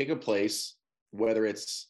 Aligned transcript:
pick 0.00 0.08
a 0.08 0.16
place, 0.16 0.76
whether 1.10 1.44
it's 1.44 1.88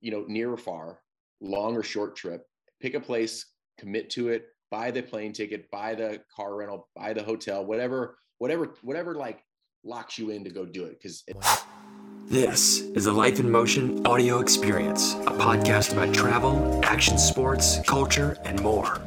you 0.00 0.10
know 0.10 0.24
near 0.26 0.50
or 0.50 0.56
far, 0.56 1.00
long 1.42 1.76
or 1.76 1.82
short 1.82 2.16
trip. 2.16 2.46
Pick 2.80 2.94
a 2.94 3.00
place, 3.00 3.44
commit 3.76 4.08
to 4.08 4.30
it, 4.30 4.46
buy 4.70 4.90
the 4.90 5.02
plane 5.02 5.34
ticket, 5.34 5.70
buy 5.70 5.94
the 5.94 6.22
car 6.34 6.56
rental, 6.56 6.88
buy 6.96 7.12
the 7.12 7.22
hotel, 7.22 7.62
whatever, 7.62 8.16
whatever, 8.38 8.72
whatever 8.80 9.14
like 9.14 9.44
locks 9.84 10.18
you 10.18 10.30
in 10.30 10.42
to 10.42 10.48
go 10.48 10.64
do 10.64 10.84
it. 10.86 10.98
Because 11.02 11.22
this 12.28 12.80
is 12.80 13.04
a 13.04 13.12
Life 13.12 13.38
in 13.38 13.50
Motion 13.50 14.06
audio 14.06 14.40
experience, 14.40 15.12
a 15.12 15.32
podcast 15.32 15.92
about 15.92 16.14
travel, 16.14 16.80
action 16.82 17.18
sports, 17.18 17.78
culture, 17.86 18.38
and 18.46 18.58
more. 18.62 19.02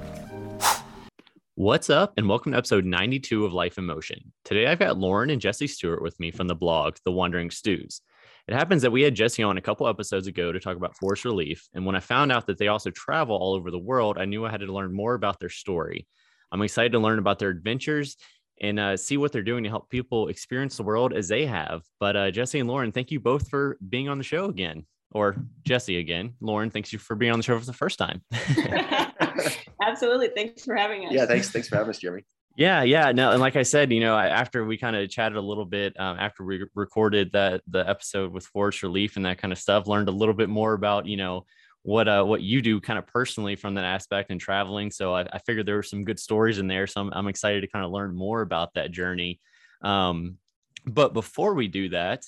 What's 1.55 1.89
up, 1.89 2.13
and 2.17 2.29
welcome 2.29 2.51
to 2.51 2.57
episode 2.59 2.85
92 2.85 3.45
of 3.45 3.53
Life 3.53 3.79
in 3.79 3.85
Motion. 3.85 4.31
Today, 4.45 4.67
I've 4.67 4.77
got 4.77 4.99
Lauren 4.99 5.31
and 5.31 5.41
Jesse 5.41 5.65
Stewart 5.65 6.03
with 6.03 6.19
me 6.19 6.29
from 6.29 6.47
the 6.47 6.55
blog, 6.55 6.97
The 7.03 7.11
Wandering 7.11 7.49
Stews. 7.49 8.01
It 8.47 8.53
happens 8.53 8.81
that 8.81 8.91
we 8.91 9.01
had 9.01 9.15
Jesse 9.15 9.43
on 9.43 9.57
a 9.57 9.61
couple 9.61 9.87
episodes 9.87 10.27
ago 10.27 10.51
to 10.51 10.59
talk 10.59 10.75
about 10.75 10.97
forest 10.97 11.23
relief. 11.23 11.67
And 11.73 11.85
when 11.85 11.95
I 11.95 12.01
found 12.01 12.31
out 12.31 12.45
that 12.47 12.57
they 12.57 12.67
also 12.67 12.89
travel 12.89 13.35
all 13.35 13.53
over 13.53 13.71
the 13.71 13.79
world, 13.79 14.17
I 14.17 14.25
knew 14.25 14.45
I 14.45 14.51
had 14.51 14.59
to 14.59 14.73
learn 14.73 14.93
more 14.93 15.13
about 15.13 15.39
their 15.39 15.49
story. 15.49 16.07
I'm 16.51 16.61
excited 16.61 16.91
to 16.91 16.99
learn 16.99 17.19
about 17.19 17.39
their 17.39 17.49
adventures 17.49 18.17
and 18.61 18.79
uh, 18.79 18.97
see 18.97 19.17
what 19.17 19.31
they're 19.31 19.43
doing 19.43 19.63
to 19.63 19.69
help 19.69 19.89
people 19.89 20.27
experience 20.27 20.77
the 20.77 20.83
world 20.83 21.13
as 21.13 21.27
they 21.27 21.45
have. 21.45 21.83
But 21.99 22.15
uh, 22.15 22.31
Jesse 22.31 22.59
and 22.59 22.69
Lauren, 22.69 22.91
thank 22.91 23.11
you 23.11 23.19
both 23.19 23.49
for 23.49 23.77
being 23.89 24.09
on 24.09 24.17
the 24.17 24.23
show 24.23 24.45
again, 24.45 24.85
or 25.11 25.35
Jesse 25.63 25.97
again. 25.97 26.33
Lauren, 26.41 26.69
thanks 26.69 26.91
you 26.91 26.99
for 26.99 27.15
being 27.15 27.31
on 27.31 27.39
the 27.39 27.43
show 27.43 27.57
for 27.57 27.65
the 27.65 27.73
first 27.73 27.97
time. 27.97 28.21
Absolutely. 29.81 30.29
Thanks 30.35 30.65
for 30.65 30.75
having 30.75 31.05
us. 31.07 31.13
Yeah, 31.13 31.25
thanks. 31.25 31.49
Thanks 31.49 31.69
for 31.69 31.77
having 31.77 31.89
us, 31.89 31.99
Jeremy. 31.99 32.23
Yeah, 32.55 32.83
yeah. 32.83 33.11
No, 33.11 33.31
and 33.31 33.41
like 33.41 33.55
I 33.55 33.63
said, 33.63 33.91
you 33.91 33.99
know, 33.99 34.15
after 34.15 34.63
we 34.63 34.77
kind 34.77 34.95
of 34.95 35.09
chatted 35.09 35.37
a 35.37 35.41
little 35.41 35.65
bit 35.65 35.99
um, 35.99 36.17
after 36.19 36.43
we 36.43 36.63
recorded 36.75 37.31
that 37.33 37.61
the 37.67 37.87
episode 37.89 38.31
with 38.31 38.45
Forest 38.45 38.83
Relief 38.83 39.15
and 39.15 39.25
that 39.25 39.39
kind 39.39 39.51
of 39.51 39.57
stuff, 39.57 39.87
learned 39.87 40.07
a 40.07 40.11
little 40.11 40.35
bit 40.35 40.49
more 40.49 40.73
about 40.73 41.07
you 41.07 41.17
know 41.17 41.45
what 41.81 42.07
uh 42.07 42.23
what 42.23 42.41
you 42.41 42.61
do 42.61 42.79
kind 42.79 42.97
of 42.99 43.05
personally 43.07 43.55
from 43.55 43.73
that 43.73 43.85
aspect 43.85 44.29
and 44.29 44.39
traveling. 44.39 44.91
So 44.91 45.15
I, 45.15 45.21
I 45.33 45.39
figured 45.39 45.65
there 45.65 45.77
were 45.77 45.83
some 45.83 46.03
good 46.03 46.19
stories 46.19 46.59
in 46.59 46.67
there. 46.67 46.85
So 46.85 47.01
I'm, 47.01 47.11
I'm 47.13 47.27
excited 47.27 47.61
to 47.61 47.67
kind 47.67 47.85
of 47.85 47.91
learn 47.91 48.15
more 48.15 48.41
about 48.41 48.75
that 48.75 48.91
journey. 48.91 49.39
Um, 49.81 50.37
but 50.85 51.13
before 51.13 51.55
we 51.55 51.67
do 51.67 51.89
that, 51.89 52.23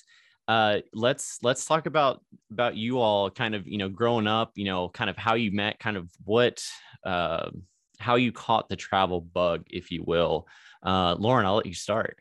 uh, 0.48 0.80
let's 0.92 1.38
let's 1.42 1.64
talk 1.66 1.86
about 1.86 2.20
about 2.50 2.76
you 2.76 2.98
all 2.98 3.30
kind 3.30 3.54
of 3.54 3.68
you 3.68 3.78
know 3.78 3.88
growing 3.88 4.26
up, 4.26 4.52
you 4.56 4.64
know, 4.64 4.88
kind 4.88 5.08
of 5.08 5.16
how 5.16 5.34
you 5.34 5.52
met, 5.52 5.78
kind 5.78 5.96
of 5.96 6.10
what. 6.24 6.64
Uh, 7.04 7.50
how 7.98 8.16
you 8.16 8.32
caught 8.32 8.68
the 8.68 8.76
travel 8.76 9.20
bug, 9.20 9.64
if 9.70 9.90
you 9.90 10.02
will. 10.06 10.46
Uh, 10.82 11.14
Lauren, 11.18 11.46
I'll 11.46 11.56
let 11.56 11.66
you 11.66 11.74
start. 11.74 12.20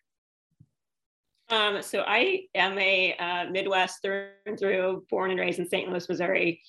Um, 1.50 1.82
so 1.82 2.04
I 2.08 2.46
am 2.56 2.78
a 2.80 3.16
uh, 3.18 3.52
Midwest 3.52 4.02
through 4.02 4.30
and 4.46 4.58
through, 4.58 5.06
born 5.10 5.32
and 5.32 5.40
raised 5.40 5.60
in 5.60 5.70
St. 5.70 5.90
Louis, 5.90 6.10
Missouri. 6.10 6.62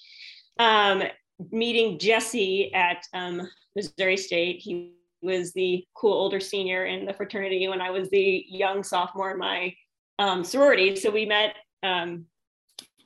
Um, 0.59 1.03
meeting 1.51 1.99
Jesse 1.99 2.73
at 2.75 3.05
um, 3.15 3.49
Missouri 3.75 4.17
State, 4.17 4.61
he 4.61 4.93
was 5.23 5.53
the 5.53 5.85
cool 5.95 6.13
older 6.13 6.41
senior 6.41 6.85
in 6.85 7.07
the 7.07 7.15
fraternity 7.15 7.69
when 7.69 7.81
I 7.81 7.91
was 7.91 8.11
the 8.11 8.45
young 8.49 8.83
sophomore 8.83 9.33
in 9.33 9.39
my 9.39 9.75
um, 10.19 10.45
sorority. 10.45 10.95
So 10.97 11.11
we 11.11 11.27
met 11.27 11.57
um, 11.83 12.27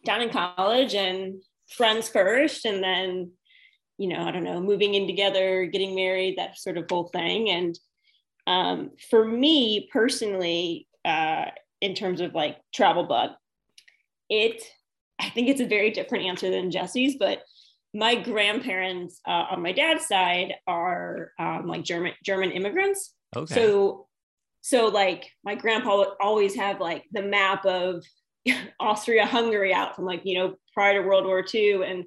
down 0.05 0.23
in 0.23 0.31
college 0.31 0.95
and 0.95 1.43
friends 1.69 2.09
first, 2.09 2.65
and 2.65 2.83
then 2.83 3.33
you 4.01 4.09
know, 4.09 4.25
I 4.25 4.31
don't 4.31 4.45
know, 4.45 4.63
moving 4.63 4.95
in 4.95 5.07
together, 5.07 5.67
getting 5.67 5.95
married, 5.95 6.39
that 6.39 6.59
sort 6.59 6.79
of 6.79 6.87
whole 6.89 7.09
thing. 7.09 7.51
And 7.51 7.79
um, 8.47 8.93
for 9.11 9.23
me 9.23 9.91
personally, 9.93 10.89
uh, 11.05 11.45
in 11.83 11.95
terms 11.95 12.23
of 12.23 12.35
like 12.35 12.57
travel 12.73 13.05
bug, 13.05 13.33
it, 14.31 14.63
I 15.21 15.29
think 15.29 15.49
it's 15.49 15.61
a 15.61 15.67
very 15.67 15.91
different 15.91 16.25
answer 16.25 16.51
than 16.51 16.71
Jesse's, 16.71 17.17
but 17.19 17.43
my 17.93 18.15
grandparents 18.15 19.21
uh, 19.29 19.45
on 19.51 19.63
my 19.63 19.73
dad's 19.73 20.07
side 20.07 20.55
are 20.67 21.33
um, 21.39 21.67
like 21.67 21.85
German 21.85 22.15
German 22.25 22.53
immigrants. 22.53 23.15
Okay. 23.37 23.55
So, 23.55 24.07
so 24.63 24.87
like 24.87 25.31
my 25.45 25.57
grandpa 25.57 25.99
would 25.99 26.09
always 26.23 26.55
have 26.55 26.81
like 26.81 27.05
the 27.13 27.23
map 27.23 27.67
of 27.67 28.03
Austria 28.81 29.27
Hungary 29.27 29.75
out 29.75 29.95
from 29.95 30.07
like 30.07 30.23
you 30.25 30.39
know 30.39 30.55
prior 30.73 31.03
to 31.03 31.07
World 31.07 31.27
War 31.27 31.45
II, 31.55 31.83
and 31.85 32.07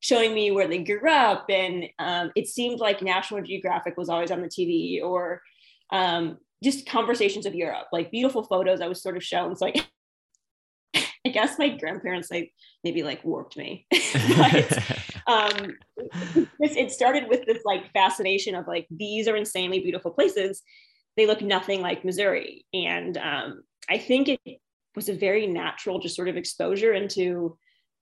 showing 0.00 0.34
me 0.34 0.50
where 0.50 0.68
they 0.68 0.78
grew 0.78 1.08
up. 1.08 1.46
And 1.48 1.86
um, 1.98 2.30
it 2.36 2.48
seemed 2.48 2.80
like 2.80 3.02
National 3.02 3.42
Geographic 3.42 3.96
was 3.96 4.08
always 4.08 4.30
on 4.30 4.42
the 4.42 4.48
TV 4.48 5.02
or 5.02 5.42
um, 5.90 6.38
just 6.62 6.88
conversations 6.88 7.46
of 7.46 7.54
Europe, 7.54 7.88
like 7.92 8.10
beautiful 8.10 8.42
photos 8.42 8.80
I 8.80 8.88
was 8.88 9.02
sort 9.02 9.16
of 9.16 9.24
shown. 9.24 9.56
So 9.56 9.66
like, 9.66 9.86
I 11.26 11.30
guess 11.30 11.58
my 11.58 11.68
grandparents 11.76 12.30
like 12.30 12.52
maybe 12.84 13.02
like 13.02 13.24
warped 13.24 13.56
me. 13.56 13.86
but 14.36 14.78
um, 15.26 15.76
it 16.60 16.90
started 16.90 17.28
with 17.28 17.44
this 17.46 17.64
like 17.64 17.92
fascination 17.92 18.54
of 18.54 18.66
like 18.66 18.86
these 18.90 19.28
are 19.28 19.36
insanely 19.36 19.80
beautiful 19.80 20.10
places. 20.10 20.62
They 21.16 21.26
look 21.26 21.42
nothing 21.42 21.80
like 21.80 22.04
Missouri, 22.04 22.64
and 22.72 23.18
um, 23.18 23.62
I 23.90 23.98
think 23.98 24.28
it 24.28 24.60
was 24.94 25.08
a 25.08 25.14
very 25.14 25.48
natural 25.48 25.98
just 25.98 26.14
sort 26.14 26.28
of 26.28 26.36
exposure 26.36 26.92
into 26.92 27.58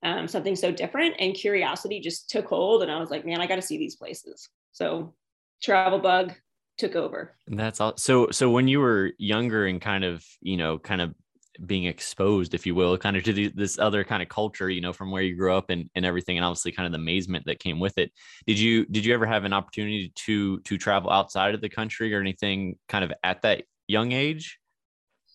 um, 0.07 0.29
something 0.29 0.55
so 0.55 0.71
different 0.71 1.17
and 1.19 1.35
curiosity 1.35 1.99
just 1.99 2.31
took 2.31 2.47
hold 2.47 2.83
and 2.83 2.93
i 2.93 2.99
was 3.01 3.11
like 3.11 3.27
man 3.27 3.41
i 3.41 3.47
got 3.47 3.57
to 3.57 3.63
see 3.63 3.77
these 3.77 3.97
places. 3.97 4.49
So 4.73 5.15
travel 5.63 5.99
bug 5.99 6.35
took 6.79 6.95
over. 6.95 7.35
And 7.47 7.59
that's 7.59 7.81
all 7.81 7.97
so 7.97 8.31
so 8.31 8.51
when 8.51 8.69
you 8.69 8.81
were 8.81 9.13
younger 9.19 9.67
and 9.67 9.81
kind 9.81 10.05
of 10.05 10.25
you 10.41 10.57
know 10.57 10.79
kind 10.79 11.01
of 11.01 11.15
being 11.65 11.85
exposed 11.85 12.53
if 12.53 12.67
you 12.67 12.75
will 12.75 12.99
kind 12.99 13.17
of 13.17 13.23
to 13.25 13.33
the, 13.33 13.49
this 13.49 13.79
other 13.79 14.05
kind 14.05 14.23
of 14.23 14.29
culture 14.29 14.69
you 14.69 14.83
know 14.83 14.93
from 14.93 15.11
where 15.11 15.23
you 15.23 15.35
grew 15.35 15.55
up 15.55 15.71
and, 15.71 15.89
and 15.95 16.05
everything 16.05 16.37
and 16.37 16.45
obviously 16.45 16.71
kind 16.71 16.85
of 16.85 16.93
the 16.93 16.99
amazement 16.99 17.47
that 17.47 17.59
came 17.59 17.81
with 17.81 17.97
it 17.97 18.13
did 18.47 18.59
you 18.59 18.85
did 18.85 19.07
you 19.07 19.15
ever 19.15 19.25
have 19.25 19.45
an 19.45 19.55
opportunity 19.55 20.13
to 20.15 20.61
to 20.61 20.77
travel 20.77 21.11
outside 21.11 21.55
of 21.55 21.63
the 21.63 21.69
country 21.71 22.15
or 22.15 22.21
anything 22.21 22.77
kind 22.91 23.03
of 23.03 23.11
at 23.25 23.41
that 23.41 23.65
young 23.89 24.13
age? 24.13 24.59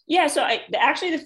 Yeah 0.05 0.27
so 0.27 0.43
i 0.43 0.61
actually 0.75 1.17
the 1.17 1.25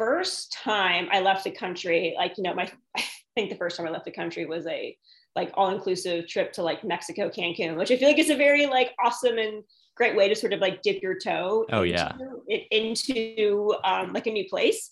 first 0.00 0.50
time 0.54 1.08
I 1.12 1.20
left 1.20 1.44
the 1.44 1.50
country, 1.50 2.14
like, 2.16 2.38
you 2.38 2.42
know, 2.42 2.54
my, 2.54 2.72
I 2.96 3.04
think 3.34 3.50
the 3.50 3.56
first 3.56 3.76
time 3.76 3.86
I 3.86 3.90
left 3.90 4.06
the 4.06 4.10
country 4.10 4.46
was 4.46 4.66
a 4.66 4.96
like 5.36 5.50
all 5.54 5.68
inclusive 5.68 6.26
trip 6.26 6.52
to 6.54 6.62
like 6.62 6.82
Mexico, 6.82 7.28
Cancun, 7.28 7.76
which 7.76 7.90
I 7.90 7.98
feel 7.98 8.08
like 8.08 8.18
is 8.18 8.30
a 8.30 8.36
very 8.36 8.66
like 8.66 8.92
awesome 9.04 9.36
and 9.36 9.62
great 9.96 10.16
way 10.16 10.26
to 10.28 10.34
sort 10.34 10.54
of 10.54 10.60
like 10.60 10.80
dip 10.80 11.02
your 11.02 11.18
toe. 11.18 11.66
Oh, 11.70 11.82
into, 11.82 11.92
yeah. 11.92 12.12
It, 12.48 12.66
into 12.70 13.74
um, 13.84 14.14
like 14.14 14.26
a 14.26 14.32
new 14.32 14.48
place. 14.48 14.90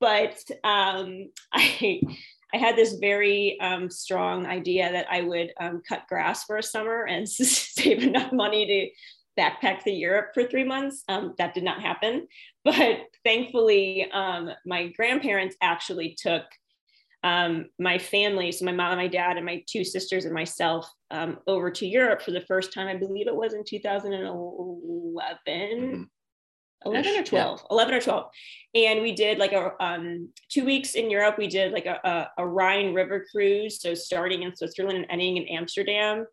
But 0.00 0.42
um, 0.64 1.28
I, 1.52 2.00
I 2.54 2.56
had 2.56 2.76
this 2.76 2.94
very 2.94 3.60
um, 3.60 3.90
strong 3.90 4.46
idea 4.46 4.90
that 4.90 5.06
I 5.10 5.20
would 5.20 5.52
um, 5.60 5.82
cut 5.86 6.08
grass 6.08 6.44
for 6.44 6.56
a 6.56 6.62
summer 6.62 7.04
and 7.04 7.28
save 7.28 8.02
enough 8.02 8.32
money 8.32 8.66
to 8.66 8.90
backpack 9.38 9.82
to 9.84 9.90
Europe 9.90 10.30
for 10.34 10.44
three 10.44 10.64
months. 10.64 11.04
Um, 11.08 11.34
that 11.38 11.54
did 11.54 11.64
not 11.64 11.80
happen. 11.82 12.26
But 12.64 13.02
thankfully, 13.24 14.10
um, 14.12 14.50
my 14.64 14.88
grandparents 14.88 15.54
actually 15.62 16.16
took 16.18 16.42
um, 17.22 17.66
my 17.78 17.96
family, 17.96 18.50
so 18.50 18.64
my 18.64 18.72
mom 18.72 18.92
and 18.92 19.00
my 19.00 19.06
dad 19.06 19.36
and 19.36 19.46
my 19.46 19.62
two 19.68 19.84
sisters 19.84 20.24
and 20.24 20.34
myself, 20.34 20.90
um, 21.12 21.38
over 21.46 21.70
to 21.70 21.86
Europe 21.86 22.22
for 22.22 22.32
the 22.32 22.40
first 22.40 22.72
time. 22.72 22.88
I 22.88 22.96
believe 22.96 23.28
it 23.28 23.36
was 23.36 23.54
in 23.54 23.62
2011. 23.64 25.44
Mm-hmm. 25.46 26.02
11 26.84 27.20
or 27.20 27.24
12 27.24 27.60
yeah. 27.60 27.66
11 27.70 27.94
or 27.94 28.00
12 28.00 28.30
and 28.74 29.00
we 29.00 29.12
did 29.12 29.38
like 29.38 29.52
a 29.52 29.72
um, 29.82 30.28
two 30.50 30.64
weeks 30.64 30.94
in 30.94 31.10
europe 31.10 31.38
we 31.38 31.46
did 31.48 31.72
like 31.72 31.86
a, 31.86 31.98
a, 32.04 32.42
a 32.42 32.46
rhine 32.46 32.92
river 32.92 33.24
cruise 33.32 33.80
so 33.80 33.94
starting 33.94 34.42
in 34.42 34.54
switzerland 34.54 34.98
and 34.98 35.06
ending 35.10 35.38
in 35.38 35.48
amsterdam 35.48 36.26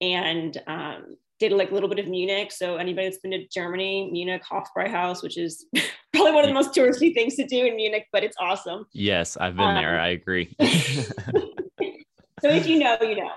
and 0.00 0.60
um, 0.66 1.16
like 1.52 1.70
a 1.70 1.74
little 1.74 1.88
bit 1.88 1.98
of 1.98 2.08
Munich. 2.08 2.52
So 2.52 2.76
anybody 2.76 3.08
that's 3.08 3.18
been 3.18 3.32
to 3.32 3.46
Germany, 3.48 4.10
Munich 4.10 4.42
Hofbräuhaus, 4.50 5.22
which 5.22 5.38
is 5.38 5.66
probably 6.12 6.32
one 6.32 6.44
of 6.44 6.48
the 6.48 6.54
most 6.54 6.74
touristy 6.74 7.14
things 7.14 7.36
to 7.36 7.46
do 7.46 7.66
in 7.66 7.76
Munich, 7.76 8.06
but 8.12 8.24
it's 8.24 8.36
awesome. 8.38 8.86
Yes, 8.92 9.36
I've 9.36 9.56
been 9.56 9.66
um, 9.66 9.74
there. 9.74 10.00
I 10.00 10.08
agree. 10.08 10.54
so 10.60 12.48
if 12.50 12.66
you 12.66 12.78
know, 12.78 12.96
you 13.00 13.16
know. 13.16 13.30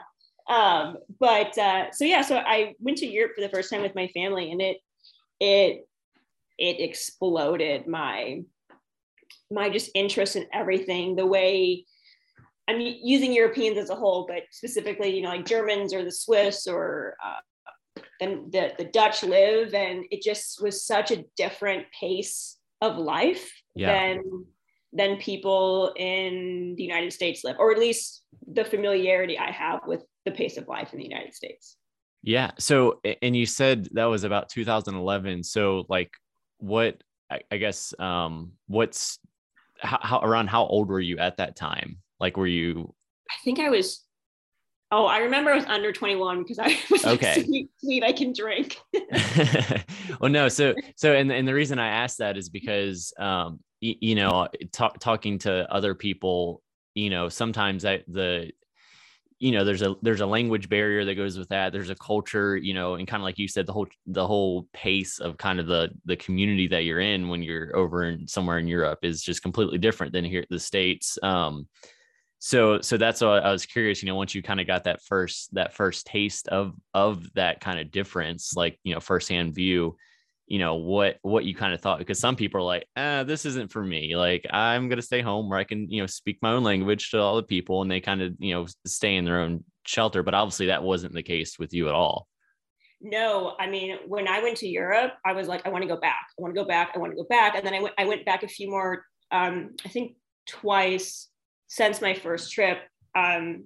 Um, 0.53 0.97
but 1.19 1.57
uh, 1.57 1.91
so 1.91 2.05
yeah, 2.05 2.21
so 2.21 2.37
I 2.37 2.75
went 2.79 2.97
to 2.99 3.05
Europe 3.05 3.33
for 3.35 3.41
the 3.41 3.49
first 3.49 3.69
time 3.69 3.81
with 3.81 3.95
my 3.95 4.07
family, 4.07 4.51
and 4.51 4.61
it 4.61 4.77
it 5.39 5.87
it 6.57 6.79
exploded 6.79 7.87
my 7.87 8.43
my 9.51 9.69
just 9.69 9.91
interest 9.93 10.35
in 10.35 10.45
everything. 10.53 11.15
The 11.15 11.25
way 11.25 11.85
I'm 12.67 12.79
using 12.81 13.31
Europeans 13.31 13.77
as 13.77 13.89
a 13.89 13.95
whole, 13.95 14.25
but 14.27 14.43
specifically, 14.51 15.15
you 15.15 15.21
know, 15.21 15.29
like 15.29 15.45
Germans 15.45 15.93
or 15.93 16.03
the 16.03 16.11
Swiss 16.11 16.67
or 16.67 17.15
uh, 17.23 17.39
than 18.19 18.49
the, 18.51 18.73
the 18.77 18.85
Dutch 18.85 19.23
live. 19.23 19.73
And 19.73 20.05
it 20.11 20.21
just 20.21 20.61
was 20.61 20.83
such 20.83 21.11
a 21.11 21.23
different 21.35 21.85
pace 21.97 22.57
of 22.81 22.97
life 22.97 23.51
yeah. 23.75 23.93
than 23.93 24.45
than 24.93 25.17
people 25.17 25.93
in 25.97 26.73
the 26.77 26.83
United 26.83 27.11
States 27.11 27.43
live, 27.43 27.57
or 27.59 27.71
at 27.71 27.77
least 27.77 28.23
the 28.51 28.63
familiarity 28.63 29.37
I 29.37 29.51
have 29.51 29.81
with 29.85 30.03
the 30.25 30.31
pace 30.31 30.57
of 30.57 30.67
life 30.67 30.93
in 30.93 30.99
the 30.99 31.05
United 31.05 31.33
States. 31.33 31.75
Yeah. 32.23 32.51
So, 32.57 32.99
and 33.21 33.35
you 33.35 33.45
said 33.45 33.89
that 33.93 34.05
was 34.05 34.23
about 34.23 34.49
2011. 34.49 35.43
So, 35.43 35.85
like, 35.87 36.11
what 36.57 37.01
I, 37.29 37.41
I 37.51 37.57
guess, 37.57 37.93
um, 37.99 38.53
what's 38.67 39.19
how, 39.79 39.99
how 40.01 40.19
around 40.19 40.47
how 40.47 40.65
old 40.65 40.89
were 40.89 40.99
you 40.99 41.17
at 41.19 41.37
that 41.37 41.55
time? 41.55 41.97
Like, 42.19 42.37
were 42.37 42.47
you? 42.47 42.93
I 43.29 43.35
think 43.43 43.59
I 43.59 43.69
was. 43.69 44.03
Oh, 44.89 45.05
I 45.05 45.17
remember 45.19 45.51
I 45.51 45.55
was 45.55 45.65
under 45.65 45.91
21 45.91 46.43
because 46.43 46.59
I 46.59 46.77
was 46.91 47.05
Okay. 47.05 47.35
like, 47.37 47.45
sweet, 47.45 47.69
sweet, 47.79 48.03
I 48.03 48.13
can 48.13 48.33
drink. 48.33 48.77
well, 50.19 50.31
no. 50.31 50.47
So, 50.47 50.75
so, 50.95 51.13
and, 51.13 51.31
and 51.31 51.47
the 51.47 51.53
reason 51.53 51.77
I 51.79 51.87
asked 51.89 52.19
that 52.19 52.37
is 52.37 52.49
because, 52.49 53.13
um, 53.19 53.59
y- 53.81 53.97
you 53.99 54.15
know, 54.15 54.47
talk, 54.71 54.99
talking 54.99 55.39
to 55.39 55.71
other 55.73 55.93
people, 55.93 56.61
you 56.95 57.09
know, 57.09 57.27
sometimes 57.27 57.83
I, 57.85 58.03
the, 58.07 58.51
you 59.39 59.51
know, 59.51 59.63
there's 59.65 59.81
a, 59.83 59.95
there's 60.01 60.21
a 60.21 60.25
language 60.25 60.67
barrier 60.69 61.05
that 61.05 61.15
goes 61.15 61.37
with 61.37 61.49
that. 61.49 61.71
There's 61.73 61.91
a 61.91 61.95
culture, 61.95 62.55
you 62.57 62.73
know, 62.73 62.95
and 62.95 63.07
kind 63.07 63.21
of 63.21 63.25
like 63.25 63.37
you 63.37 63.47
said, 63.47 63.67
the 63.67 63.73
whole, 63.73 63.87
the 64.07 64.25
whole 64.25 64.67
pace 64.73 65.19
of 65.19 65.37
kind 65.37 65.59
of 65.59 65.67
the, 65.67 65.89
the 66.05 66.15
community 66.15 66.67
that 66.69 66.85
you're 66.85 67.01
in 67.01 67.27
when 67.27 67.43
you're 67.43 67.75
over 67.75 68.05
in 68.05 68.27
somewhere 68.27 68.57
in 68.57 68.67
Europe 68.67 68.99
is 69.03 69.21
just 69.21 69.43
completely 69.43 69.77
different 69.77 70.13
than 70.13 70.25
here 70.25 70.41
at 70.41 70.49
the 70.49 70.59
States. 70.59 71.19
Um, 71.21 71.67
so 72.39 72.81
so 72.81 72.97
that's 72.97 73.21
why 73.21 73.39
I 73.39 73.51
was 73.51 73.65
curious, 73.65 74.01
you 74.01 74.07
know, 74.07 74.15
once 74.15 74.35
you 74.35 74.43
kind 74.43 74.59
of 74.59 74.67
got 74.67 74.83
that 74.83 75.01
first 75.01 75.53
that 75.55 75.73
first 75.73 76.05
taste 76.05 76.47
of 76.49 76.75
of 76.93 77.33
that 77.33 77.61
kind 77.61 77.79
of 77.79 77.91
difference, 77.91 78.53
like 78.55 78.79
you 78.83 78.93
know, 78.93 78.99
firsthand 78.99 79.55
view, 79.55 79.97
you 80.45 80.59
know, 80.59 80.75
what 80.75 81.17
what 81.23 81.45
you 81.45 81.55
kind 81.55 81.73
of 81.73 81.81
thought 81.81 81.97
because 81.97 82.19
some 82.19 82.35
people 82.35 82.61
are 82.61 82.63
like, 82.63 82.85
ah, 82.95 83.23
this 83.23 83.45
isn't 83.45 83.71
for 83.71 83.83
me. 83.83 84.15
Like 84.15 84.45
I'm 84.51 84.87
gonna 84.87 85.01
stay 85.01 85.21
home 85.21 85.49
where 85.49 85.57
I 85.57 85.63
can, 85.63 85.89
you 85.89 86.01
know, 86.01 86.07
speak 86.07 86.37
my 86.41 86.51
own 86.51 86.63
language 86.63 87.09
to 87.11 87.19
all 87.19 87.37
the 87.37 87.43
people 87.43 87.81
and 87.81 87.89
they 87.89 87.99
kind 87.99 88.21
of, 88.21 88.33
you 88.39 88.53
know, 88.53 88.67
stay 88.85 89.15
in 89.15 89.25
their 89.25 89.41
own 89.41 89.63
shelter. 89.85 90.21
But 90.21 90.35
obviously 90.35 90.67
that 90.67 90.83
wasn't 90.83 91.13
the 91.13 91.23
case 91.23 91.57
with 91.57 91.73
you 91.73 91.89
at 91.89 91.95
all. 91.95 92.27
No, 93.01 93.55
I 93.59 93.67
mean, 93.67 93.97
when 94.07 94.27
I 94.27 94.41
went 94.41 94.57
to 94.57 94.67
Europe, 94.67 95.13
I 95.25 95.33
was 95.33 95.47
like, 95.47 95.65
I 95.65 95.69
want 95.69 95.83
to 95.83 95.87
go 95.87 95.99
back. 95.99 96.27
I 96.37 96.41
want 96.41 96.55
to 96.55 96.61
go 96.61 96.67
back. 96.67 96.91
I 96.95 96.99
want 96.99 97.11
to 97.11 97.15
go 97.15 97.27
back. 97.27 97.55
And 97.55 97.65
then 97.65 97.73
I 97.75 97.81
went, 97.81 97.93
I 97.97 98.05
went 98.05 98.25
back 98.25 98.43
a 98.43 98.47
few 98.47 98.69
more, 98.69 99.05
um, 99.31 99.75
I 99.85 99.89
think 99.89 100.15
twice 100.47 101.29
since 101.67 102.01
my 102.01 102.13
first 102.13 102.51
trip. 102.51 102.79
Um, 103.15 103.65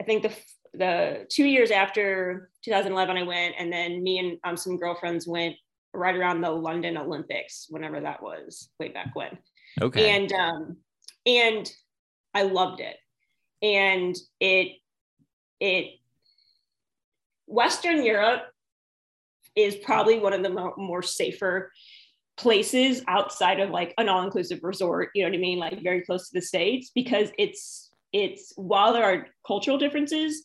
I 0.00 0.04
think 0.04 0.22
the 0.22 0.32
the 0.74 1.26
two 1.30 1.44
years 1.44 1.70
after 1.70 2.50
2011, 2.64 3.16
I 3.16 3.22
went, 3.24 3.54
and 3.58 3.72
then 3.72 4.02
me 4.02 4.18
and 4.18 4.38
um, 4.44 4.56
some 4.56 4.78
girlfriends 4.78 5.26
went 5.26 5.54
right 5.92 6.16
around 6.16 6.40
the 6.40 6.50
London 6.50 6.96
Olympics, 6.96 7.66
whenever 7.68 8.00
that 8.00 8.22
was, 8.22 8.70
way 8.80 8.88
back 8.88 9.14
when. 9.14 9.36
Okay. 9.80 10.10
And 10.10 10.32
um, 10.32 10.76
and 11.26 11.70
I 12.34 12.42
loved 12.42 12.80
it, 12.80 12.96
and 13.62 14.16
it 14.40 14.78
it 15.60 15.98
Western 17.46 18.02
Europe 18.04 18.42
is 19.54 19.76
probably 19.76 20.18
one 20.18 20.32
of 20.32 20.42
the 20.42 20.48
mo- 20.48 20.74
more 20.78 21.02
safer 21.02 21.70
places 22.36 23.02
outside 23.08 23.60
of 23.60 23.70
like 23.70 23.94
an 23.98 24.08
all-inclusive 24.08 24.60
resort 24.62 25.10
you 25.14 25.22
know 25.22 25.28
what 25.28 25.36
i 25.36 25.40
mean? 25.40 25.58
Like 25.58 25.82
very 25.82 26.02
close 26.02 26.28
to 26.28 26.34
the 26.34 26.44
states 26.44 26.90
because 26.94 27.30
it's 27.38 27.90
it's 28.12 28.52
while 28.56 28.92
there 28.92 29.04
are 29.04 29.26
cultural 29.46 29.78
differences 29.78 30.44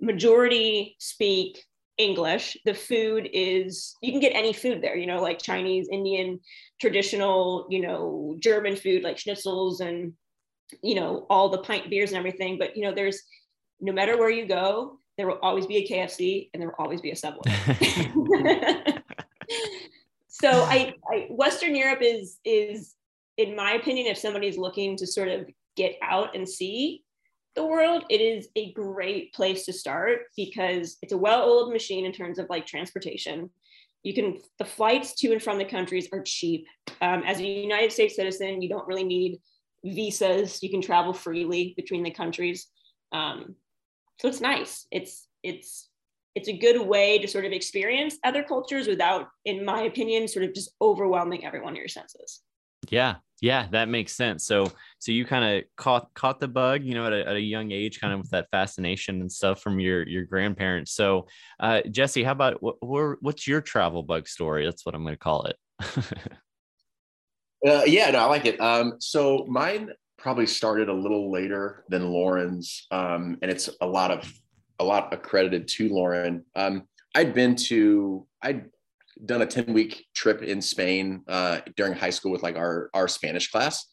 majority 0.00 0.96
speak 0.98 1.64
english. 1.98 2.56
The 2.64 2.74
food 2.74 3.28
is 3.32 3.94
you 4.00 4.12
can 4.12 4.20
get 4.20 4.34
any 4.34 4.52
food 4.52 4.82
there 4.82 4.96
you 4.96 5.06
know 5.06 5.20
like 5.20 5.42
chinese 5.42 5.88
indian 5.90 6.40
traditional 6.80 7.66
you 7.68 7.80
know 7.80 8.36
german 8.38 8.76
food 8.76 9.02
like 9.02 9.16
schnitzels 9.16 9.80
and 9.80 10.12
you 10.82 10.94
know 10.94 11.26
all 11.28 11.48
the 11.48 11.58
pint 11.58 11.90
beers 11.90 12.10
and 12.10 12.18
everything. 12.18 12.58
But 12.58 12.76
you 12.76 12.84
know 12.84 12.94
there's 12.94 13.22
no 13.80 13.92
matter 13.92 14.16
where 14.16 14.30
you 14.30 14.46
go 14.46 14.98
there 15.16 15.26
will 15.26 15.38
always 15.42 15.66
be 15.66 15.76
a 15.78 15.88
kfc 15.88 16.48
and 16.52 16.60
there 16.60 16.68
will 16.68 16.84
always 16.84 17.00
be 17.00 17.10
a 17.10 17.16
subway 17.16 17.52
so 20.40 20.50
I, 20.50 20.94
I 21.10 21.26
western 21.30 21.74
europe 21.74 22.00
is 22.02 22.38
is 22.44 22.94
in 23.36 23.56
my 23.56 23.72
opinion 23.72 24.06
if 24.06 24.18
somebody's 24.18 24.58
looking 24.58 24.96
to 24.96 25.06
sort 25.06 25.28
of 25.28 25.48
get 25.76 25.96
out 26.02 26.34
and 26.34 26.48
see 26.48 27.04
the 27.58 27.66
world 27.66 28.04
it 28.08 28.20
is 28.20 28.48
a 28.54 28.72
great 28.72 29.34
place 29.34 29.64
to 29.66 29.72
start 29.72 30.26
because 30.36 30.96
it's 31.02 31.12
a 31.12 31.18
well-oiled 31.18 31.72
machine 31.72 32.06
in 32.06 32.12
terms 32.12 32.38
of 32.38 32.46
like 32.48 32.66
transportation. 32.66 33.50
You 34.04 34.14
can 34.14 34.38
the 34.60 34.64
flights 34.64 35.14
to 35.16 35.32
and 35.32 35.42
from 35.42 35.58
the 35.58 35.64
countries 35.64 36.08
are 36.12 36.22
cheap. 36.22 36.66
Um, 37.00 37.24
as 37.26 37.40
a 37.40 37.44
united 37.44 37.90
states 37.90 38.14
citizen 38.14 38.62
you 38.62 38.68
don't 38.68 38.86
really 38.86 39.02
need 39.02 39.40
visas. 39.84 40.62
You 40.62 40.70
can 40.70 40.80
travel 40.80 41.12
freely 41.12 41.74
between 41.76 42.04
the 42.04 42.12
countries. 42.12 42.68
Um, 43.10 43.56
so 44.20 44.28
it's 44.28 44.40
nice. 44.40 44.86
It's 44.92 45.26
it's 45.42 45.88
it's 46.38 46.48
a 46.48 46.56
good 46.56 46.80
way 46.80 47.18
to 47.18 47.26
sort 47.26 47.44
of 47.44 47.52
experience 47.52 48.16
other 48.24 48.42
cultures 48.42 48.86
without 48.86 49.28
in 49.44 49.64
my 49.64 49.82
opinion 49.82 50.28
sort 50.28 50.44
of 50.44 50.54
just 50.54 50.70
overwhelming 50.80 51.44
everyone 51.44 51.72
of 51.72 51.78
your 51.78 51.88
senses 51.88 52.42
Yeah, 52.90 53.16
yeah, 53.40 53.68
that 53.70 53.88
makes 53.88 54.14
sense. 54.14 54.44
So, 54.44 54.72
so 54.98 55.12
you 55.12 55.24
kind 55.24 55.44
of 55.44 55.64
caught 55.76 56.12
caught 56.14 56.40
the 56.40 56.48
bug, 56.48 56.82
you 56.82 56.94
know, 56.94 57.06
at 57.06 57.12
a, 57.12 57.28
at 57.28 57.36
a 57.36 57.40
young 57.40 57.70
age, 57.70 58.00
kind 58.00 58.12
of 58.12 58.20
with 58.20 58.30
that 58.30 58.48
fascination 58.50 59.20
and 59.20 59.30
stuff 59.30 59.62
from 59.62 59.78
your 59.78 60.06
your 60.08 60.24
grandparents. 60.24 60.92
So, 60.92 61.28
uh, 61.60 61.82
Jesse, 61.82 62.24
how 62.24 62.32
about 62.32 62.62
what, 62.62 62.76
what 62.80 63.18
what's 63.20 63.46
your 63.46 63.60
travel 63.60 64.02
bug 64.02 64.26
story? 64.26 64.64
That's 64.64 64.84
what 64.84 64.94
I'm 64.94 65.02
going 65.02 65.14
to 65.14 65.18
call 65.18 65.44
it. 65.44 65.56
Uh, 67.66 67.82
yeah, 67.86 68.08
no, 68.12 68.20
I 68.20 68.26
like 68.26 68.46
it. 68.46 68.60
Um, 68.60 68.94
so 69.00 69.44
mine 69.48 69.90
probably 70.16 70.46
started 70.46 70.88
a 70.88 70.92
little 70.92 71.32
later 71.32 71.84
than 71.88 72.08
Lauren's, 72.08 72.86
um, 72.92 73.36
and 73.42 73.50
it's 73.50 73.68
a 73.80 73.86
lot 73.86 74.12
of 74.12 74.32
a 74.78 74.84
lot 74.84 75.12
accredited 75.12 75.68
to 75.68 75.88
Lauren. 75.88 76.44
Um, 76.54 76.84
I'd 77.14 77.34
been 77.34 77.56
to 77.56 78.26
I'd 78.42 78.66
done 79.24 79.42
a 79.42 79.46
10 79.46 79.72
week 79.72 80.06
trip 80.14 80.42
in 80.42 80.62
Spain 80.62 81.22
uh, 81.28 81.60
during 81.76 81.92
high 81.94 82.10
school 82.10 82.30
with 82.30 82.42
like 82.42 82.56
our 82.56 82.90
our 82.94 83.08
Spanish 83.08 83.50
class, 83.50 83.86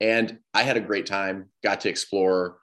and 0.00 0.38
I 0.52 0.62
had 0.62 0.76
a 0.76 0.80
great 0.80 1.06
time. 1.06 1.50
Got 1.62 1.80
to 1.82 1.88
explore 1.88 2.58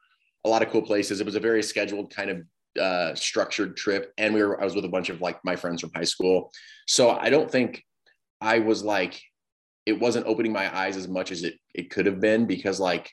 a 0.45 0.49
lot 0.49 0.61
of 0.61 0.69
cool 0.69 0.81
places. 0.81 1.19
It 1.19 1.25
was 1.25 1.35
a 1.35 1.39
very 1.39 1.63
scheduled 1.63 2.13
kind 2.13 2.29
of 2.29 2.81
uh, 2.81 3.15
structured 3.15 3.77
trip, 3.77 4.13
and 4.17 4.33
we 4.33 4.43
were 4.43 4.59
I 4.61 4.65
was 4.65 4.75
with 4.75 4.85
a 4.85 4.89
bunch 4.89 5.09
of 5.09 5.21
like 5.21 5.43
my 5.43 5.55
friends 5.55 5.81
from 5.81 5.91
high 5.95 6.03
school. 6.03 6.51
So 6.87 7.11
I 7.11 7.29
don't 7.29 7.49
think 7.49 7.83
I 8.41 8.59
was 8.59 8.83
like 8.83 9.21
it 9.85 9.99
wasn't 9.99 10.27
opening 10.27 10.51
my 10.51 10.75
eyes 10.75 10.97
as 10.97 11.07
much 11.07 11.31
as 11.31 11.43
it 11.43 11.55
it 11.73 11.89
could 11.89 12.05
have 12.05 12.19
been 12.19 12.45
because 12.45 12.79
like 12.79 13.09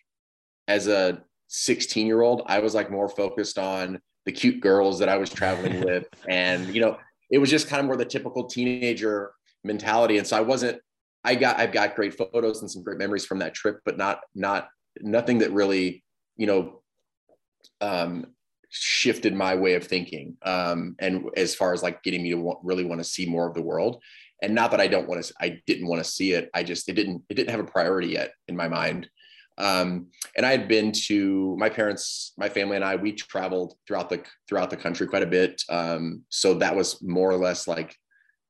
as 0.68 0.86
a 0.86 1.22
16 1.48 2.06
year 2.06 2.22
old 2.22 2.42
I 2.46 2.60
was 2.60 2.74
like 2.74 2.90
more 2.90 3.08
focused 3.08 3.58
on 3.58 4.00
the 4.30 4.40
cute 4.40 4.60
girls 4.60 5.00
that 5.00 5.08
I 5.08 5.16
was 5.16 5.28
traveling 5.28 5.80
with 5.84 6.06
and 6.28 6.72
you 6.72 6.80
know 6.80 6.96
it 7.30 7.38
was 7.38 7.50
just 7.50 7.68
kind 7.68 7.80
of 7.80 7.86
more 7.86 7.96
the 7.96 8.04
typical 8.04 8.44
teenager 8.44 9.32
mentality 9.64 10.18
and 10.18 10.26
so 10.26 10.36
I 10.36 10.40
wasn't 10.40 10.80
I 11.24 11.34
got 11.34 11.58
I've 11.58 11.72
got 11.72 11.96
great 11.96 12.14
photos 12.14 12.60
and 12.60 12.70
some 12.70 12.84
great 12.84 12.98
memories 12.98 13.26
from 13.26 13.40
that 13.40 13.54
trip 13.54 13.80
but 13.84 13.98
not 13.98 14.20
not 14.34 14.68
nothing 15.00 15.38
that 15.38 15.52
really 15.52 16.04
you 16.36 16.46
know 16.46 16.80
um 17.80 18.26
shifted 18.68 19.34
my 19.34 19.56
way 19.56 19.74
of 19.74 19.84
thinking 19.84 20.36
um 20.42 20.94
and 21.00 21.24
as 21.36 21.56
far 21.56 21.72
as 21.72 21.82
like 21.82 22.04
getting 22.04 22.22
me 22.22 22.30
to 22.30 22.36
want, 22.36 22.60
really 22.62 22.84
want 22.84 23.00
to 23.00 23.04
see 23.04 23.26
more 23.26 23.48
of 23.48 23.54
the 23.54 23.62
world 23.62 24.00
and 24.42 24.54
not 24.54 24.70
that 24.70 24.80
I 24.80 24.86
don't 24.86 25.06
want 25.06 25.22
to, 25.22 25.34
I 25.38 25.60
didn't 25.66 25.86
want 25.86 26.02
to 26.02 26.10
see 26.10 26.32
it. 26.32 26.48
I 26.54 26.62
just, 26.62 26.88
it 26.88 26.94
didn't, 26.94 27.22
it 27.28 27.34
didn't 27.34 27.50
have 27.50 27.60
a 27.60 27.64
priority 27.64 28.08
yet 28.08 28.32
in 28.48 28.56
my 28.56 28.68
mind. 28.68 29.06
Um, 29.60 30.06
and 30.36 30.46
I 30.46 30.50
had 30.50 30.68
been 30.68 30.90
to 31.06 31.56
my 31.58 31.68
parents, 31.68 32.32
my 32.38 32.48
family 32.48 32.76
and 32.76 32.84
I, 32.84 32.96
we 32.96 33.12
traveled 33.12 33.74
throughout 33.86 34.08
the, 34.08 34.22
throughout 34.48 34.70
the 34.70 34.76
country 34.76 35.06
quite 35.06 35.22
a 35.22 35.26
bit. 35.26 35.62
Um, 35.68 36.22
so 36.30 36.54
that 36.54 36.74
was 36.74 37.02
more 37.02 37.30
or 37.30 37.36
less 37.36 37.68
like 37.68 37.94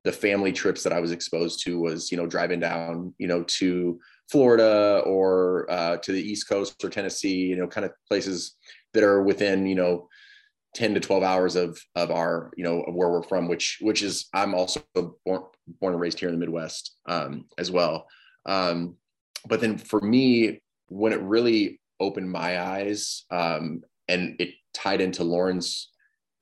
the 0.05 0.13
family 0.13 0.53
trips 0.53 0.83
that 0.85 0.93
I 0.93 1.01
was 1.01 1.13
exposed 1.13 1.65
to 1.65 1.81
was, 1.81 2.11
you 2.11 2.17
know, 2.17 2.27
driving 2.27 2.61
down, 2.61 3.15
you 3.19 3.27
know, 3.27 3.43
to 3.43 3.99
Florida 4.31 5.03
or 5.05 5.67
uh, 5.71 5.97
to 5.99 6.13
the 6.13 6.23
East 6.23 6.49
coast 6.49 6.83
or 6.83 6.89
Tennessee, 6.89 7.47
you 7.47 7.57
know, 7.57 7.67
kind 7.67 7.85
of 7.85 7.93
places 8.09 8.57
that 8.95 9.03
are 9.03 9.23
within, 9.23 9.67
you 9.67 9.75
know, 9.75 10.09
10 10.75 10.95
to 10.95 11.01
12 11.01 11.23
hours 11.23 11.57
of 11.57 11.81
of 11.97 12.11
our 12.11 12.53
you 12.57 12.63
know 12.63 12.85
where 12.93 13.09
we're 13.09 13.25
from 13.25 13.49
which 13.49 13.79
which 13.81 14.03
is 14.03 14.29
i'm 14.33 14.55
also 14.55 14.81
born, 14.95 15.43
born 15.81 15.93
and 15.93 16.01
raised 16.01 16.21
here 16.21 16.29
in 16.29 16.35
the 16.35 16.39
midwest 16.39 16.97
um, 17.09 17.47
as 17.59 17.71
well 17.71 18.07
um, 18.47 18.97
but 19.49 19.61
then 19.61 19.77
for 19.77 20.01
me 20.01 20.61
when 20.91 21.13
it 21.13 21.21
really 21.23 21.81
opened 22.01 22.31
my 22.31 22.61
eyes 22.61 23.25
um, 23.31 23.83
and 24.09 24.37
it 24.39 24.51
tied 24.75 25.01
into 25.01 25.25
lauren's 25.25 25.91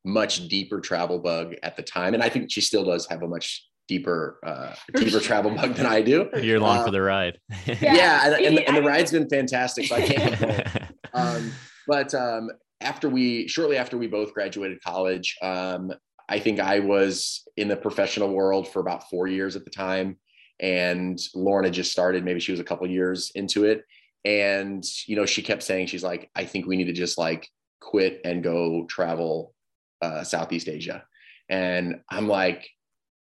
much 0.05 0.49
deeper 0.49 0.81
travel 0.81 1.19
bug 1.19 1.55
at 1.63 1.77
the 1.77 1.83
time 1.83 2.15
and 2.15 2.23
i 2.23 2.29
think 2.29 2.51
she 2.51 2.61
still 2.61 2.85
does 2.85 3.07
have 3.07 3.23
a 3.23 3.29
much 3.29 3.65
deeper 3.89 4.39
uh, 4.45 4.75
deeper 4.97 5.21
travel 5.21 5.51
bug 5.55 5.75
than 5.75 5.87
i 5.87 6.01
do. 6.03 6.29
You're 6.43 6.59
along 6.59 6.79
Uh, 6.79 6.85
for 6.87 6.91
the 6.91 7.01
ride. 7.03 7.39
yeah, 7.67 8.27
and, 8.27 8.45
and, 8.45 8.57
the- 8.59 8.67
and 8.69 8.77
the 8.77 8.83
ride's 8.83 9.13
been 9.13 9.29
fantastic 9.29 9.87
so 9.87 9.97
i 9.97 10.03
can't 10.03 10.83
um, 11.15 11.53
but 11.87 12.15
um, 12.15 12.51
after 12.81 13.09
we 13.09 13.49
shortly 13.49 13.77
after 13.77 13.97
we 13.99 14.07
both 14.07 14.33
graduated 14.35 14.79
college 14.83 15.37
um, 15.43 15.93
i 16.29 16.39
think 16.39 16.61
i 16.61 16.79
was 16.81 17.45
in 17.57 17.69
the 17.69 17.77
professional 17.77 18.29
world 18.33 18.69
for 18.69 18.81
about 18.81 19.09
four 19.11 19.27
years 19.27 19.57
at 19.57 19.65
the 19.65 19.71
time 19.71 20.17
and 20.61 21.19
lauren 21.35 21.65
had 21.65 21.73
just 21.75 21.91
started 21.93 22.25
maybe 22.25 22.41
she 22.41 22.53
was 22.53 22.61
a 22.61 22.65
couple 22.65 22.87
years 22.89 23.31
into 23.35 23.65
it 23.65 23.83
and 24.29 24.85
you 25.07 25.17
know 25.17 25.25
she 25.25 25.41
kept 25.41 25.63
saying 25.63 25.87
she's 25.87 26.05
like 26.05 26.31
i 26.35 26.45
think 26.45 26.67
we 26.67 26.77
need 26.77 26.85
to 26.85 26.93
just 26.93 27.17
like 27.17 27.49
quit 27.81 28.21
and 28.25 28.43
go 28.43 28.85
travel 28.85 29.55
uh, 30.03 30.23
southeast 30.23 30.69
asia 30.69 31.03
and 31.49 32.01
i'm 32.11 32.29
like 32.29 32.69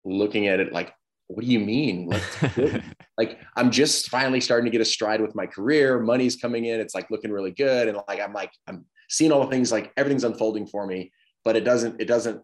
looking 0.04 0.46
at 0.46 0.60
it 0.60 0.72
like 0.72 0.94
what 1.34 1.44
do 1.44 1.50
you 1.50 1.60
mean? 1.60 2.06
Like, 2.06 2.82
like, 3.18 3.38
I'm 3.56 3.70
just 3.70 4.10
finally 4.10 4.40
starting 4.40 4.66
to 4.66 4.70
get 4.70 4.80
a 4.80 4.84
stride 4.86 5.20
with 5.20 5.34
my 5.34 5.46
career. 5.46 6.00
Money's 6.00 6.36
coming 6.36 6.66
in. 6.66 6.80
It's 6.80 6.94
like 6.94 7.10
looking 7.10 7.32
really 7.32 7.52
good. 7.52 7.88
And 7.88 7.98
like, 8.08 8.20
I'm 8.20 8.32
like, 8.32 8.52
I'm 8.66 8.84
seeing 9.08 9.32
all 9.32 9.40
the 9.40 9.50
things, 9.50 9.72
like 9.72 9.92
everything's 9.96 10.24
unfolding 10.24 10.66
for 10.66 10.86
me, 10.86 11.12
but 11.44 11.56
it 11.56 11.64
doesn't, 11.64 12.00
it 12.00 12.06
doesn't, 12.06 12.42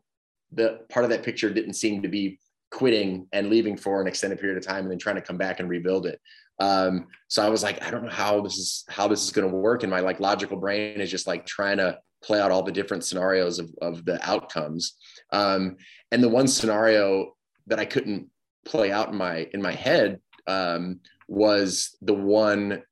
the 0.53 0.81
part 0.89 1.05
of 1.05 1.11
that 1.11 1.23
picture 1.23 1.51
didn't 1.51 1.75
seem 1.75 2.03
to 2.03 2.09
be 2.09 2.39
quitting 2.71 3.27
and 3.33 3.51
leaving 3.51 3.77
for 3.77 4.01
an 4.01 4.07
extended 4.07 4.41
period 4.41 4.59
of 4.59 4.65
time 4.65 4.85
and 4.85 4.91
then 4.91 4.99
trying 4.99 5.17
to 5.17 5.23
come 5.23 5.37
back 5.37 5.61
and 5.61 5.69
rebuild 5.69 6.07
it. 6.07 6.21
Um, 6.61 7.07
so 7.29 7.45
I 7.45 7.49
was 7.49 7.63
like, 7.63 7.83
I 7.85 7.91
don't 7.91 8.05
know 8.05 8.11
how 8.11 8.41
this 8.41 8.59
is, 8.59 8.85
how 8.89 9.07
this 9.09 9.23
is 9.23 9.31
going 9.31 9.49
to 9.49 9.55
work. 9.55 9.83
And 9.83 9.91
my 9.91 10.01
like 10.01 10.21
logical 10.21 10.57
brain 10.57 11.01
is 11.01 11.11
just 11.11 11.27
like 11.27 11.47
trying 11.47 11.77
to 11.77 11.99
play 12.23 12.41
out 12.41 12.51
all 12.51 12.63
the 12.63 12.73
different 12.73 13.05
scenarios 13.05 13.59
of, 13.59 13.71
of 13.81 14.05
the 14.05 14.19
outcomes. 14.29 14.95
Um, 15.33 15.77
and 16.11 16.23
the 16.23 16.29
one 16.29 16.49
scenario 16.49 17.35
that 17.67 17.79
I 17.79 17.85
couldn't 17.85 18.29
play 18.65 18.91
out 18.93 19.09
in 19.09 19.17
my 19.17 19.49
in 19.53 19.63
my 19.63 19.73
head 19.73 20.21
um, 20.47 21.01
was 21.29 21.97
the 22.03 22.15
one 22.15 22.83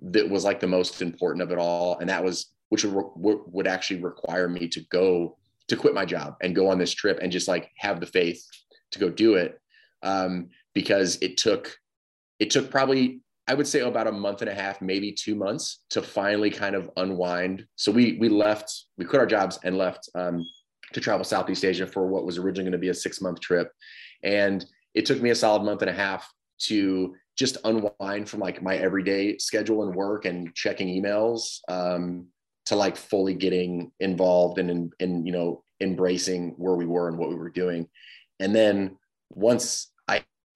that 0.00 0.28
was 0.28 0.44
like 0.44 0.60
the 0.60 0.66
most 0.66 1.00
important 1.00 1.42
of 1.42 1.50
it 1.50 1.58
all, 1.58 1.98
and 1.98 2.08
that 2.10 2.22
was 2.22 2.54
which 2.68 2.84
would, 2.84 3.40
would 3.46 3.66
actually 3.66 4.00
require 4.00 4.48
me 4.48 4.68
to 4.68 4.80
go 4.90 5.36
to 5.68 5.76
quit 5.76 5.94
my 5.94 6.04
job 6.04 6.36
and 6.42 6.56
go 6.56 6.68
on 6.68 6.78
this 6.78 6.92
trip 6.92 7.18
and 7.22 7.32
just 7.32 7.48
like 7.48 7.70
have 7.76 8.00
the 8.00 8.06
faith 8.06 8.44
to 8.90 8.98
go 8.98 9.08
do 9.08 9.34
it 9.34 9.60
um, 10.02 10.48
because 10.74 11.16
it 11.22 11.36
took 11.36 11.76
it 12.38 12.50
took 12.50 12.70
probably 12.70 13.20
I 13.46 13.54
would 13.54 13.66
say 13.66 13.80
about 13.80 14.06
a 14.06 14.12
month 14.12 14.40
and 14.40 14.48
a 14.48 14.54
half, 14.54 14.80
maybe 14.80 15.12
two 15.12 15.34
months 15.34 15.80
to 15.90 16.00
finally 16.00 16.50
kind 16.50 16.74
of 16.74 16.90
unwind. 16.96 17.66
So 17.76 17.92
we 17.92 18.16
we 18.18 18.28
left, 18.28 18.86
we 18.96 19.04
quit 19.04 19.20
our 19.20 19.26
jobs 19.26 19.58
and 19.64 19.76
left 19.76 20.08
um, 20.14 20.42
to 20.94 21.00
travel 21.00 21.24
Southeast 21.24 21.64
Asia 21.64 21.86
for 21.86 22.06
what 22.06 22.24
was 22.24 22.38
originally 22.38 22.64
going 22.64 22.72
to 22.72 22.78
be 22.78 22.88
a 22.88 22.94
six 22.94 23.20
month 23.20 23.40
trip, 23.40 23.70
and 24.22 24.64
it 24.94 25.04
took 25.04 25.20
me 25.20 25.30
a 25.30 25.34
solid 25.34 25.62
month 25.62 25.82
and 25.82 25.90
a 25.90 25.94
half 25.94 26.30
to 26.60 27.14
just 27.36 27.58
unwind 27.64 28.28
from 28.28 28.40
like 28.40 28.62
my 28.62 28.76
everyday 28.76 29.36
schedule 29.38 29.82
and 29.82 29.94
work 29.94 30.24
and 30.24 30.54
checking 30.54 30.88
emails 30.88 31.58
um, 31.68 32.26
to 32.66 32.76
like 32.76 32.96
fully 32.96 33.34
getting 33.34 33.90
involved 34.00 34.58
and 34.58 34.70
in, 34.70 34.90
in 35.00 35.26
you 35.26 35.32
know 35.32 35.62
embracing 35.80 36.54
where 36.56 36.76
we 36.76 36.86
were 36.86 37.08
and 37.08 37.18
what 37.18 37.28
we 37.28 37.34
were 37.34 37.50
doing 37.50 37.86
and 38.38 38.54
then 38.54 38.96
once 39.30 39.90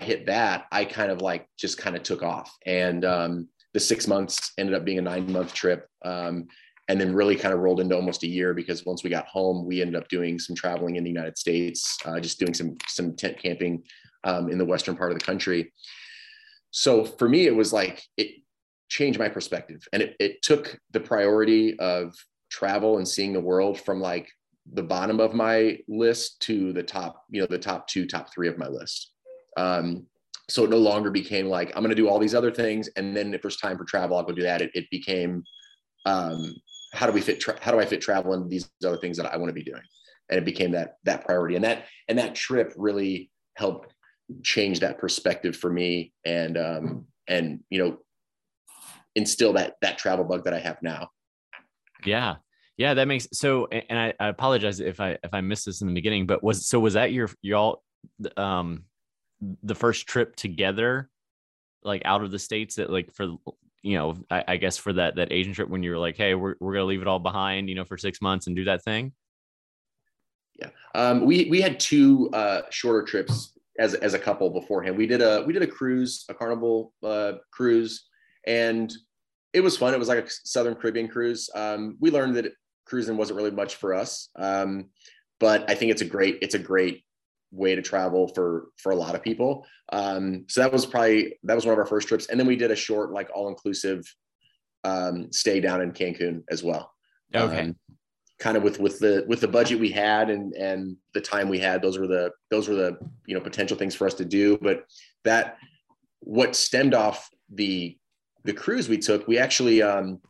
hit 0.00 0.26
that 0.26 0.66
i 0.72 0.84
kind 0.84 1.10
of 1.10 1.20
like 1.20 1.46
just 1.58 1.78
kind 1.78 1.96
of 1.96 2.02
took 2.02 2.22
off 2.22 2.56
and 2.66 3.04
um, 3.04 3.48
the 3.74 3.80
six 3.80 4.06
months 4.06 4.52
ended 4.58 4.74
up 4.74 4.84
being 4.84 4.98
a 4.98 5.02
nine 5.02 5.30
month 5.30 5.52
trip 5.52 5.88
um, 6.04 6.46
and 6.88 7.00
then 7.00 7.14
really 7.14 7.36
kind 7.36 7.52
of 7.52 7.60
rolled 7.60 7.80
into 7.80 7.94
almost 7.94 8.22
a 8.22 8.28
year 8.28 8.54
because 8.54 8.86
once 8.86 9.02
we 9.02 9.10
got 9.10 9.26
home 9.26 9.66
we 9.66 9.80
ended 9.80 9.96
up 9.96 10.08
doing 10.08 10.38
some 10.38 10.56
traveling 10.56 10.96
in 10.96 11.04
the 11.04 11.10
united 11.10 11.36
states 11.36 11.98
uh, 12.06 12.20
just 12.20 12.38
doing 12.38 12.54
some 12.54 12.76
some 12.86 13.14
tent 13.16 13.38
camping 13.40 13.82
um, 14.24 14.50
in 14.50 14.58
the 14.58 14.64
western 14.64 14.96
part 14.96 15.12
of 15.12 15.18
the 15.18 15.24
country. 15.24 15.72
So 16.70 17.04
for 17.04 17.28
me, 17.28 17.46
it 17.46 17.54
was 17.54 17.72
like 17.72 18.02
it 18.16 18.42
changed 18.88 19.18
my 19.18 19.28
perspective, 19.28 19.86
and 19.92 20.02
it, 20.02 20.16
it 20.18 20.42
took 20.42 20.78
the 20.92 21.00
priority 21.00 21.78
of 21.78 22.14
travel 22.50 22.98
and 22.98 23.06
seeing 23.06 23.32
the 23.32 23.40
world 23.40 23.80
from 23.80 24.00
like 24.00 24.28
the 24.72 24.82
bottom 24.82 25.18
of 25.20 25.34
my 25.34 25.78
list 25.88 26.40
to 26.42 26.72
the 26.72 26.82
top, 26.82 27.24
you 27.30 27.40
know, 27.40 27.46
the 27.46 27.58
top 27.58 27.86
two, 27.88 28.06
top 28.06 28.32
three 28.32 28.48
of 28.48 28.58
my 28.58 28.68
list. 28.68 29.12
Um, 29.58 30.06
so 30.48 30.64
it 30.64 30.70
no 30.70 30.78
longer 30.78 31.10
became 31.10 31.46
like 31.46 31.68
I'm 31.74 31.82
going 31.82 31.94
to 31.94 32.02
do 32.02 32.08
all 32.08 32.18
these 32.18 32.34
other 32.34 32.50
things, 32.50 32.88
and 32.96 33.16
then 33.16 33.34
if 33.34 33.42
there's 33.42 33.56
time 33.56 33.76
for 33.76 33.84
travel, 33.84 34.16
I'll 34.16 34.22
go 34.22 34.32
do 34.32 34.42
that. 34.42 34.62
It, 34.62 34.70
it 34.74 34.88
became 34.90 35.42
um, 36.06 36.54
how 36.92 37.06
do 37.06 37.12
we 37.12 37.20
fit? 37.20 37.40
Tra- 37.40 37.58
how 37.60 37.72
do 37.72 37.80
I 37.80 37.84
fit 37.84 38.00
travel 38.00 38.32
into 38.32 38.48
these 38.48 38.70
other 38.86 38.96
things 38.96 39.16
that 39.18 39.26
I 39.26 39.36
want 39.36 39.50
to 39.50 39.54
be 39.54 39.64
doing? 39.64 39.82
And 40.30 40.38
it 40.38 40.44
became 40.44 40.72
that 40.72 40.96
that 41.04 41.24
priority, 41.24 41.56
and 41.56 41.64
that 41.64 41.86
and 42.08 42.18
that 42.18 42.34
trip 42.34 42.72
really 42.76 43.30
helped 43.56 43.92
change 44.42 44.80
that 44.80 44.98
perspective 44.98 45.56
for 45.56 45.72
me 45.72 46.12
and 46.24 46.58
um 46.58 47.06
and 47.28 47.60
you 47.70 47.78
know 47.82 47.98
instill 49.14 49.54
that 49.54 49.74
that 49.82 49.98
travel 49.98 50.24
bug 50.24 50.44
that 50.44 50.54
I 50.54 50.60
have 50.60 50.78
now. 50.82 51.08
Yeah. 52.04 52.36
Yeah, 52.76 52.94
that 52.94 53.08
makes 53.08 53.26
so 53.32 53.66
and 53.66 53.98
I, 53.98 54.14
I 54.20 54.28
apologize 54.28 54.78
if 54.78 55.00
I 55.00 55.18
if 55.24 55.34
I 55.34 55.40
missed 55.40 55.66
this 55.66 55.80
in 55.80 55.88
the 55.88 55.94
beginning, 55.94 56.26
but 56.26 56.44
was 56.44 56.68
so 56.68 56.78
was 56.78 56.94
that 56.94 57.12
your 57.12 57.28
y'all 57.42 57.82
um 58.36 58.84
the 59.62 59.74
first 59.74 60.06
trip 60.06 60.34
together 60.36 61.08
like 61.82 62.02
out 62.04 62.22
of 62.24 62.30
the 62.30 62.38
states 62.38 62.76
that 62.76 62.90
like 62.90 63.12
for 63.12 63.36
you 63.82 63.96
know 63.96 64.16
I, 64.30 64.44
I, 64.48 64.56
guess 64.56 64.76
for 64.76 64.92
that 64.94 65.14
that 65.16 65.32
Asian 65.32 65.52
trip 65.52 65.68
when 65.68 65.82
you 65.82 65.92
were 65.92 65.98
like 65.98 66.16
hey 66.16 66.34
we're, 66.34 66.56
we're 66.58 66.72
gonna 66.72 66.86
leave 66.86 67.02
it 67.02 67.08
all 67.08 67.20
behind 67.20 67.68
you 67.68 67.76
know 67.76 67.84
for 67.84 67.96
six 67.96 68.20
months 68.20 68.48
and 68.48 68.56
do 68.56 68.64
that 68.64 68.82
thing 68.82 69.12
yeah 70.58 70.70
um, 70.94 71.24
we 71.24 71.48
we 71.48 71.60
had 71.60 71.78
two 71.78 72.30
uh, 72.32 72.62
shorter 72.70 73.04
trips 73.04 73.52
as 73.78 73.94
as 73.94 74.14
a 74.14 74.18
couple 74.18 74.50
beforehand. 74.50 74.96
We 74.96 75.06
did 75.06 75.22
a 75.22 75.42
we 75.46 75.52
did 75.52 75.62
a 75.62 75.66
cruise, 75.66 76.24
a 76.28 76.34
carnival 76.34 76.92
uh, 77.02 77.34
cruise, 77.50 78.08
and 78.46 78.92
it 79.52 79.60
was 79.60 79.76
fun. 79.76 79.94
It 79.94 79.98
was 79.98 80.08
like 80.08 80.26
a 80.26 80.30
Southern 80.44 80.74
Caribbean 80.74 81.08
cruise. 81.08 81.48
Um, 81.54 81.96
we 82.00 82.10
learned 82.10 82.36
that 82.36 82.52
cruising 82.84 83.16
wasn't 83.16 83.36
really 83.36 83.50
much 83.50 83.76
for 83.76 83.94
us, 83.94 84.28
um, 84.36 84.90
but 85.40 85.70
I 85.70 85.74
think 85.74 85.92
it's 85.92 86.02
a 86.02 86.06
great 86.06 86.38
it's 86.42 86.54
a 86.54 86.58
great 86.58 87.04
way 87.50 87.74
to 87.74 87.82
travel 87.82 88.28
for 88.28 88.68
for 88.76 88.92
a 88.92 88.96
lot 88.96 89.14
of 89.14 89.22
people. 89.22 89.66
Um, 89.90 90.44
so 90.48 90.60
that 90.60 90.72
was 90.72 90.86
probably 90.86 91.38
that 91.44 91.54
was 91.54 91.64
one 91.64 91.72
of 91.72 91.78
our 91.78 91.86
first 91.86 92.08
trips, 92.08 92.26
and 92.26 92.38
then 92.38 92.46
we 92.46 92.56
did 92.56 92.70
a 92.70 92.76
short 92.76 93.12
like 93.12 93.30
all 93.34 93.48
inclusive 93.48 94.04
um, 94.84 95.32
stay 95.32 95.60
down 95.60 95.80
in 95.80 95.92
Cancun 95.92 96.42
as 96.50 96.62
well. 96.62 96.92
Okay. 97.34 97.60
Um, 97.60 97.76
kind 98.38 98.56
of 98.56 98.62
with 98.62 98.78
with 98.78 98.98
the 99.00 99.24
with 99.26 99.40
the 99.40 99.48
budget 99.48 99.80
we 99.80 99.90
had 99.90 100.30
and 100.30 100.54
and 100.54 100.96
the 101.12 101.20
time 101.20 101.48
we 101.48 101.58
had 101.58 101.82
those 101.82 101.98
were 101.98 102.06
the 102.06 102.30
those 102.50 102.68
were 102.68 102.76
the 102.76 102.96
you 103.26 103.34
know 103.34 103.40
potential 103.40 103.76
things 103.76 103.94
for 103.94 104.06
us 104.06 104.14
to 104.14 104.24
do 104.24 104.56
but 104.62 104.84
that 105.24 105.58
what 106.20 106.54
stemmed 106.54 106.94
off 106.94 107.28
the 107.54 107.98
the 108.44 108.52
cruise 108.52 108.88
we 108.88 108.96
took 108.96 109.26
we 109.26 109.38
actually 109.38 109.82
um 109.82 110.20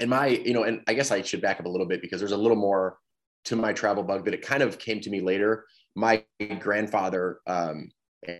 and 0.00 0.10
my 0.10 0.26
you 0.26 0.52
know 0.52 0.64
and 0.64 0.80
i 0.88 0.94
guess 0.94 1.12
i 1.12 1.22
should 1.22 1.40
back 1.40 1.60
up 1.60 1.66
a 1.66 1.68
little 1.68 1.86
bit 1.86 2.02
because 2.02 2.20
there's 2.20 2.32
a 2.32 2.36
little 2.36 2.56
more 2.56 2.98
to 3.44 3.54
my 3.54 3.72
travel 3.72 4.02
bug 4.02 4.24
that 4.24 4.34
it 4.34 4.42
kind 4.42 4.62
of 4.62 4.78
came 4.78 5.00
to 5.00 5.10
me 5.10 5.20
later 5.20 5.66
my 6.00 6.24
grandfather 6.58 7.40
um 7.46 7.90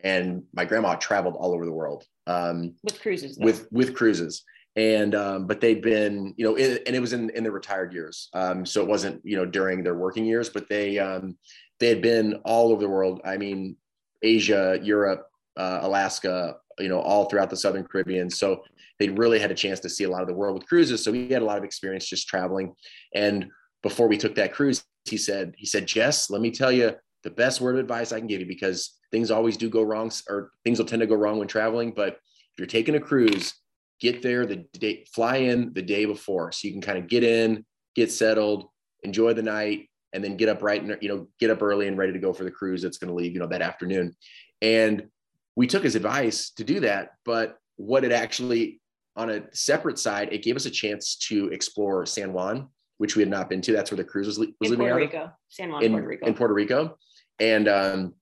and 0.02 0.43
my 0.52 0.64
grandma 0.64 0.95
traveled 0.95 1.37
all 1.37 1.52
over 1.52 1.64
the 1.64 1.73
world 1.73 2.05
um 2.26 2.75
with 2.83 3.00
cruises 3.00 3.37
though. 3.37 3.45
with 3.45 3.69
with 3.71 3.95
cruises. 3.95 4.43
And 4.76 5.17
um, 5.17 5.49
but 5.49 5.61
they'd 5.61 5.83
been 5.83 6.33
you 6.37 6.45
know 6.45 6.55
it, 6.55 6.85
and 6.87 6.95
it 6.95 7.00
was 7.00 7.12
in 7.12 7.29
in 7.31 7.43
the 7.43 7.50
retired 7.50 7.93
years. 7.93 8.29
Um, 8.35 8.64
so 8.64 8.81
it 8.81 8.87
wasn't 8.87 9.21
you 9.25 9.37
know 9.37 9.45
during 9.45 9.83
their 9.83 9.97
working 9.97 10.25
years 10.25 10.49
but 10.49 10.69
they 10.69 10.97
um, 10.99 11.37
they 11.81 11.88
had 11.88 12.00
been 12.00 12.35
all 12.45 12.71
over 12.71 12.81
the 12.81 12.88
world. 12.88 13.21
I 13.25 13.37
mean 13.37 13.76
asia 14.23 14.79
europe 14.83 15.26
uh, 15.57 15.81
alaska 15.83 16.57
you 16.79 16.88
know 16.88 17.00
all 17.00 17.25
throughout 17.25 17.50
the 17.50 17.57
southern 17.57 17.85
caribbean. 17.85 18.31
So 18.31 18.62
they 19.00 19.09
really 19.09 19.40
had 19.40 19.50
a 19.50 19.61
chance 19.64 19.81
to 19.81 19.88
see 19.88 20.05
a 20.05 20.11
lot 20.11 20.23
of 20.23 20.29
the 20.29 20.35
world 20.35 20.55
with 20.55 20.69
cruises. 20.69 21.02
So 21.02 21.12
he 21.12 21.31
had 21.31 21.43
a 21.43 21.50
lot 21.50 21.59
of 21.59 21.64
experience 21.64 22.07
just 22.07 22.29
traveling. 22.29 22.73
And 23.14 23.50
before 23.83 24.07
we 24.09 24.19
took 24.19 24.37
that 24.37 24.52
cruise 24.52 24.85
he 25.05 25.17
said 25.17 25.55
he 25.57 25.67
said 25.67 25.87
jess 25.87 26.31
let 26.31 26.40
me 26.43 26.50
tell 26.50 26.71
you 26.71 26.93
the 27.23 27.31
best 27.31 27.61
word 27.61 27.75
of 27.75 27.81
advice 27.81 28.12
i 28.12 28.19
can 28.19 28.27
give 28.27 28.41
you 28.41 28.47
because 28.47 28.99
things 29.11 29.31
always 29.31 29.57
do 29.57 29.69
go 29.69 29.83
wrong 29.83 30.11
or 30.29 30.50
things 30.65 30.79
will 30.79 30.87
tend 30.87 31.00
to 31.00 31.07
go 31.07 31.15
wrong 31.15 31.39
when 31.39 31.49
traveling 31.49 31.93
but 31.95 32.15
if 32.53 32.59
you're 32.59 32.67
taking 32.67 32.95
a 32.95 33.00
cruise 33.00 33.55
get 34.00 34.23
there 34.23 34.47
the 34.47 34.57
day, 34.73 35.05
fly 35.15 35.37
in 35.37 35.73
the 35.75 35.83
day 35.83 36.07
before, 36.07 36.50
so 36.50 36.67
you 36.67 36.73
can 36.73 36.83
kind 36.83 36.99
of 36.99 37.07
get 37.07 37.23
in, 37.23 37.65
get 37.95 38.11
settled, 38.11 38.67
enjoy 39.03 39.35
the 39.35 39.43
night, 39.43 39.89
and 40.12 40.25
then 40.25 40.37
get 40.37 40.49
up 40.49 40.62
right 40.62 40.83
and 40.83 40.97
you 41.00 41.09
know 41.09 41.29
get 41.39 41.50
up 41.50 41.62
early 41.62 41.87
and 41.87 41.97
ready 41.97 42.12
to 42.12 42.19
go 42.19 42.33
for 42.33 42.43
the 42.43 42.50
cruise 42.50 42.83
that's 42.83 42.99
going 42.99 43.09
to 43.09 43.15
leave 43.15 43.33
you 43.33 43.39
know 43.39 43.47
that 43.47 43.62
afternoon. 43.62 44.17
And 44.61 45.07
we 45.55 45.67
took 45.67 45.85
his 45.85 45.95
advice 45.95 46.50
to 46.53 46.65
do 46.65 46.81
that, 46.81 47.11
but 47.25 47.59
what 47.77 48.05
it 48.05 48.12
actually 48.12 48.81
on 49.17 49.31
a 49.31 49.43
separate 49.53 49.99
side, 49.99 50.33
it 50.33 50.43
gave 50.43 50.57
us 50.57 50.67
a 50.67 50.71
chance 50.71 51.17
to 51.17 51.49
explore 51.49 52.07
San 52.07 52.33
Juan, 52.33 52.69
which 52.99 53.17
we 53.17 53.23
had 53.23 53.29
not 53.29 53.50
been 53.50 53.61
to. 53.62 53.73
That's 53.73 53.91
where 53.91 53.97
the 53.97 54.05
cruise 54.05 54.27
was, 54.27 54.39
was 54.39 54.49
in 54.49 54.55
leaving 54.61 54.79
Puerto 54.79 54.97
Rico, 54.97 55.33
San 55.49 55.71
Juan, 55.71 55.83
in 55.83 55.93
Puerto 55.93 56.07
Rico. 56.07 56.27
in 56.27 56.35
Puerto 56.35 56.55
Rico, 56.55 56.99
and 57.41 57.69
um, 57.69 58.15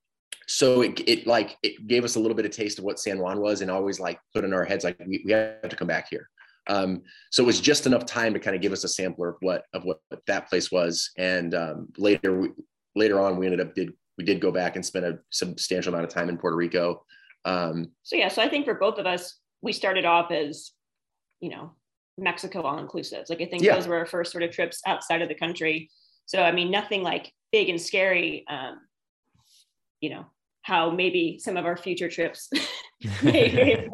so 0.46 0.80
it, 0.80 1.00
it 1.06 1.26
like 1.26 1.58
it 1.62 1.86
gave 1.86 2.04
us 2.04 2.16
a 2.16 2.20
little 2.20 2.36
bit 2.36 2.46
of 2.46 2.50
taste 2.50 2.78
of 2.78 2.84
what 2.84 2.98
San 2.98 3.18
Juan 3.18 3.40
was 3.40 3.60
and 3.60 3.70
always 3.70 4.00
like 4.00 4.18
put 4.34 4.44
in 4.44 4.54
our 4.54 4.64
heads 4.64 4.82
like 4.82 4.98
we, 5.06 5.22
we 5.24 5.32
have 5.32 5.68
to 5.68 5.76
come 5.76 5.88
back 5.88 6.08
here. 6.08 6.28
Um, 6.68 7.02
so 7.30 7.42
it 7.42 7.46
was 7.46 7.60
just 7.60 7.86
enough 7.86 8.06
time 8.06 8.32
to 8.34 8.40
kind 8.40 8.56
of 8.56 8.62
give 8.62 8.72
us 8.72 8.84
a 8.84 8.88
sampler 8.88 9.30
of 9.30 9.36
what 9.40 9.64
of 9.74 9.84
what 9.84 10.00
that 10.26 10.48
place 10.48 10.72
was. 10.72 11.10
And 11.18 11.54
um, 11.54 11.88
later 11.98 12.40
we, 12.40 12.48
later 12.94 13.20
on 13.20 13.36
we 13.36 13.46
ended 13.46 13.60
up 13.60 13.74
did 13.74 13.92
we 14.16 14.24
did 14.24 14.40
go 14.40 14.50
back 14.50 14.76
and 14.76 14.84
spend 14.84 15.04
a 15.04 15.18
substantial 15.30 15.92
amount 15.92 16.06
of 16.06 16.14
time 16.14 16.28
in 16.28 16.38
Puerto 16.38 16.56
Rico. 16.56 17.04
Um, 17.44 17.92
so 18.02 18.16
yeah, 18.16 18.28
so 18.28 18.42
I 18.42 18.48
think 18.48 18.64
for 18.64 18.74
both 18.74 18.98
of 18.98 19.06
us, 19.06 19.36
we 19.62 19.72
started 19.72 20.04
off 20.04 20.30
as 20.30 20.72
you 21.40 21.50
know 21.50 21.72
Mexico 22.16 22.62
all 22.62 22.82
inclusives. 22.82 23.28
Like 23.28 23.42
I 23.42 23.46
think 23.46 23.62
yeah. 23.62 23.74
those 23.74 23.86
were 23.86 23.98
our 23.98 24.06
first 24.06 24.32
sort 24.32 24.44
of 24.44 24.50
trips 24.50 24.80
outside 24.86 25.20
of 25.20 25.28
the 25.28 25.34
country. 25.34 25.90
So 26.24 26.42
I 26.42 26.52
mean 26.52 26.70
nothing 26.70 27.02
like 27.02 27.32
big 27.52 27.68
and 27.68 27.80
scary. 27.80 28.44
Um, 28.48 28.80
you 30.00 30.10
know, 30.10 30.26
how 30.62 30.90
maybe 30.90 31.38
some 31.38 31.56
of 31.56 31.64
our 31.64 31.76
future 31.76 32.08
trips 32.08 32.50
may 33.22 33.86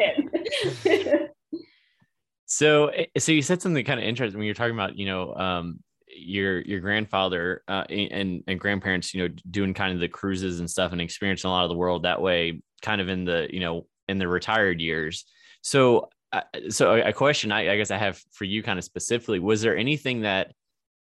so, 2.47 2.89
eh, 2.89 3.07
so 3.19 3.33
you 3.33 3.43
said 3.43 3.61
something 3.63 3.85
kind 3.85 4.01
of 4.01 4.07
interesting 4.07 4.39
when 4.39 4.47
you're 4.47 4.55
talking 4.55 4.75
about, 4.75 4.97
you 4.97 5.07
know, 5.07 5.35
um, 5.35 5.81
your 6.17 6.61
your 6.61 6.81
grandfather 6.81 7.63
uh, 7.67 7.85
and 7.91 8.45
and 8.47 8.61
grandparents, 8.61 9.13
you 9.13 9.23
know, 9.29 9.35
doing 9.51 9.75
kind 9.75 9.93
of 9.93 10.01
the 10.01 10.09
cruises 10.09 10.61
and 10.61 10.71
stuff 10.71 10.93
and 10.93 11.01
experiencing 11.01 11.49
a 11.49 11.53
lot 11.53 11.65
of 11.65 11.71
the 11.71 11.77
world 11.77 12.05
that 12.05 12.23
way, 12.23 12.63
kind 12.83 13.01
of 13.01 13.09
in 13.09 13.25
the 13.25 13.49
you 13.51 13.61
know 13.61 13.87
in 14.09 14.19
the 14.19 14.29
retired 14.29 14.81
years. 14.81 15.25
So 15.63 16.09
uh, 16.33 16.43
so 16.69 16.95
a 16.95 17.13
question 17.13 17.53
I, 17.53 17.73
I 17.73 17.77
guess 17.77 17.91
I 17.91 17.97
have 17.97 18.21
for 18.33 18.45
you 18.45 18.63
kind 18.63 18.79
of 18.79 18.85
specifically 18.85 19.41
was 19.41 19.63
there 19.63 19.77
anything 19.77 20.23
that 20.23 20.53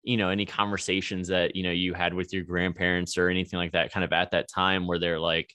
you 0.02 0.16
know 0.16 0.28
any 0.28 0.46
conversations 0.46 1.28
that 1.28 1.54
you 1.54 1.62
know 1.62 1.70
you 1.70 1.94
had 1.94 2.14
with 2.14 2.32
your 2.32 2.42
grandparents 2.42 3.18
or 3.18 3.28
anything 3.28 3.58
like 3.58 3.72
that 3.72 3.92
kind 3.92 4.04
of 4.04 4.12
at 4.12 4.30
that 4.30 4.48
time 4.48 4.86
where 4.86 4.98
they're 4.98 5.20
like 5.20 5.54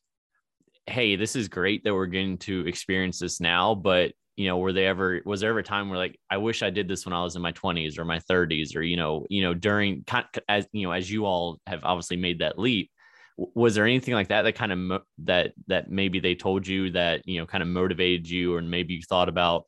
hey 0.87 1.15
this 1.15 1.35
is 1.35 1.47
great 1.47 1.83
that 1.83 1.93
we're 1.93 2.05
getting 2.05 2.37
to 2.37 2.65
experience 2.67 3.19
this 3.19 3.41
now 3.41 3.73
but 3.73 4.13
you 4.35 4.47
know 4.47 4.57
were 4.57 4.73
they 4.73 4.85
ever 4.85 5.21
was 5.25 5.41
there 5.41 5.49
ever 5.49 5.59
a 5.59 5.63
time 5.63 5.89
where 5.89 5.97
like 5.97 6.19
i 6.29 6.37
wish 6.37 6.61
i 6.61 6.69
did 6.69 6.87
this 6.87 7.05
when 7.05 7.13
i 7.13 7.23
was 7.23 7.35
in 7.35 7.41
my 7.41 7.51
20s 7.53 7.97
or 7.97 8.05
my 8.05 8.19
30s 8.19 8.75
or 8.75 8.81
you 8.81 8.97
know 8.97 9.25
you 9.29 9.41
know 9.41 9.53
during 9.53 10.03
as 10.47 10.67
you 10.71 10.85
know 10.85 10.91
as 10.91 11.09
you 11.09 11.25
all 11.25 11.59
have 11.65 11.83
obviously 11.83 12.17
made 12.17 12.39
that 12.39 12.59
leap 12.59 12.91
was 13.37 13.75
there 13.75 13.85
anything 13.85 14.13
like 14.13 14.29
that 14.29 14.43
that 14.43 14.55
kind 14.55 14.71
of 14.71 15.01
that 15.19 15.53
that 15.67 15.89
maybe 15.89 16.19
they 16.19 16.35
told 16.35 16.67
you 16.67 16.91
that 16.91 17.27
you 17.27 17.39
know 17.39 17.45
kind 17.45 17.61
of 17.61 17.67
motivated 17.67 18.29
you 18.29 18.55
or 18.55 18.61
maybe 18.61 18.93
you 18.93 19.01
thought 19.01 19.29
about 19.29 19.65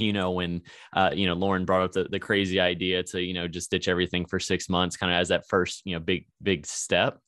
you 0.00 0.12
know 0.12 0.30
when 0.30 0.62
uh, 0.94 1.10
you 1.14 1.26
know 1.26 1.34
lauren 1.34 1.64
brought 1.64 1.82
up 1.82 1.92
the, 1.92 2.04
the 2.04 2.18
crazy 2.18 2.60
idea 2.60 3.02
to 3.02 3.20
you 3.20 3.34
know 3.34 3.48
just 3.48 3.70
ditch 3.70 3.88
everything 3.88 4.26
for 4.26 4.38
six 4.38 4.68
months 4.68 4.96
kind 4.96 5.12
of 5.12 5.18
as 5.18 5.28
that 5.28 5.48
first 5.48 5.82
you 5.84 5.94
know 5.94 6.00
big 6.00 6.26
big 6.42 6.66
step? 6.66 7.18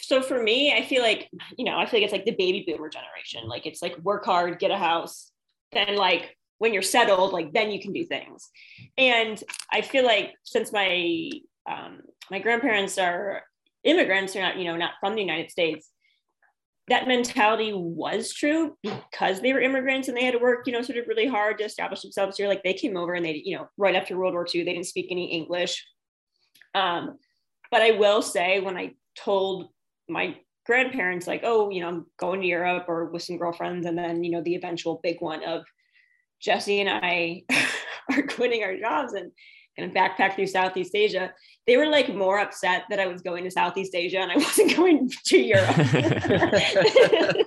So 0.00 0.22
for 0.22 0.42
me 0.42 0.72
i 0.72 0.82
feel 0.82 1.02
like 1.02 1.28
you 1.56 1.64
know 1.64 1.76
i 1.78 1.86
feel 1.86 2.00
like 2.00 2.04
it's 2.04 2.12
like 2.12 2.24
the 2.24 2.32
baby 2.32 2.64
boomer 2.66 2.88
generation. 2.88 3.48
Like 3.48 3.66
it's 3.66 3.82
like 3.82 3.98
work 3.98 4.24
hard 4.24 4.58
get 4.58 4.70
a 4.70 4.78
house 4.78 5.30
then 5.72 5.96
like 5.96 6.36
when 6.58 6.74
you're 6.74 6.82
settled 6.82 7.32
like 7.32 7.52
then 7.52 7.70
you 7.70 7.80
can 7.80 7.92
do 7.92 8.04
things. 8.04 8.50
And 8.98 9.42
i 9.72 9.80
feel 9.80 10.04
like 10.04 10.34
since 10.44 10.72
my 10.72 11.30
um, 11.70 12.00
my 12.30 12.38
grandparents 12.38 12.98
are 12.98 13.42
immigrants 13.84 14.32
they're 14.32 14.42
not 14.42 14.56
you 14.58 14.64
know 14.64 14.76
not 14.76 14.92
from 15.00 15.14
the 15.14 15.20
united 15.22 15.50
states 15.50 15.90
that 16.90 17.06
mentality 17.06 17.72
was 17.72 18.34
true 18.34 18.76
because 18.82 19.40
they 19.40 19.52
were 19.52 19.60
immigrants 19.60 20.08
and 20.08 20.16
they 20.16 20.24
had 20.24 20.32
to 20.32 20.38
work, 20.38 20.66
you 20.66 20.72
know, 20.72 20.82
sort 20.82 20.98
of 20.98 21.06
really 21.06 21.26
hard 21.26 21.56
to 21.56 21.64
establish 21.64 22.02
themselves 22.02 22.36
here. 22.36 22.48
Like 22.48 22.64
they 22.64 22.74
came 22.74 22.96
over 22.96 23.14
and 23.14 23.24
they, 23.24 23.40
you 23.44 23.56
know, 23.56 23.68
right 23.78 23.94
after 23.94 24.18
World 24.18 24.34
War 24.34 24.44
II, 24.52 24.64
they 24.64 24.72
didn't 24.72 24.88
speak 24.88 25.06
any 25.10 25.32
English. 25.32 25.86
Um, 26.74 27.16
but 27.70 27.80
I 27.80 27.92
will 27.92 28.22
say, 28.22 28.58
when 28.58 28.76
I 28.76 28.94
told 29.16 29.68
my 30.08 30.36
grandparents, 30.66 31.28
like, 31.28 31.42
oh, 31.44 31.70
you 31.70 31.80
know, 31.80 31.88
I'm 31.88 32.06
going 32.18 32.40
to 32.40 32.46
Europe 32.46 32.86
or 32.88 33.06
with 33.06 33.22
some 33.22 33.38
girlfriends, 33.38 33.86
and 33.86 33.96
then, 33.96 34.24
you 34.24 34.32
know, 34.32 34.42
the 34.42 34.56
eventual 34.56 34.98
big 35.00 35.20
one 35.20 35.44
of 35.44 35.62
Jesse 36.40 36.80
and 36.80 36.90
I 36.90 37.44
are 38.12 38.22
quitting 38.22 38.64
our 38.64 38.76
jobs 38.76 39.12
and 39.12 39.30
kind 39.78 39.88
of 39.90 39.96
backpack 39.96 40.34
through 40.34 40.46
Southeast 40.46 40.94
Asia 40.94 41.32
they 41.70 41.76
were 41.76 41.86
like 41.86 42.12
more 42.12 42.40
upset 42.40 42.82
that 42.90 42.98
I 42.98 43.06
was 43.06 43.22
going 43.22 43.44
to 43.44 43.50
Southeast 43.50 43.94
Asia 43.94 44.18
and 44.18 44.32
I 44.32 44.36
wasn't 44.38 44.76
going 44.76 45.08
to 45.26 45.38
Europe. 45.38 45.76